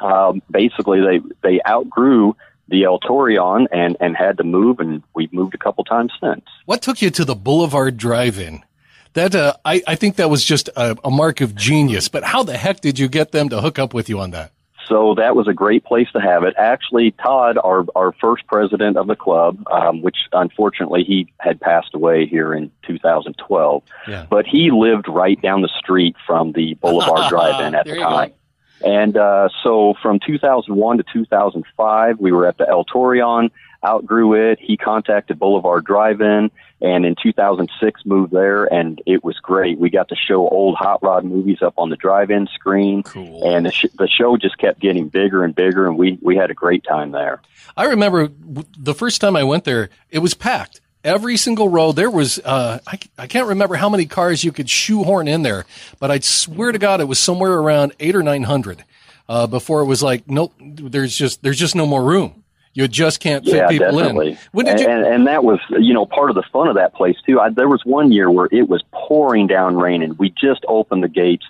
Um, 0.00 0.42
basically, 0.50 1.00
they 1.00 1.20
they 1.42 1.60
outgrew 1.66 2.36
the 2.68 2.84
El 2.84 3.00
Torreon 3.00 3.66
and 3.72 3.96
and 4.00 4.16
had 4.16 4.38
to 4.38 4.44
move, 4.44 4.80
and 4.80 5.02
we've 5.14 5.32
moved 5.32 5.54
a 5.54 5.58
couple 5.58 5.84
times 5.84 6.12
since. 6.20 6.44
What 6.66 6.82
took 6.82 7.00
you 7.00 7.10
to 7.10 7.24
the 7.24 7.34
Boulevard 7.34 7.96
Drive-In? 7.96 8.62
That 9.14 9.34
uh, 9.34 9.54
I 9.64 9.82
I 9.86 9.94
think 9.94 10.16
that 10.16 10.30
was 10.30 10.44
just 10.44 10.68
a, 10.76 10.96
a 11.04 11.10
mark 11.10 11.40
of 11.40 11.54
genius. 11.54 12.08
But 12.08 12.24
how 12.24 12.42
the 12.42 12.56
heck 12.56 12.80
did 12.80 12.98
you 12.98 13.08
get 13.08 13.32
them 13.32 13.48
to 13.50 13.60
hook 13.60 13.78
up 13.78 13.94
with 13.94 14.08
you 14.08 14.20
on 14.20 14.30
that? 14.30 14.52
So 14.88 15.14
that 15.14 15.36
was 15.36 15.48
a 15.48 15.54
great 15.54 15.84
place 15.84 16.08
to 16.12 16.20
have 16.20 16.42
it. 16.42 16.54
Actually, 16.58 17.12
Todd, 17.12 17.58
our 17.62 17.86
our 17.94 18.12
first 18.20 18.46
president 18.46 18.96
of 18.96 19.06
the 19.06 19.16
club, 19.16 19.66
um, 19.70 20.02
which 20.02 20.16
unfortunately 20.32 21.04
he 21.04 21.32
had 21.38 21.60
passed 21.60 21.94
away 21.94 22.26
here 22.26 22.52
in 22.52 22.70
2012, 22.86 23.82
yeah. 24.08 24.26
but 24.28 24.46
he 24.46 24.70
lived 24.70 25.08
right 25.08 25.40
down 25.40 25.62
the 25.62 25.70
street 25.78 26.16
from 26.26 26.52
the 26.52 26.74
Boulevard 26.74 27.28
Drive-In 27.30 27.74
at 27.74 27.86
the 27.86 27.96
time. 27.96 28.30
Go. 28.30 28.34
And 28.84 29.16
uh, 29.16 29.48
so 29.62 29.94
from 30.02 30.18
2001 30.26 30.98
to 30.98 31.04
2005, 31.12 32.18
we 32.18 32.32
were 32.32 32.46
at 32.46 32.58
the 32.58 32.68
El 32.68 32.84
Torreon, 32.84 33.50
outgrew 33.86 34.50
it. 34.50 34.58
He 34.60 34.76
contacted 34.76 35.38
Boulevard 35.38 35.84
Drive-In, 35.84 36.50
and 36.82 37.06
in 37.06 37.14
2006 37.22 38.04
moved 38.04 38.32
there, 38.32 38.64
and 38.64 39.00
it 39.06 39.22
was 39.22 39.38
great. 39.38 39.78
We 39.78 39.88
got 39.88 40.08
to 40.08 40.16
show 40.16 40.48
old 40.48 40.76
hot 40.76 41.02
rod 41.02 41.24
movies 41.24 41.62
up 41.62 41.74
on 41.78 41.90
the 41.90 41.96
drive-in 41.96 42.48
screen, 42.48 43.04
cool. 43.04 43.48
and 43.48 43.66
the, 43.66 43.70
sh- 43.70 43.86
the 43.96 44.08
show 44.08 44.36
just 44.36 44.58
kept 44.58 44.80
getting 44.80 45.08
bigger 45.08 45.44
and 45.44 45.54
bigger, 45.54 45.86
and 45.86 45.96
we 45.96 46.18
we 46.20 46.36
had 46.36 46.50
a 46.50 46.54
great 46.54 46.84
time 46.84 47.12
there. 47.12 47.40
I 47.76 47.84
remember 47.84 48.28
the 48.76 48.94
first 48.94 49.20
time 49.20 49.36
I 49.36 49.44
went 49.44 49.64
there, 49.64 49.90
it 50.10 50.18
was 50.18 50.34
packed. 50.34 50.80
Every 51.04 51.36
single 51.36 51.68
row, 51.68 51.90
there 51.90 52.10
was, 52.10 52.38
uh, 52.38 52.78
I, 52.86 52.98
I 53.18 53.26
can't 53.26 53.48
remember 53.48 53.74
how 53.74 53.88
many 53.88 54.06
cars 54.06 54.44
you 54.44 54.52
could 54.52 54.70
shoehorn 54.70 55.26
in 55.26 55.42
there, 55.42 55.66
but 55.98 56.12
I 56.12 56.20
swear 56.20 56.70
to 56.70 56.78
God, 56.78 57.00
it 57.00 57.06
was 57.08 57.18
somewhere 57.18 57.54
around 57.54 57.92
eight 57.98 58.14
or 58.14 58.22
900, 58.22 58.84
uh, 59.28 59.48
before 59.48 59.80
it 59.80 59.86
was 59.86 60.00
like, 60.00 60.28
nope, 60.30 60.52
there's 60.60 61.16
just, 61.16 61.42
there's 61.42 61.58
just 61.58 61.74
no 61.74 61.86
more 61.86 62.04
room. 62.04 62.41
You 62.74 62.88
just 62.88 63.20
can't 63.20 63.44
fit 63.44 63.54
yeah, 63.54 63.68
people 63.68 63.90
definitely. 63.98 64.30
in. 64.30 64.38
When 64.52 64.66
did 64.66 64.80
you? 64.80 64.88
And, 64.88 65.04
and 65.04 65.26
that 65.26 65.44
was, 65.44 65.60
you 65.70 65.92
know, 65.92 66.06
part 66.06 66.30
of 66.30 66.36
the 66.36 66.42
fun 66.52 66.68
of 66.68 66.76
that 66.76 66.94
place 66.94 67.16
too. 67.26 67.38
I, 67.38 67.50
there 67.50 67.68
was 67.68 67.84
one 67.84 68.12
year 68.12 68.30
where 68.30 68.48
it 68.50 68.68
was 68.68 68.82
pouring 68.92 69.46
down 69.46 69.76
rain, 69.76 70.02
and 70.02 70.18
we 70.18 70.30
just 70.30 70.64
opened 70.68 71.02
the 71.02 71.08
gates, 71.08 71.44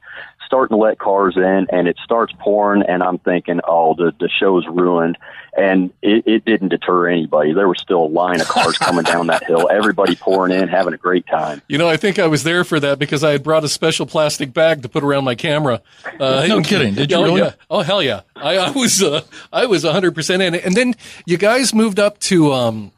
starting 0.52 0.76
to 0.76 0.82
let 0.82 0.98
cars 0.98 1.36
in, 1.36 1.66
and 1.70 1.88
it 1.88 1.96
starts 2.04 2.34
pouring, 2.38 2.82
and 2.82 3.02
I'm 3.02 3.18
thinking, 3.18 3.60
oh, 3.66 3.94
the 3.94 4.12
the 4.20 4.28
show's 4.28 4.66
ruined 4.68 5.16
and 5.54 5.92
it, 6.00 6.26
it 6.26 6.44
didn't 6.44 6.68
deter 6.68 7.08
anybody. 7.08 7.52
There 7.52 7.68
was 7.68 7.78
still 7.78 8.04
a 8.04 8.08
line 8.08 8.40
of 8.40 8.48
cars 8.48 8.78
coming 8.78 9.04
down 9.04 9.26
that 9.26 9.44
hill, 9.44 9.68
everybody 9.70 10.16
pouring 10.16 10.52
in, 10.52 10.68
having 10.68 10.94
a 10.94 10.96
great 10.96 11.26
time. 11.26 11.60
You 11.68 11.76
know, 11.76 11.88
I 11.88 11.98
think 11.98 12.18
I 12.18 12.26
was 12.26 12.42
there 12.42 12.64
for 12.64 12.80
that 12.80 12.98
because 12.98 13.22
I 13.22 13.32
had 13.32 13.42
brought 13.42 13.62
a 13.62 13.68
special 13.68 14.06
plastic 14.06 14.54
bag 14.54 14.82
to 14.82 14.88
put 14.88 15.04
around 15.04 15.24
my 15.24 15.34
camera. 15.34 15.82
Uh, 16.18 16.46
no 16.48 16.62
kidding. 16.62 16.94
Did 16.94 17.10
you 17.10 17.18
oh, 17.18 17.24
really? 17.24 17.40
Yeah. 17.42 17.54
Oh, 17.68 17.80
hell 17.80 18.02
yeah. 18.02 18.22
I, 18.34 18.56
I 18.56 18.70
was, 18.70 19.02
uh, 19.02 19.22
I 19.52 19.66
was 19.66 19.84
100% 19.84 20.34
in 20.34 20.54
it. 20.54 20.64
And 20.64 20.74
then 20.74 20.94
you 21.26 21.36
guys 21.36 21.74
moved 21.74 21.98
up 21.98 22.18
to, 22.20 22.52
um, 22.52 22.92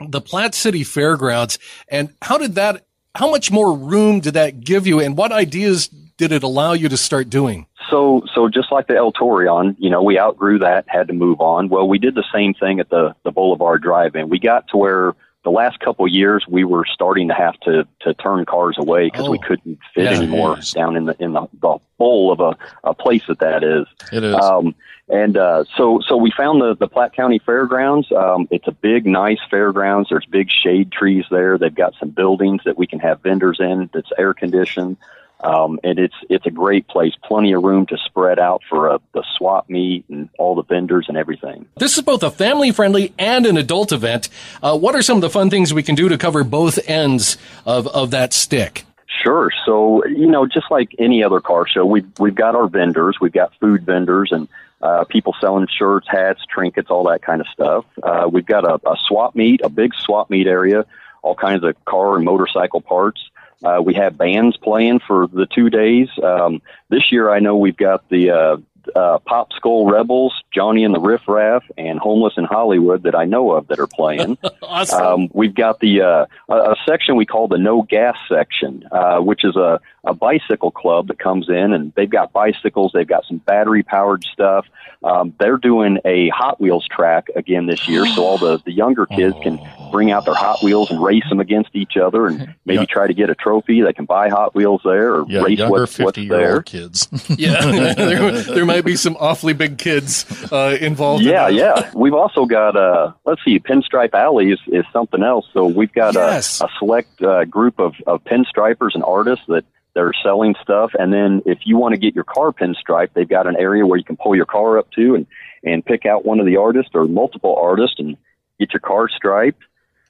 the 0.00 0.20
Platte 0.20 0.54
City 0.54 0.84
Fairgrounds. 0.84 1.58
And 1.88 2.14
how 2.22 2.38
did 2.38 2.54
that, 2.54 2.86
how 3.14 3.30
much 3.30 3.50
more 3.50 3.76
room 3.76 4.20
did 4.20 4.34
that 4.34 4.60
give 4.60 4.86
you? 4.86 4.98
And 4.98 5.16
what 5.16 5.30
ideas 5.30 5.90
did 6.22 6.30
it 6.30 6.44
allow 6.44 6.72
you 6.72 6.88
to 6.88 6.96
start 6.96 7.28
doing? 7.28 7.66
So, 7.90 8.22
so 8.32 8.48
just 8.48 8.70
like 8.70 8.86
the 8.86 8.94
El 8.94 9.12
Torreon, 9.12 9.74
you 9.80 9.90
know, 9.90 10.04
we 10.04 10.20
outgrew 10.20 10.60
that, 10.60 10.84
had 10.86 11.08
to 11.08 11.12
move 11.12 11.40
on. 11.40 11.68
Well, 11.68 11.88
we 11.88 11.98
did 11.98 12.14
the 12.14 12.24
same 12.32 12.54
thing 12.54 12.78
at 12.78 12.90
the 12.90 13.16
the 13.24 13.32
Boulevard 13.32 13.82
Drive-In. 13.82 14.28
We 14.28 14.38
got 14.38 14.68
to 14.68 14.76
where 14.76 15.14
the 15.42 15.50
last 15.50 15.80
couple 15.80 16.04
of 16.04 16.12
years 16.12 16.44
we 16.48 16.62
were 16.62 16.84
starting 16.86 17.26
to 17.26 17.34
have 17.34 17.58
to 17.60 17.88
to 18.02 18.14
turn 18.14 18.44
cars 18.44 18.76
away 18.78 19.06
because 19.06 19.26
oh, 19.26 19.32
we 19.32 19.40
couldn't 19.40 19.80
fit 19.92 20.04
yeah, 20.04 20.10
anymore 20.12 20.60
down 20.72 20.94
in 20.94 21.06
the 21.06 21.16
in 21.18 21.32
the, 21.32 21.48
the 21.60 21.78
bowl 21.98 22.30
of 22.30 22.38
a, 22.38 22.56
a 22.84 22.94
place 22.94 23.22
that 23.26 23.40
that 23.40 23.64
is. 23.64 23.86
It 24.12 24.22
is. 24.22 24.36
Um, 24.36 24.76
and 25.08 25.36
uh, 25.36 25.64
so 25.76 26.00
so 26.06 26.16
we 26.16 26.30
found 26.30 26.62
the 26.62 26.76
the 26.76 26.86
Platte 26.86 27.14
County 27.14 27.40
Fairgrounds. 27.44 28.12
Um, 28.12 28.46
it's 28.52 28.68
a 28.68 28.72
big, 28.72 29.06
nice 29.06 29.40
fairgrounds. 29.50 30.10
There's 30.10 30.26
big 30.26 30.50
shade 30.50 30.92
trees 30.92 31.24
there. 31.32 31.58
They've 31.58 31.74
got 31.74 31.94
some 31.98 32.10
buildings 32.10 32.62
that 32.64 32.78
we 32.78 32.86
can 32.86 33.00
have 33.00 33.20
vendors 33.22 33.58
in. 33.58 33.90
That's 33.92 34.12
air 34.16 34.34
conditioned. 34.34 34.98
Um, 35.42 35.80
and 35.82 35.98
it's 35.98 36.14
it's 36.30 36.46
a 36.46 36.50
great 36.50 36.86
place, 36.86 37.14
plenty 37.24 37.52
of 37.52 37.62
room 37.64 37.86
to 37.86 37.96
spread 38.04 38.38
out 38.38 38.62
for 38.68 38.88
a, 38.88 39.00
the 39.12 39.24
swap 39.36 39.68
meet 39.68 40.04
and 40.08 40.28
all 40.38 40.54
the 40.54 40.62
vendors 40.62 41.06
and 41.08 41.16
everything. 41.16 41.66
This 41.76 41.96
is 41.96 42.04
both 42.04 42.22
a 42.22 42.30
family 42.30 42.70
friendly 42.70 43.12
and 43.18 43.44
an 43.44 43.56
adult 43.56 43.90
event. 43.90 44.28
Uh, 44.62 44.78
what 44.78 44.94
are 44.94 45.02
some 45.02 45.16
of 45.16 45.20
the 45.20 45.30
fun 45.30 45.50
things 45.50 45.74
we 45.74 45.82
can 45.82 45.96
do 45.96 46.08
to 46.08 46.16
cover 46.16 46.44
both 46.44 46.78
ends 46.88 47.38
of, 47.66 47.88
of 47.88 48.12
that 48.12 48.32
stick? 48.32 48.84
Sure. 49.22 49.50
So 49.66 50.04
you 50.06 50.26
know, 50.26 50.46
just 50.46 50.70
like 50.70 50.94
any 50.98 51.24
other 51.24 51.40
car 51.40 51.66
show, 51.66 51.84
we've 51.84 52.06
we've 52.20 52.34
got 52.34 52.54
our 52.54 52.68
vendors, 52.68 53.18
we've 53.20 53.32
got 53.32 53.52
food 53.60 53.84
vendors 53.84 54.30
and 54.30 54.48
uh, 54.80 55.04
people 55.04 55.34
selling 55.40 55.66
shirts, 55.68 56.06
hats, 56.08 56.40
trinkets, 56.48 56.90
all 56.90 57.04
that 57.04 57.22
kind 57.22 57.40
of 57.40 57.46
stuff. 57.48 57.84
Uh, 58.02 58.28
we've 58.30 58.46
got 58.46 58.64
a, 58.64 58.74
a 58.88 58.96
swap 59.06 59.34
meet, 59.34 59.60
a 59.62 59.68
big 59.68 59.94
swap 59.94 60.30
meet 60.30 60.46
area, 60.46 60.84
all 61.22 61.34
kinds 61.34 61.62
of 61.64 61.84
car 61.84 62.16
and 62.16 62.24
motorcycle 62.24 62.80
parts. 62.80 63.20
Uh, 63.62 63.80
we 63.84 63.94
have 63.94 64.18
bands 64.18 64.56
playing 64.56 65.00
for 65.06 65.26
the 65.26 65.46
two 65.46 65.70
days. 65.70 66.08
Um, 66.22 66.60
this 66.88 67.12
year, 67.12 67.30
I 67.30 67.38
know 67.38 67.56
we've 67.56 67.76
got 67.76 68.08
the 68.08 68.30
uh, 68.30 68.56
uh, 68.94 69.18
Pop 69.20 69.52
Skull 69.52 69.90
Rebels, 69.90 70.42
Johnny 70.52 70.84
and 70.84 70.94
the 70.94 71.00
Riff 71.00 71.22
Raff, 71.28 71.64
and 71.78 71.98
Homeless 71.98 72.34
in 72.36 72.44
Hollywood 72.44 73.04
that 73.04 73.14
I 73.14 73.24
know 73.24 73.52
of 73.52 73.68
that 73.68 73.78
are 73.78 73.86
playing. 73.86 74.38
awesome. 74.62 75.02
Um, 75.02 75.28
we've 75.32 75.54
got 75.54 75.80
the 75.80 76.02
uh, 76.02 76.26
a 76.48 76.76
section 76.86 77.16
we 77.16 77.26
call 77.26 77.48
the 77.48 77.58
No 77.58 77.82
Gas 77.82 78.16
section, 78.28 78.84
uh, 78.90 79.18
which 79.18 79.44
is 79.44 79.56
a, 79.56 79.80
a 80.04 80.14
bicycle 80.14 80.70
club 80.70 81.08
that 81.08 81.18
comes 81.18 81.48
in 81.48 81.72
and 81.72 81.92
they've 81.94 82.10
got 82.10 82.32
bicycles, 82.32 82.90
they've 82.92 83.06
got 83.06 83.24
some 83.24 83.38
battery 83.38 83.82
powered 83.82 84.24
stuff. 84.24 84.66
Um, 85.04 85.34
they're 85.38 85.56
doing 85.56 85.98
a 86.04 86.28
Hot 86.30 86.60
Wheels 86.60 86.86
track 86.88 87.26
again 87.34 87.66
this 87.66 87.88
year, 87.88 88.06
so 88.06 88.24
all 88.24 88.38
the 88.38 88.60
the 88.64 88.72
younger 88.72 89.06
kids 89.06 89.34
can 89.42 89.58
bring 89.90 90.10
out 90.12 90.24
their 90.24 90.34
Hot 90.34 90.62
Wheels 90.62 90.90
and 90.90 91.02
race 91.02 91.28
them 91.28 91.40
against 91.40 91.70
each 91.74 91.96
other, 91.96 92.26
and 92.26 92.54
maybe 92.64 92.80
yeah. 92.80 92.86
try 92.86 93.06
to 93.06 93.14
get 93.14 93.28
a 93.28 93.34
trophy. 93.34 93.80
They 93.80 93.92
can 93.92 94.04
buy 94.04 94.28
Hot 94.28 94.54
Wheels 94.54 94.80
there 94.84 95.14
or 95.14 95.24
yeah, 95.28 95.42
race 95.42 95.58
younger 95.58 95.80
what, 95.80 95.98
what's 95.98 96.18
there. 96.18 96.62
Kids, 96.62 97.08
yeah, 97.38 97.94
there, 97.94 98.42
there 98.42 98.64
might 98.66 98.84
be 98.84 98.96
some 98.96 99.16
awfully 99.18 99.54
big 99.54 99.78
kids 99.78 100.24
uh, 100.52 100.76
involved. 100.80 101.24
Yeah, 101.24 101.48
in 101.48 101.56
yeah. 101.56 101.90
We've 101.94 102.14
also 102.14 102.46
got 102.46 102.76
uh, 102.76 103.12
let's 103.24 103.44
see, 103.44 103.58
Pinstripe 103.58 104.14
Alley 104.14 104.52
is, 104.52 104.60
is 104.68 104.84
something 104.92 105.22
else. 105.22 105.46
So 105.52 105.66
we've 105.66 105.92
got 105.92 106.14
Yes. 106.14 106.60
a, 106.60 106.66
a 106.66 106.68
select 106.78 107.22
uh, 107.22 107.44
group 107.44 107.78
of, 107.78 107.94
of 108.06 108.22
pinstripers 108.24 108.94
and 108.94 109.02
artists 109.04 109.44
that 109.48 109.64
they're 109.94 110.12
selling 110.22 110.54
stuff. 110.62 110.92
And 110.98 111.12
then 111.12 111.42
if 111.44 111.60
you 111.64 111.76
want 111.76 111.94
to 111.94 112.00
get 112.00 112.14
your 112.14 112.24
car 112.24 112.52
pinstriped, 112.52 113.12
they've 113.14 113.28
got 113.28 113.46
an 113.46 113.56
area 113.56 113.86
where 113.86 113.98
you 113.98 114.04
can 114.04 114.16
pull 114.16 114.34
your 114.34 114.46
car 114.46 114.78
up 114.78 114.90
to 114.92 115.14
and 115.14 115.26
and 115.64 115.84
pick 115.84 116.06
out 116.06 116.24
one 116.24 116.40
of 116.40 116.46
the 116.46 116.56
artists 116.56 116.90
or 116.94 117.04
multiple 117.04 117.56
artists 117.56 117.96
and 117.98 118.16
get 118.58 118.72
your 118.72 118.80
car 118.80 119.08
striped. 119.08 119.62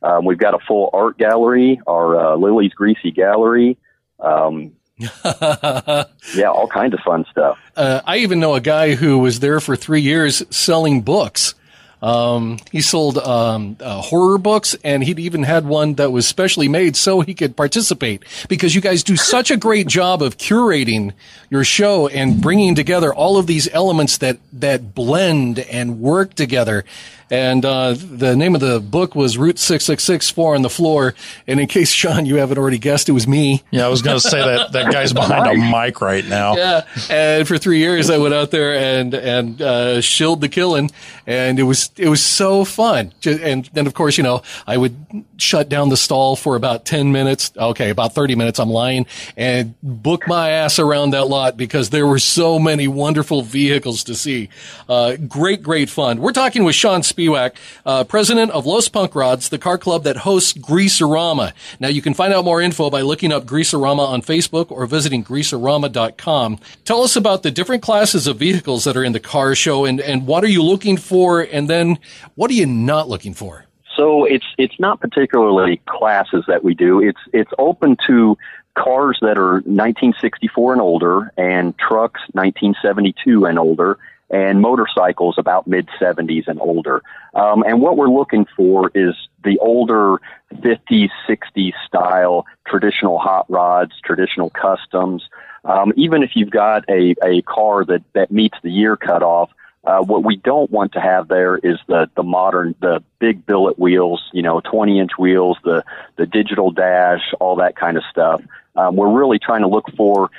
Um, 0.02 0.24
we've 0.24 0.38
got 0.38 0.54
a 0.54 0.58
full 0.66 0.90
art 0.92 1.18
gallery, 1.18 1.80
our 1.86 2.18
uh, 2.18 2.36
Lily's 2.36 2.72
Greasy 2.72 3.10
Gallery. 3.10 3.76
Um, 4.18 4.72
yeah, 5.24 6.04
all 6.46 6.68
kinds 6.68 6.94
of 6.94 7.00
fun 7.00 7.24
stuff. 7.30 7.58
Uh, 7.76 8.00
I 8.04 8.18
even 8.18 8.40
know 8.40 8.54
a 8.54 8.60
guy 8.60 8.94
who 8.94 9.18
was 9.18 9.40
there 9.40 9.60
for 9.60 9.76
three 9.76 10.00
years 10.00 10.42
selling 10.54 11.02
books. 11.02 11.54
Um, 12.02 12.58
he 12.72 12.80
sold 12.80 13.16
um, 13.18 13.76
uh, 13.80 14.02
horror 14.02 14.36
books, 14.36 14.74
and 14.82 15.04
he'd 15.04 15.20
even 15.20 15.44
had 15.44 15.64
one 15.64 15.94
that 15.94 16.10
was 16.10 16.26
specially 16.26 16.68
made 16.68 16.96
so 16.96 17.20
he 17.20 17.32
could 17.32 17.56
participate. 17.56 18.24
Because 18.48 18.74
you 18.74 18.80
guys 18.80 19.04
do 19.04 19.16
such 19.16 19.50
a 19.50 19.56
great 19.56 19.86
job 19.86 20.20
of 20.20 20.36
curating 20.36 21.12
your 21.48 21.62
show 21.62 22.08
and 22.08 22.40
bringing 22.40 22.74
together 22.74 23.14
all 23.14 23.38
of 23.38 23.46
these 23.46 23.68
elements 23.72 24.18
that 24.18 24.38
that 24.52 24.94
blend 24.94 25.60
and 25.60 26.00
work 26.00 26.34
together. 26.34 26.84
And 27.32 27.64
uh, 27.64 27.94
the 27.94 28.36
name 28.36 28.54
of 28.54 28.60
the 28.60 28.78
book 28.78 29.14
was 29.14 29.38
Route 29.38 29.58
Six 29.58 29.86
Six 29.86 30.04
Six 30.04 30.30
Four 30.30 30.54
on 30.54 30.60
the 30.60 30.68
Floor. 30.68 31.14
And 31.46 31.58
in 31.58 31.66
case 31.66 31.90
Sean, 31.90 32.26
you 32.26 32.36
haven't 32.36 32.58
already 32.58 32.76
guessed, 32.76 33.08
it 33.08 33.12
was 33.12 33.26
me. 33.26 33.62
Yeah, 33.70 33.86
I 33.86 33.88
was 33.88 34.02
going 34.02 34.20
to 34.20 34.20
say 34.20 34.38
that 34.38 34.72
that 34.72 34.92
guy's 34.92 35.14
behind 35.14 35.46
a 35.46 35.54
mic 35.54 36.02
right 36.02 36.26
now. 36.26 36.52
Yeah, 36.62 36.82
and 37.08 37.48
for 37.48 37.56
three 37.56 37.78
years 37.78 38.10
I 38.10 38.18
went 38.18 38.34
out 38.34 38.50
there 38.50 38.74
and 38.74 39.14
and 39.14 39.62
uh, 39.62 40.00
shilled 40.02 40.42
the 40.42 40.50
killing, 40.50 40.90
and 41.26 41.58
it 41.58 41.62
was 41.62 41.90
it 41.96 42.08
was 42.08 42.22
so 42.22 42.66
fun. 42.66 43.12
And 43.24 43.64
then 43.72 43.86
of 43.86 43.94
course 43.94 44.18
you 44.18 44.22
know 44.22 44.42
I 44.66 44.76
would 44.76 44.94
shut 45.38 45.70
down 45.70 45.88
the 45.88 45.96
stall 45.96 46.36
for 46.36 46.54
about 46.54 46.84
ten 46.84 47.10
minutes. 47.10 47.50
Okay, 47.56 47.88
about 47.88 48.14
thirty 48.14 48.34
minutes. 48.34 48.60
I'm 48.60 48.68
lying 48.68 49.06
and 49.36 49.74
book 49.82 50.28
my 50.28 50.50
ass 50.50 50.78
around 50.78 51.12
that 51.12 51.28
lot 51.28 51.56
because 51.56 51.88
there 51.88 52.06
were 52.06 52.18
so 52.18 52.58
many 52.58 52.86
wonderful 52.86 53.40
vehicles 53.40 54.04
to 54.04 54.14
see. 54.14 54.50
Uh, 54.88 55.16
great, 55.16 55.62
great 55.62 55.88
fun. 55.88 56.20
We're 56.20 56.32
talking 56.32 56.64
with 56.64 56.74
Sean 56.74 57.02
Spiewak, 57.22 57.52
uh, 57.86 58.04
president 58.04 58.50
of 58.50 58.66
Los 58.66 58.88
Punk 58.88 59.14
Rods, 59.14 59.48
the 59.48 59.58
car 59.58 59.78
club 59.78 60.04
that 60.04 60.18
hosts 60.18 60.52
Greaserama. 60.52 61.52
Now 61.80 61.88
you 61.88 62.02
can 62.02 62.14
find 62.14 62.32
out 62.32 62.44
more 62.44 62.60
info 62.60 62.90
by 62.90 63.02
looking 63.02 63.32
up 63.32 63.44
Greaserama 63.44 64.06
on 64.06 64.22
Facebook 64.22 64.70
or 64.70 64.86
visiting 64.86 65.24
greaserama.com. 65.24 66.58
Tell 66.84 67.02
us 67.02 67.16
about 67.16 67.42
the 67.42 67.50
different 67.50 67.82
classes 67.82 68.26
of 68.26 68.38
vehicles 68.38 68.84
that 68.84 68.96
are 68.96 69.04
in 69.04 69.12
the 69.12 69.20
car 69.20 69.54
show 69.54 69.84
and, 69.84 70.00
and 70.00 70.26
what 70.26 70.44
are 70.44 70.48
you 70.48 70.62
looking 70.62 70.96
for 70.96 71.40
and 71.40 71.68
then 71.68 71.98
what 72.34 72.50
are 72.50 72.54
you 72.54 72.66
not 72.66 73.08
looking 73.08 73.34
for? 73.34 73.66
So 73.96 74.24
it's 74.24 74.46
it's 74.56 74.80
not 74.80 75.00
particularly 75.00 75.80
classes 75.86 76.44
that 76.48 76.64
we 76.64 76.74
do. 76.74 77.00
It's 77.02 77.20
it's 77.34 77.50
open 77.58 77.98
to 78.06 78.38
cars 78.74 79.18
that 79.20 79.36
are 79.36 79.54
1964 79.54 80.72
and 80.72 80.80
older, 80.80 81.30
and 81.36 81.76
trucks 81.78 82.20
1972 82.32 83.44
and 83.44 83.58
older, 83.58 83.98
and 84.32 84.60
motorcycles 84.62 85.36
about 85.38 85.66
mid 85.66 85.88
70s 86.00 86.48
and 86.48 86.58
older. 86.60 87.02
Um, 87.34 87.62
and 87.62 87.80
what 87.80 87.96
we're 87.96 88.08
looking 88.08 88.46
for 88.56 88.90
is 88.94 89.14
the 89.44 89.58
older 89.58 90.16
50s, 90.54 91.10
60s 91.28 91.74
style 91.86 92.46
traditional 92.66 93.18
hot 93.18 93.48
rods, 93.50 93.92
traditional 94.02 94.50
customs. 94.50 95.22
Um, 95.64 95.92
even 95.96 96.22
if 96.22 96.30
you've 96.34 96.50
got 96.50 96.84
a, 96.88 97.14
a 97.22 97.42
car 97.42 97.84
that, 97.84 98.02
that 98.14 98.32
meets 98.32 98.56
the 98.62 98.70
year 98.70 98.96
cutoff, 98.96 99.50
uh, 99.84 100.00
what 100.00 100.24
we 100.24 100.36
don't 100.36 100.70
want 100.70 100.92
to 100.92 101.00
have 101.00 101.28
there 101.28 101.56
is 101.56 101.76
the, 101.88 102.08
the 102.14 102.22
modern, 102.22 102.74
the 102.80 103.02
big 103.18 103.44
billet 103.44 103.78
wheels, 103.78 104.22
you 104.32 104.40
know, 104.40 104.60
20 104.60 104.98
inch 104.98 105.12
wheels, 105.18 105.58
the, 105.64 105.84
the 106.16 106.26
digital 106.26 106.70
dash, 106.70 107.32
all 107.40 107.56
that 107.56 107.76
kind 107.76 107.96
of 107.96 108.04
stuff. 108.10 108.40
Um, 108.76 108.96
we're 108.96 109.12
really 109.12 109.38
trying 109.38 109.62
to 109.62 109.68
look 109.68 109.84
for 109.96 110.30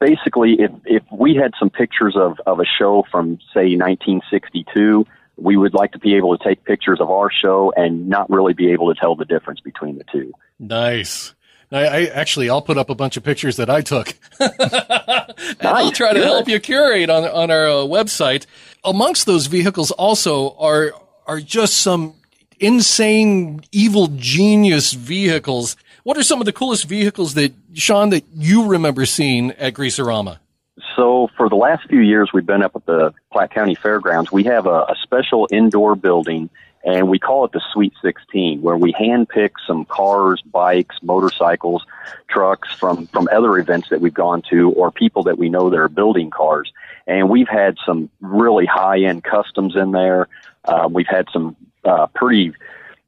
basically 0.00 0.56
if, 0.58 0.70
if 0.84 1.02
we 1.12 1.34
had 1.34 1.52
some 1.58 1.70
pictures 1.70 2.16
of, 2.16 2.38
of 2.46 2.60
a 2.60 2.64
show 2.64 3.04
from 3.10 3.38
say 3.52 3.76
1962, 3.76 5.06
we 5.36 5.56
would 5.56 5.74
like 5.74 5.92
to 5.92 5.98
be 5.98 6.14
able 6.14 6.36
to 6.36 6.42
take 6.42 6.64
pictures 6.64 7.00
of 7.00 7.10
our 7.10 7.30
show 7.30 7.72
and 7.76 8.08
not 8.08 8.30
really 8.30 8.54
be 8.54 8.72
able 8.72 8.92
to 8.92 8.98
tell 8.98 9.14
the 9.14 9.24
difference 9.24 9.60
between 9.60 9.98
the 9.98 10.04
two. 10.12 10.32
Nice. 10.58 11.34
I, 11.72 11.86
I 11.86 12.04
actually, 12.06 12.50
I'll 12.50 12.62
put 12.62 12.76
up 12.76 12.90
a 12.90 12.94
bunch 12.94 13.16
of 13.16 13.22
pictures 13.22 13.56
that 13.56 13.70
I 13.70 13.80
took. 13.80 14.14
and 14.40 14.52
I'll 15.62 15.90
try 15.90 16.12
to 16.12 16.22
help 16.22 16.48
you 16.48 16.60
curate 16.60 17.08
on 17.08 17.24
on 17.24 17.50
our 17.50 17.66
uh, 17.66 17.72
website. 17.84 18.46
Amongst 18.84 19.24
those 19.26 19.46
vehicles, 19.46 19.90
also 19.90 20.54
are 20.56 20.92
are 21.26 21.40
just 21.40 21.78
some 21.78 22.14
insane, 22.60 23.62
evil 23.72 24.08
genius 24.08 24.92
vehicles. 24.92 25.76
What 26.04 26.18
are 26.18 26.22
some 26.24 26.40
of 26.40 26.46
the 26.46 26.52
coolest 26.52 26.86
vehicles 26.88 27.34
that 27.34 27.52
Sean 27.74 28.10
that 28.10 28.24
you 28.34 28.66
remember 28.66 29.06
seeing 29.06 29.52
at 29.52 29.74
Greaserama? 29.74 30.38
So 30.96 31.28
for 31.36 31.48
the 31.48 31.54
last 31.54 31.88
few 31.88 32.00
years, 32.00 32.30
we've 32.32 32.46
been 32.46 32.62
up 32.62 32.74
at 32.74 32.86
the 32.86 33.14
Platte 33.32 33.52
County 33.52 33.76
Fairgrounds. 33.76 34.32
We 34.32 34.44
have 34.44 34.66
a, 34.66 34.80
a 34.82 34.96
special 35.00 35.46
indoor 35.52 35.94
building, 35.94 36.50
and 36.84 37.08
we 37.08 37.20
call 37.20 37.44
it 37.44 37.52
the 37.52 37.62
Sweet 37.72 37.92
16, 38.02 38.62
where 38.62 38.76
we 38.76 38.92
handpick 38.92 39.52
some 39.64 39.84
cars, 39.84 40.42
bikes, 40.42 40.96
motorcycles, 41.02 41.86
trucks 42.28 42.72
from 42.74 43.06
from 43.06 43.28
other 43.30 43.56
events 43.58 43.90
that 43.90 44.00
we've 44.00 44.12
gone 44.12 44.42
to, 44.50 44.72
or 44.72 44.90
people 44.90 45.22
that 45.24 45.38
we 45.38 45.48
know 45.48 45.70
that 45.70 45.78
are 45.78 45.88
building 45.88 46.30
cars. 46.30 46.72
And 47.06 47.30
we've 47.30 47.48
had 47.48 47.76
some 47.86 48.10
really 48.20 48.66
high 48.66 49.02
end 49.02 49.22
customs 49.22 49.76
in 49.76 49.92
there. 49.92 50.26
Uh, 50.64 50.88
we've 50.90 51.06
had 51.06 51.28
some 51.32 51.54
uh, 51.84 52.06
pretty 52.08 52.54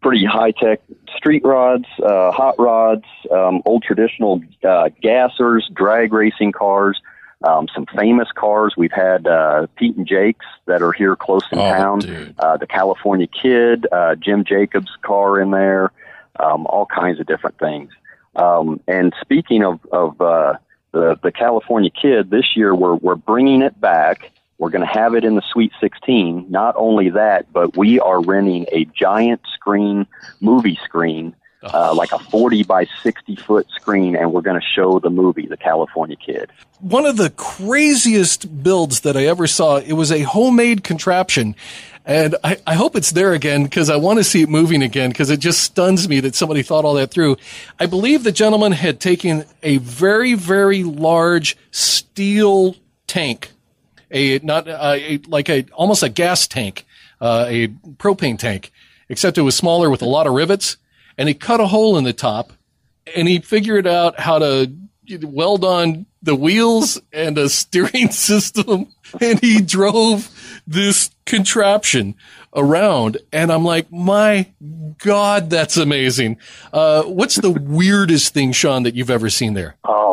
pretty 0.04 0.24
high 0.26 0.50
tech 0.50 0.80
street 1.16 1.42
rods, 1.44 1.86
uh, 2.02 2.30
hot 2.30 2.54
rods, 2.58 3.04
um, 3.30 3.62
old 3.64 3.82
traditional 3.82 4.42
uh, 4.62 4.90
gassers, 5.02 5.62
drag 5.72 6.12
racing 6.12 6.52
cars, 6.52 7.00
um, 7.42 7.66
some 7.74 7.86
famous 7.96 8.28
cars. 8.34 8.74
We've 8.76 8.92
had 8.92 9.26
uh, 9.26 9.66
Pete 9.76 9.96
and 9.96 10.06
Jake's 10.06 10.44
that 10.66 10.82
are 10.82 10.92
here 10.92 11.16
close 11.16 11.42
in 11.50 11.58
Oh, 11.58 11.62
town. 11.72 11.98
dude. 12.00 12.34
Uh, 12.38 12.58
the 12.58 12.66
California 12.66 13.26
Kid, 13.26 13.86
uh, 13.90 14.14
Jim 14.16 14.44
Jacobs' 14.44 14.90
car 15.00 15.40
in 15.40 15.50
there, 15.52 15.90
um, 16.38 16.66
all 16.66 16.84
kinds 16.84 17.18
of 17.18 17.26
different 17.26 17.58
things. 17.58 17.90
Um, 18.36 18.80
and 18.86 19.14
speaking 19.22 19.64
of, 19.64 19.80
of 19.90 20.20
uh, 20.20 20.54
the 20.92 21.18
the 21.22 21.32
California 21.32 21.90
Kid, 21.90 22.28
this 22.30 22.56
year 22.56 22.74
we're 22.74 22.94
we're 22.96 23.14
bringing 23.14 23.62
it 23.62 23.80
back. 23.80 24.30
We're 24.58 24.70
going 24.70 24.86
to 24.86 24.92
have 24.92 25.14
it 25.14 25.24
in 25.24 25.34
the 25.34 25.42
Sweet 25.52 25.72
16. 25.80 26.46
Not 26.50 26.74
only 26.76 27.10
that, 27.10 27.52
but 27.52 27.76
we 27.76 27.98
are 28.00 28.20
renting 28.22 28.66
a 28.72 28.84
giant 28.86 29.40
screen, 29.52 30.06
movie 30.40 30.78
screen, 30.84 31.34
uh, 31.62 31.94
like 31.94 32.12
a 32.12 32.18
40 32.18 32.62
by 32.64 32.86
60 33.02 33.36
foot 33.36 33.66
screen, 33.74 34.14
and 34.14 34.32
we're 34.32 34.42
going 34.42 34.60
to 34.60 34.66
show 34.66 34.98
the 35.00 35.10
movie, 35.10 35.46
The 35.46 35.56
California 35.56 36.16
Kid. 36.16 36.52
one 36.80 37.06
of 37.06 37.16
the 37.16 37.30
craziest 37.30 38.62
builds 38.62 39.00
that 39.00 39.16
I 39.16 39.24
ever 39.26 39.46
saw. 39.46 39.78
It 39.78 39.94
was 39.94 40.12
a 40.12 40.20
homemade 40.22 40.84
contraption. 40.84 41.56
And 42.06 42.36
I, 42.44 42.58
I 42.66 42.74
hope 42.74 42.96
it's 42.96 43.12
there 43.12 43.32
again 43.32 43.64
because 43.64 43.88
I 43.88 43.96
want 43.96 44.18
to 44.18 44.24
see 44.24 44.42
it 44.42 44.50
moving 44.50 44.82
again 44.82 45.08
because 45.08 45.30
it 45.30 45.40
just 45.40 45.62
stuns 45.62 46.06
me 46.06 46.20
that 46.20 46.34
somebody 46.34 46.62
thought 46.62 46.84
all 46.84 46.92
that 46.94 47.10
through. 47.10 47.38
I 47.80 47.86
believe 47.86 48.24
the 48.24 48.32
gentleman 48.32 48.72
had 48.72 49.00
taken 49.00 49.46
a 49.62 49.78
very, 49.78 50.34
very 50.34 50.82
large 50.84 51.56
steel 51.70 52.76
tank, 53.06 53.52
a 54.14 54.38
not 54.38 54.66
uh, 54.66 54.94
a, 54.96 55.18
like 55.26 55.50
a 55.50 55.66
almost 55.74 56.02
a 56.02 56.08
gas 56.08 56.46
tank, 56.46 56.86
uh, 57.20 57.44
a 57.48 57.68
propane 57.98 58.38
tank, 58.38 58.72
except 59.10 59.36
it 59.36 59.42
was 59.42 59.54
smaller 59.54 59.90
with 59.90 60.00
a 60.00 60.06
lot 60.06 60.26
of 60.26 60.32
rivets, 60.32 60.78
and 61.18 61.28
he 61.28 61.34
cut 61.34 61.60
a 61.60 61.66
hole 61.66 61.98
in 61.98 62.04
the 62.04 62.14
top 62.14 62.52
and 63.14 63.28
he 63.28 63.38
figured 63.40 63.86
out 63.86 64.18
how 64.18 64.38
to 64.38 64.72
weld 65.22 65.64
on 65.64 66.06
the 66.22 66.34
wheels 66.34 67.00
and 67.12 67.36
a 67.36 67.48
steering 67.50 68.10
system 68.10 68.86
and 69.20 69.40
he 69.40 69.60
drove 69.60 70.30
this 70.66 71.10
contraption 71.26 72.14
around 72.56 73.18
and 73.30 73.52
i'm 73.52 73.64
like 73.64 73.92
my 73.92 74.46
god 74.98 75.50
that's 75.50 75.76
amazing. 75.76 76.38
Uh, 76.72 77.02
what's 77.02 77.36
the 77.36 77.50
weirdest 77.50 78.32
thing 78.32 78.52
sean 78.52 78.84
that 78.84 78.94
you've 78.94 79.10
ever 79.10 79.30
seen 79.30 79.54
there? 79.54 79.76
Oh, 79.84 80.03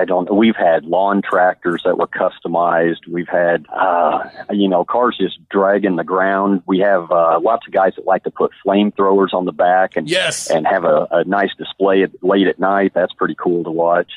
I 0.00 0.04
don't 0.04 0.28
know. 0.28 0.34
We've 0.34 0.56
had 0.56 0.84
lawn 0.84 1.22
tractors 1.22 1.82
that 1.84 1.98
were 1.98 2.06
customized. 2.06 3.06
We've 3.10 3.28
had, 3.28 3.66
uh, 3.72 4.28
you 4.50 4.68
know, 4.68 4.84
cars 4.84 5.16
just 5.20 5.38
dragging 5.48 5.96
the 5.96 6.04
ground. 6.04 6.62
We 6.66 6.78
have 6.80 7.10
uh, 7.10 7.40
lots 7.42 7.66
of 7.66 7.72
guys 7.72 7.92
that 7.96 8.06
like 8.06 8.24
to 8.24 8.30
put 8.30 8.52
flamethrowers 8.64 9.32
on 9.34 9.44
the 9.44 9.52
back 9.52 9.96
and 9.96 10.08
Yes. 10.08 10.50
and 10.50 10.66
have 10.66 10.84
a, 10.84 11.06
a 11.10 11.24
nice 11.24 11.54
display 11.56 12.02
at, 12.04 12.10
late 12.22 12.46
at 12.46 12.58
night. 12.58 12.92
That's 12.94 13.12
pretty 13.12 13.34
cool 13.34 13.64
to 13.64 13.70
watch. 13.70 14.10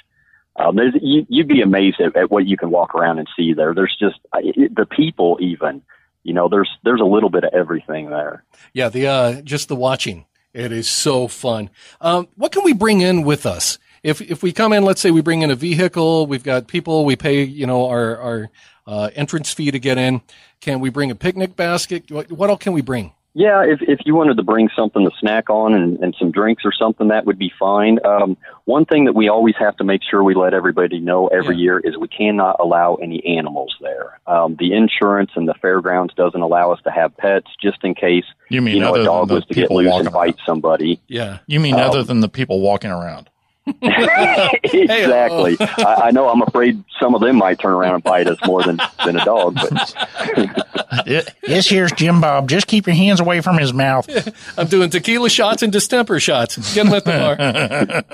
Um, 0.58 0.76
there's, 0.76 0.94
you, 1.02 1.26
you'd 1.30 1.48
be 1.48 1.62
amazed 1.62 2.00
at, 2.02 2.16
at 2.16 2.30
what 2.30 2.46
you 2.46 2.58
can 2.58 2.70
walk 2.72 2.94
around 2.94 3.20
and 3.20 3.28
see 3.38 3.54
there. 3.54 3.74
There's 3.74 3.96
just 4.00 4.20
uh, 4.34 4.40
it, 4.44 4.76
the 4.76 4.86
people, 4.86 5.38
even. 5.42 5.82
You 6.24 6.34
know, 6.34 6.50
there's 6.50 6.70
there's 6.84 7.02
a 7.02 7.06
little 7.06 7.30
bit 7.32 7.44
of 7.46 7.54
everything 7.54 8.10
there. 8.12 8.44
yeah 8.74 8.90
the 8.90 9.08
uh, 9.08 9.42
just 9.42 9.68
the 9.70 9.76
watching 9.76 10.26
it 10.54 10.72
is 10.72 10.88
so 10.90 11.28
fun 11.28 11.70
um, 12.02 12.28
what 12.36 12.52
can 12.52 12.64
we 12.64 12.74
bring 12.74 13.00
in 13.02 13.24
with 13.24 13.46
us 13.46 13.80
if 14.04 14.22
if 14.22 14.42
we 14.44 14.52
come 14.52 14.74
in, 14.74 14.84
let's 14.84 15.02
say 15.02 15.12
we 15.12 15.22
bring 15.22 15.42
in 15.42 15.52
a 15.52 15.56
vehicle, 15.56 16.26
we've 16.28 16.44
got 16.44 16.68
people, 16.68 17.06
we 17.06 17.16
pay 17.16 17.44
you 17.44 17.68
know 17.68 17.88
our 17.88 18.18
our 18.18 18.50
uh, 18.88 19.10
entrance 19.16 19.54
fee 19.54 19.72
to 19.72 19.80
get 19.80 19.98
in. 19.98 20.22
Can 20.60 20.80
we 20.80 20.90
bring 20.90 21.12
a 21.12 21.16
picnic 21.16 21.56
basket? 21.56 22.10
What, 22.12 22.32
what 22.32 22.50
all 22.50 22.58
can 22.58 22.74
we 22.74 22.82
bring? 22.82 23.14
Yeah, 23.34 23.64
if 23.64 23.80
if 23.82 24.00
you 24.06 24.14
wanted 24.14 24.36
to 24.38 24.44
bring 24.44 24.68
something 24.76 25.06
to 25.06 25.12
snack 25.18 25.50
on 25.50 25.74
and, 25.74 25.98
and 26.00 26.14
some 26.20 26.32
drinks 26.32 26.64
or 26.66 26.74
something, 26.74 27.08
that 27.08 27.26
would 27.26 27.40
be 27.40 27.50
fine. 27.58 27.98
Um, 28.06 28.36
one 28.66 28.84
thing 28.84 29.06
that 29.06 29.14
we 29.14 29.30
always 29.30 29.56
have 29.58 29.78
to 29.78 29.86
make 29.86 30.02
sure 30.04 30.22
we 30.22 30.36
let 30.36 30.54
everybody 30.54 31.00
know 31.00 31.28
every 31.28 31.56
Yeah. 31.56 31.62
year 31.62 31.80
is 31.80 31.98
we 31.98 32.10
cannot 32.10 32.58
allow 32.60 32.96
any 32.96 33.26
animals 33.38 33.74
there. 33.80 34.20
Um, 34.28 34.58
the 34.60 34.74
insurance 34.74 35.32
and 35.36 35.48
the 35.48 35.54
fairgrounds 35.62 36.14
doesn't 36.16 36.42
allow 36.42 36.74
us 36.74 36.80
to 36.84 36.92
have 36.92 37.16
pets, 37.16 37.48
just 37.64 37.78
in 37.86 37.96
case 37.96 38.26
You 38.50 38.62
mean 38.62 38.76
you 38.76 38.82
know 38.82 38.90
other 38.92 39.02
a 39.02 39.06
dog 39.06 39.28
than 39.30 39.36
was 39.36 39.46
the 39.46 39.54
to 39.54 39.54
get 39.54 39.62
people 39.62 39.78
loose 39.78 39.92
walking 39.92 40.08
and 40.08 40.14
bite 40.14 40.38
somebody. 40.46 41.02
Yeah. 41.08 41.38
You 41.48 41.62
mean 41.62 41.76
Um, 41.76 41.90
other 41.90 42.04
than 42.04 42.20
the 42.20 42.28
people 42.30 42.60
walking 42.60 42.92
around? 42.92 43.30
Oh. 43.84 44.50
exactly. 44.64 45.56
I, 45.60 46.02
I 46.06 46.12
know. 46.12 46.28
I'm 46.30 46.42
afraid 46.42 46.84
some 47.00 47.14
of 47.16 47.22
them 47.22 47.38
might 47.38 47.60
turn 47.60 47.74
around 47.74 47.96
and 47.96 48.04
bite 48.04 48.28
us 48.28 48.38
more 48.46 48.64
than 48.64 48.80
than 49.06 49.18
a 49.18 49.26
dog. 49.26 49.56
But 49.56 51.06
This 51.44 51.68
here's 51.70 51.92
Jim 51.92 52.22
Bob. 52.22 52.50
Just 52.50 52.68
keep 52.68 52.88
your 52.88 52.96
hands 52.96 53.20
away 53.20 53.42
from 53.42 53.58
his 53.58 53.74
mouth. 53.74 54.08
I'm 54.58 54.68
doing 54.68 54.90
tequila 54.90 55.30
shots 55.30 55.62
and 55.64 55.72
distemper 55.72 56.20
shots. 56.20 56.74
Get 56.74 56.86
them 56.86 56.94
at 56.94 57.06
the 57.06 58.06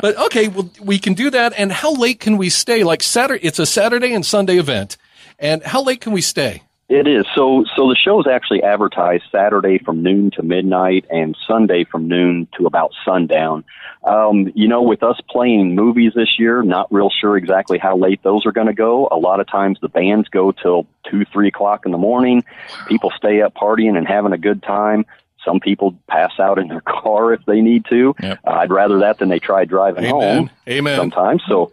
but 0.00 0.16
okay, 0.26 0.48
well, 0.48 0.70
we 0.80 0.98
can 0.98 1.14
do 1.14 1.30
that. 1.30 1.52
And 1.56 1.70
how 1.70 1.92
late 1.94 2.20
can 2.20 2.36
we 2.36 2.48
stay? 2.48 2.82
Like 2.82 3.02
Saturday, 3.02 3.44
it's 3.46 3.58
a 3.58 3.66
Saturday 3.66 4.14
and 4.14 4.24
Sunday 4.24 4.58
event. 4.58 4.96
And 5.38 5.62
how 5.62 5.82
late 5.82 6.00
can 6.00 6.12
we 6.12 6.20
stay? 6.22 6.62
It 6.88 7.08
is. 7.08 7.24
So 7.34 7.64
so 7.74 7.88
the 7.88 7.96
show 7.96 8.20
is 8.20 8.26
actually 8.26 8.62
advertised 8.62 9.24
Saturday 9.32 9.78
from 9.78 10.02
noon 10.02 10.30
to 10.32 10.42
midnight 10.42 11.06
and 11.10 11.36
Sunday 11.46 11.84
from 11.84 12.08
noon 12.08 12.46
to 12.58 12.66
about 12.66 12.92
sundown. 13.06 13.64
Um, 14.04 14.52
you 14.54 14.68
know, 14.68 14.82
with 14.82 15.02
us 15.02 15.18
playing 15.30 15.74
movies 15.74 16.12
this 16.14 16.38
year, 16.38 16.62
not 16.62 16.92
real 16.92 17.08
sure 17.08 17.38
exactly 17.38 17.78
how 17.78 17.96
late 17.96 18.22
those 18.22 18.44
are 18.44 18.52
going 18.52 18.66
to 18.66 18.74
go. 18.74 19.08
A 19.10 19.16
lot 19.16 19.40
of 19.40 19.48
times 19.48 19.78
the 19.80 19.88
bands 19.88 20.28
go 20.28 20.52
till 20.52 20.86
two, 21.10 21.24
three 21.32 21.48
o'clock 21.48 21.86
in 21.86 21.92
the 21.92 21.98
morning. 21.98 22.44
People 22.86 23.10
stay 23.16 23.40
up 23.40 23.54
partying 23.54 23.96
and 23.96 24.06
having 24.06 24.34
a 24.34 24.38
good 24.38 24.62
time. 24.62 25.06
Some 25.42 25.60
people 25.60 25.94
pass 26.06 26.32
out 26.38 26.58
in 26.58 26.68
their 26.68 26.80
car 26.86 27.32
if 27.32 27.42
they 27.46 27.62
need 27.62 27.86
to. 27.86 28.14
Yep. 28.22 28.40
Uh, 28.46 28.50
I'd 28.50 28.70
rather 28.70 28.98
that 28.98 29.18
than 29.18 29.30
they 29.30 29.38
try 29.38 29.64
driving 29.64 30.04
Amen. 30.04 30.20
home 30.20 30.50
Amen. 30.68 30.98
sometimes. 30.98 31.42
So 31.48 31.72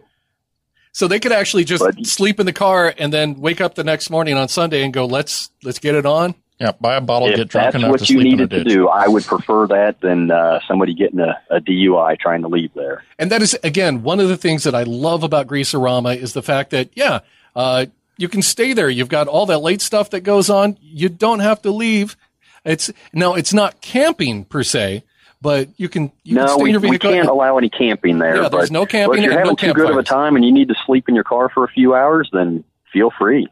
So 0.92 1.08
they 1.08 1.18
could 1.18 1.32
actually 1.32 1.64
just 1.64 1.82
But- 1.82 2.06
sleep 2.06 2.38
in 2.38 2.46
the 2.46 2.52
car 2.52 2.94
and 2.96 3.12
then 3.12 3.40
wake 3.40 3.60
up 3.60 3.74
the 3.74 3.84
next 3.84 4.10
morning 4.10 4.36
on 4.36 4.48
Sunday 4.48 4.84
and 4.84 4.92
go, 4.92 5.06
let's, 5.06 5.50
let's 5.64 5.78
get 5.78 5.94
it 5.94 6.06
on. 6.06 6.34
Yeah, 6.60 6.72
buy 6.80 6.94
a 6.94 7.00
bottle, 7.00 7.28
if 7.28 7.36
get 7.36 7.48
drunk 7.48 7.64
that's 7.72 7.76
enough 7.76 7.90
what 7.90 8.00
to 8.00 8.12
you 8.12 8.20
sleep 8.20 8.20
in 8.20 8.26
a 8.26 8.42
needed 8.42 8.50
to 8.50 8.64
ditch. 8.64 8.72
do, 8.72 8.88
I 8.88 9.08
would 9.08 9.24
prefer 9.24 9.66
that 9.68 10.00
than 10.00 10.30
uh, 10.30 10.60
somebody 10.68 10.94
getting 10.94 11.18
a, 11.18 11.40
a 11.50 11.60
DUI 11.60 12.16
trying 12.20 12.42
to 12.42 12.48
leave 12.48 12.72
there. 12.74 13.02
And 13.18 13.32
that 13.32 13.42
is, 13.42 13.58
again, 13.64 14.04
one 14.04 14.20
of 14.20 14.28
the 14.28 14.36
things 14.36 14.62
that 14.62 14.74
I 14.74 14.84
love 14.84 15.24
about 15.24 15.48
Greaserama 15.48 16.16
is 16.16 16.34
the 16.34 16.42
fact 16.42 16.70
that, 16.70 16.90
yeah, 16.94 17.20
uh, 17.56 17.86
you 18.16 18.28
can 18.28 18.42
stay 18.42 18.74
there. 18.74 18.88
You've 18.88 19.08
got 19.08 19.26
all 19.26 19.46
that 19.46 19.58
late 19.58 19.80
stuff 19.80 20.10
that 20.10 20.20
goes 20.20 20.50
on. 20.50 20.78
You 20.80 21.08
don't 21.08 21.40
have 21.40 21.62
to 21.62 21.72
leave. 21.72 22.16
It's 22.64 22.92
now 23.12 23.34
it's 23.34 23.52
not 23.52 23.80
camping 23.80 24.44
per 24.44 24.62
se, 24.62 25.02
but 25.42 25.68
you 25.76 25.88
can 25.88 26.12
you 26.22 26.36
can 26.36 26.46
No, 26.46 26.64
in 26.64 26.80
we, 26.80 26.90
we 26.90 26.98
can't 26.98 27.28
allow 27.28 27.58
any 27.58 27.68
camping 27.68 28.18
there. 28.18 28.36
Yeah, 28.36 28.48
there's 28.48 28.70
but, 28.70 28.70
no 28.70 28.86
camping 28.86 29.18
if 29.18 29.24
you're 29.24 29.32
and 29.32 29.40
no 29.40 29.50
having 29.50 29.56
too 29.56 29.74
good 29.74 29.90
of 29.90 29.98
a 29.98 30.02
time 30.02 30.36
and 30.36 30.44
you 30.44 30.52
need 30.52 30.68
to 30.68 30.74
sleep 30.86 31.08
in 31.08 31.14
your 31.14 31.24
car 31.24 31.48
for 31.48 31.64
a 31.64 31.68
few 31.68 31.94
hours, 31.94 32.30
then 32.32 32.64
feel 32.92 33.10
free. 33.18 33.48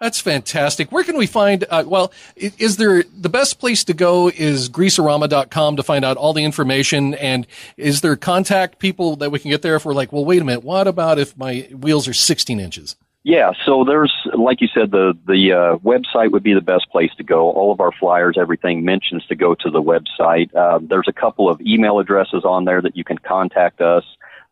That's 0.00 0.18
fantastic. 0.18 0.90
Where 0.90 1.04
can 1.04 1.18
we 1.18 1.26
find? 1.26 1.66
Uh, 1.68 1.84
well, 1.86 2.10
is 2.34 2.78
there 2.78 3.02
the 3.02 3.28
best 3.28 3.58
place 3.58 3.84
to 3.84 3.92
go 3.92 4.28
is 4.28 4.70
greaserama.com 4.70 5.76
to 5.76 5.82
find 5.82 6.06
out 6.06 6.16
all 6.16 6.32
the 6.32 6.42
information? 6.42 7.12
And 7.14 7.46
is 7.76 8.00
there 8.00 8.16
contact 8.16 8.78
people 8.78 9.16
that 9.16 9.30
we 9.30 9.38
can 9.38 9.50
get 9.50 9.60
there 9.60 9.76
if 9.76 9.84
we're 9.84 9.92
like, 9.92 10.10
well, 10.10 10.24
wait 10.24 10.40
a 10.40 10.44
minute, 10.44 10.64
what 10.64 10.88
about 10.88 11.18
if 11.18 11.36
my 11.36 11.68
wheels 11.78 12.08
are 12.08 12.14
16 12.14 12.58
inches? 12.58 12.96
Yeah, 13.22 13.52
so 13.66 13.84
there's, 13.84 14.14
like 14.32 14.62
you 14.62 14.68
said, 14.72 14.90
the 14.92 15.12
the 15.26 15.52
uh, 15.52 15.76
website 15.78 16.32
would 16.32 16.42
be 16.42 16.54
the 16.54 16.62
best 16.62 16.88
place 16.90 17.10
to 17.18 17.22
go. 17.22 17.50
All 17.50 17.70
of 17.70 17.80
our 17.80 17.92
flyers, 17.92 18.36
everything 18.38 18.82
mentions 18.82 19.26
to 19.26 19.34
go 19.34 19.54
to 19.56 19.70
the 19.70 19.82
website. 19.82 20.54
Uh, 20.54 20.78
there's 20.80 21.08
a 21.08 21.12
couple 21.12 21.48
of 21.48 21.60
email 21.60 21.98
addresses 21.98 22.44
on 22.44 22.64
there 22.64 22.80
that 22.80 22.96
you 22.96 23.04
can 23.04 23.18
contact 23.18 23.82
us 23.82 24.04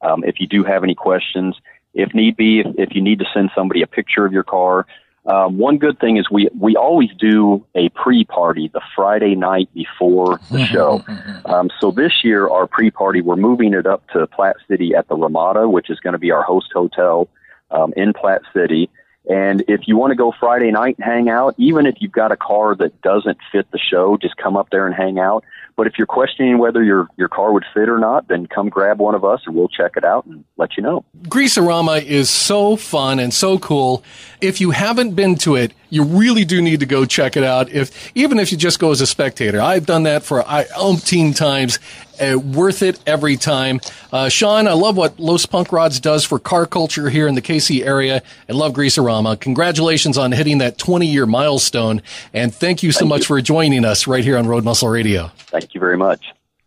um, 0.03 0.23
if 0.23 0.39
you 0.39 0.47
do 0.47 0.65
have 0.65 0.85
any 0.85 0.95
questions. 0.95 1.57
If 1.95 2.13
need 2.13 2.37
be, 2.37 2.61
if, 2.61 2.67
if 2.77 2.95
you 2.95 3.01
need 3.01 3.21
to 3.21 3.25
send 3.33 3.51
somebody 3.55 3.81
a 3.81 3.87
picture 3.87 4.27
of 4.27 4.33
your 4.33 4.45
car. 4.45 4.87
Um, 5.25 5.59
one 5.59 5.79
good 5.79 5.99
thing 5.99 6.19
is 6.19 6.31
we 6.31 6.49
we 6.59 6.77
always 6.77 7.11
do 7.19 7.65
a 7.75 7.89
pre-party 7.91 8.69
the 8.69 8.83
Friday 8.95 9.35
night 9.35 9.71
before 9.73 10.41
the 10.51 10.67
show. 10.73 11.03
Um, 11.47 11.71
so 11.81 11.91
this 11.91 12.23
year, 12.23 12.51
our 12.51 12.67
pre-party, 12.67 13.23
we're 13.23 13.37
moving 13.37 13.73
it 13.73 13.87
up 13.87 14.07
to 14.11 14.27
Platte 14.27 14.57
City 14.69 14.95
at 14.95 15.09
the 15.09 15.17
Ramada, 15.17 15.71
which 15.71 15.89
is 15.89 15.99
going 16.01 16.13
to 16.13 16.19
be 16.19 16.31
our 16.31 16.43
host 16.43 16.71
hotel 16.75 17.31
um, 17.71 17.93
in 17.97 18.13
Platte 18.13 18.43
City. 18.55 18.91
And 19.29 19.63
if 19.69 19.83
you 19.87 19.97
want 19.97 20.13
to 20.13 20.17
go 20.17 20.33
Friday 20.41 20.71
night 20.71 20.97
and 20.97 21.05
hang 21.05 21.29
out, 21.29 21.55
even 21.59 21.85
if 21.85 21.97
you've 22.01 22.13
got 22.13 22.33
a 22.33 22.37
car 22.37 22.75
that 22.77 23.03
doesn't 23.03 23.37
fit 23.53 23.71
the 23.71 23.79
show, 23.79 24.17
just 24.17 24.37
come 24.39 24.57
up 24.57 24.71
there 24.71 24.87
and 24.87 24.95
hang 24.95 25.19
out. 25.19 25.45
But 25.77 25.87
if 25.87 25.93
you're 25.97 26.09
questioning 26.09 26.59
whether 26.59 26.83
your 26.83 27.07
your 27.17 27.29
car 27.29 27.53
would 27.53 27.65
fit 27.73 27.89
or 27.89 27.99
not, 27.99 28.27
then 28.27 28.47
come 28.47 28.69
grab 28.69 28.99
one 28.99 29.15
of 29.15 29.25
us 29.25 29.43
and 29.47 29.55
we'll 29.55 29.69
check 29.69 29.93
it 29.97 30.03
out 30.03 30.25
and 30.25 30.45
let 30.57 30.77
you 30.77 30.83
know. 30.83 31.05
Greaserama 31.25 32.03
is 32.03 32.31
so 32.31 32.75
fun 32.75 33.21
and 33.21 33.33
so 33.33 33.61
cool. 33.61 34.03
If 34.41 34.61
you 34.61 34.73
haven't 34.73 35.15
been 35.15 35.37
to 35.37 35.55
it, 35.55 35.75
you 35.91 36.03
really 36.03 36.45
do 36.45 36.61
need 36.63 36.81
to 36.81 36.87
go 36.87 37.05
check 37.05 37.37
it 37.37 37.45
out. 37.45 37.71
If 37.71 38.11
even 38.17 38.41
if 38.41 38.51
you 38.51 38.59
just 38.59 38.81
go 38.81 38.91
as 38.91 39.01
a 39.01 39.07
spectator, 39.07 39.61
I've 39.61 39.87
done 39.87 40.03
that 40.05 40.25
for 40.25 40.43
I, 40.49 40.65
umpteen 40.65 41.37
times. 41.37 41.79
Uh, 42.21 42.39
worth 42.39 42.83
it 42.83 42.99
every 43.07 43.37
time. 43.37 43.81
Uh, 44.13 44.29
Sean, 44.29 44.67
I 44.67 44.73
love 44.73 44.97
what 44.97 45.19
Los 45.19 45.47
Punk 45.47 45.73
Rods 45.73 46.01
does 46.01 46.25
for 46.25 46.39
car 46.39 46.67
culture 46.67 47.09
here 47.11 47.27
in 47.29 47.35
the 47.35 47.43
KC 47.43 47.85
area. 47.85 48.23
I 48.49 48.53
love 48.53 48.73
Greaserama. 48.73 49.39
Congratulations 49.41 50.19
on 50.19 50.33
hitting 50.33 50.59
that 50.59 50.79
20 50.79 51.07
year 51.07 51.27
milestone. 51.27 52.03
And 52.33 52.55
thank 52.55 52.83
you 52.83 52.93
so 52.93 53.05
much 53.07 53.27
for 53.27 53.41
joining 53.41 53.85
us 53.85 54.07
right 54.07 54.25
here 54.25 54.37
on 54.39 54.47
Road 54.47 54.65
Muscle 54.65 54.89
Radio. 54.89 55.31
Thank 55.37 55.75
you 55.75 55.81
very 55.81 55.97
much. 55.97 56.25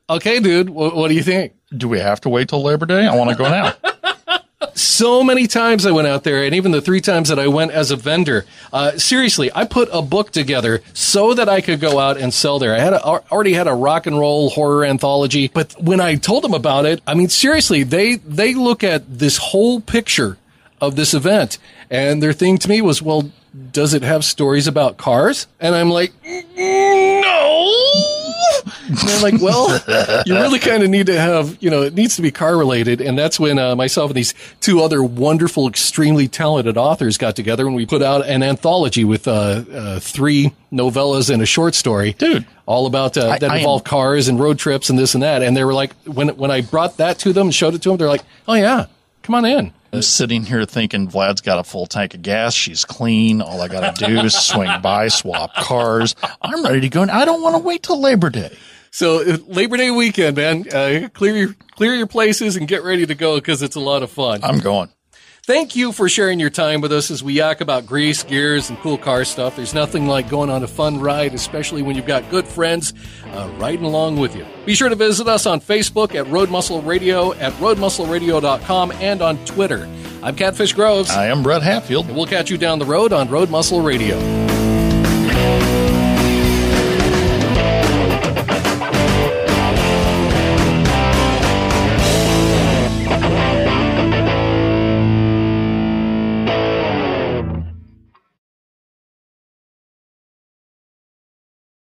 Okay, 0.10 0.40
dude, 0.40 0.70
wh- 0.70 0.96
what 0.96 1.08
do 1.08 1.14
you 1.14 1.24
think? 1.24 1.54
Do 1.76 1.88
we 1.88 2.00
have 2.00 2.20
to 2.22 2.30
wait 2.30 2.50
till 2.50 2.62
Labor 2.62 2.86
Day? 2.86 3.06
I 3.08 3.16
want 3.16 3.30
to 3.30 3.36
go 3.36 3.50
now. 3.50 3.74
so 4.74 5.24
many 5.24 5.48
times 5.48 5.86
I 5.86 5.92
went 5.92 6.08
out 6.08 6.24
there, 6.24 6.44
and 6.44 6.56
even 6.56 6.72
the 6.72 6.82
three 6.82 7.02
times 7.02 7.30
that 7.30 7.40
I 7.40 7.48
went 7.48 7.72
as 7.72 7.92
a 7.92 7.96
vendor. 7.96 8.46
Uh, 8.72 8.98
seriously, 8.98 9.52
I 9.54 9.66
put 9.66 9.90
a 9.92 10.02
book 10.02 10.32
together 10.32 10.82
so 10.94 11.34
that 11.34 11.50
I 11.50 11.62
could 11.62 11.80
go 11.80 12.00
out 12.00 12.18
and 12.18 12.34
sell 12.34 12.60
there. 12.60 12.74
I 12.76 12.80
had 12.80 12.94
a, 12.94 13.04
already 13.04 13.54
had 13.54 13.68
a 13.68 13.74
rock 13.74 14.08
and 14.08 14.18
roll 14.18 14.50
horror 14.50 14.86
anthology, 14.86 15.48
but 15.48 15.74
when 15.82 16.00
I 16.00 16.16
told 16.16 16.44
them 16.44 16.54
about 16.54 16.86
it, 16.86 17.02
I 17.06 17.14
mean, 17.14 17.30
seriously, 17.30 17.84
they 17.84 18.16
they 18.16 18.54
look 18.54 18.84
at 18.84 19.20
this 19.20 19.38
whole 19.38 19.82
picture 19.82 20.38
of 20.80 20.96
this 20.96 21.14
event, 21.14 21.58
and 21.90 22.22
their 22.22 22.34
thing 22.34 22.58
to 22.60 22.70
me 22.70 22.82
was, 22.82 23.02
well, 23.02 23.32
does 23.72 23.94
it 23.94 24.02
have 24.02 24.24
stories 24.24 24.68
about 24.68 24.98
cars? 24.98 25.48
And 25.60 25.76
I'm 25.76 25.90
like, 25.90 26.14
no. 26.58 28.21
And 28.88 28.98
they're 28.98 29.22
like, 29.22 29.42
well, 29.42 29.70
you 30.26 30.36
really 30.36 30.60
kind 30.60 30.84
of 30.84 30.90
need 30.90 31.08
to 31.08 31.20
have, 31.20 31.58
you 31.62 31.70
know, 31.70 31.82
it 31.84 31.94
needs 31.94 32.16
to 32.18 32.22
be 32.22 32.32
car 32.32 32.58
related. 32.58 33.02
And 33.02 33.18
that's 33.18 33.40
when 33.40 33.58
uh, 33.60 33.76
myself 33.76 34.12
and 34.12 34.18
these 34.18 34.34
two 34.60 34.82
other 34.82 35.04
wonderful, 35.04 35.68
extremely 35.68 36.28
talented 36.28 36.78
authors 36.78 37.18
got 37.18 37.36
together 37.36 37.66
and 37.66 37.76
we 37.76 37.86
put 37.86 38.02
out 38.02 38.26
an 38.28 38.44
anthology 38.44 39.04
with 39.04 39.28
uh, 39.28 39.32
uh, 39.32 40.00
three 40.00 40.54
novellas 40.72 41.30
and 41.32 41.42
a 41.42 41.46
short 41.46 41.76
story. 41.76 42.14
Dude. 42.14 42.46
All 42.66 42.86
about 42.86 43.18
uh, 43.18 43.30
I- 43.30 43.40
that 43.40 43.50
I 43.50 43.56
am- 43.56 43.60
involved 43.62 43.86
cars 43.86 44.28
and 44.28 44.40
road 44.40 44.58
trips 44.60 44.90
and 44.90 44.98
this 45.00 45.14
and 45.14 45.24
that. 45.24 45.42
And 45.42 45.56
they 45.56 45.64
were 45.64 45.74
like, 45.74 45.94
when, 46.06 46.30
when 46.38 46.52
I 46.52 46.62
brought 46.62 46.98
that 46.98 47.20
to 47.20 47.34
them 47.34 47.48
and 47.48 47.56
showed 47.56 47.74
it 47.76 47.82
to 47.84 47.90
them, 47.90 47.98
they're 47.98 48.08
like, 48.08 48.24
oh, 48.48 48.54
yeah, 48.56 48.86
come 49.24 49.36
on 49.36 49.46
in. 49.46 49.74
I'm 49.94 50.02
sitting 50.02 50.44
here 50.44 50.66
thinking 50.66 51.10
Vlad's 51.10 51.42
got 51.42 51.60
a 51.60 51.64
full 51.64 51.86
tank 51.86 52.14
of 52.14 52.22
gas. 52.22 52.54
She's 52.54 52.86
clean. 52.86 53.42
All 53.42 53.62
I 53.62 53.68
got 53.68 53.96
to 53.96 54.06
do 54.06 54.20
is 54.22 54.34
swing 54.34 54.82
by, 54.82 55.10
swap 55.10 55.54
cars. 55.56 56.16
I'm 56.42 56.64
ready 56.64 56.82
to 56.82 56.90
go. 56.90 57.02
And 57.02 57.12
I 57.12 57.26
don't 57.26 57.42
want 57.42 57.56
to 57.56 57.60
wait 57.60 57.84
till 57.84 58.00
Labor 58.00 58.30
Day. 58.30 58.56
So 58.92 59.22
uh, 59.22 59.38
Labor 59.48 59.78
Day 59.78 59.92
weekend, 59.92 60.38
man, 60.38 60.66
uh, 60.74 61.10
clear 61.14 61.36
your 61.36 61.56
clear 61.76 61.94
your 61.96 62.08
places 62.08 62.58
and 62.58 62.68
get 62.68 62.84
ready 62.84 63.06
to 63.06 63.16
go 63.16 63.36
because 63.36 63.62
it's 63.62 63.76
a 63.76 63.80
lot 63.80 64.04
of 64.04 64.12
fun. 64.12 64.42
I'm 64.44 64.60
going. 64.60 64.90
Thank 65.52 65.76
you 65.76 65.92
for 65.92 66.08
sharing 66.08 66.40
your 66.40 66.50
time 66.50 66.80
with 66.80 66.94
us 66.94 67.12
as 67.12 67.22
we 67.22 67.34
yak 67.34 67.60
about 67.60 67.86
grease, 67.86 68.24
gears, 68.24 68.70
and 68.70 68.80
cool 68.80 68.98
car 68.98 69.26
stuff. 69.26 69.58
There's 69.58 69.74
nothing 69.74 70.08
like 70.08 70.30
going 70.30 70.50
on 70.50 70.64
a 70.64 70.68
fun 70.68 70.98
ride, 70.98 71.34
especially 71.34 71.82
when 71.82 71.98
you've 71.98 72.06
got 72.06 72.30
good 72.30 72.48
friends 72.48 72.94
uh, 73.34 73.52
riding 73.58 73.84
along 73.84 74.16
with 74.16 74.34
you. 74.34 74.46
Be 74.66 74.76
sure 74.76 74.88
to 74.88 74.96
visit 74.96 75.28
us 75.28 75.46
on 75.46 75.60
Facebook 75.60 76.16
at 76.16 76.26
Road 76.28 76.50
Muscle 76.50 76.82
Radio, 76.82 77.34
at 77.34 77.52
roadmuscleradio.com, 77.56 78.94
and 78.94 79.22
on 79.22 79.44
Twitter. 79.44 79.90
I'm 80.24 80.38
Catfish 80.38 80.72
Groves. 80.72 81.10
I 81.10 81.26
am 81.26 81.44
Brett 81.44 81.64
Hatfield. 81.64 82.10
We'll 82.10 82.28
catch 82.28 82.50
you 82.50 82.58
down 82.58 82.80
the 82.80 82.86
road 82.86 83.12
on 83.12 83.30
Road 83.30 83.50
Muscle 83.50 83.82
Radio. 83.82 84.18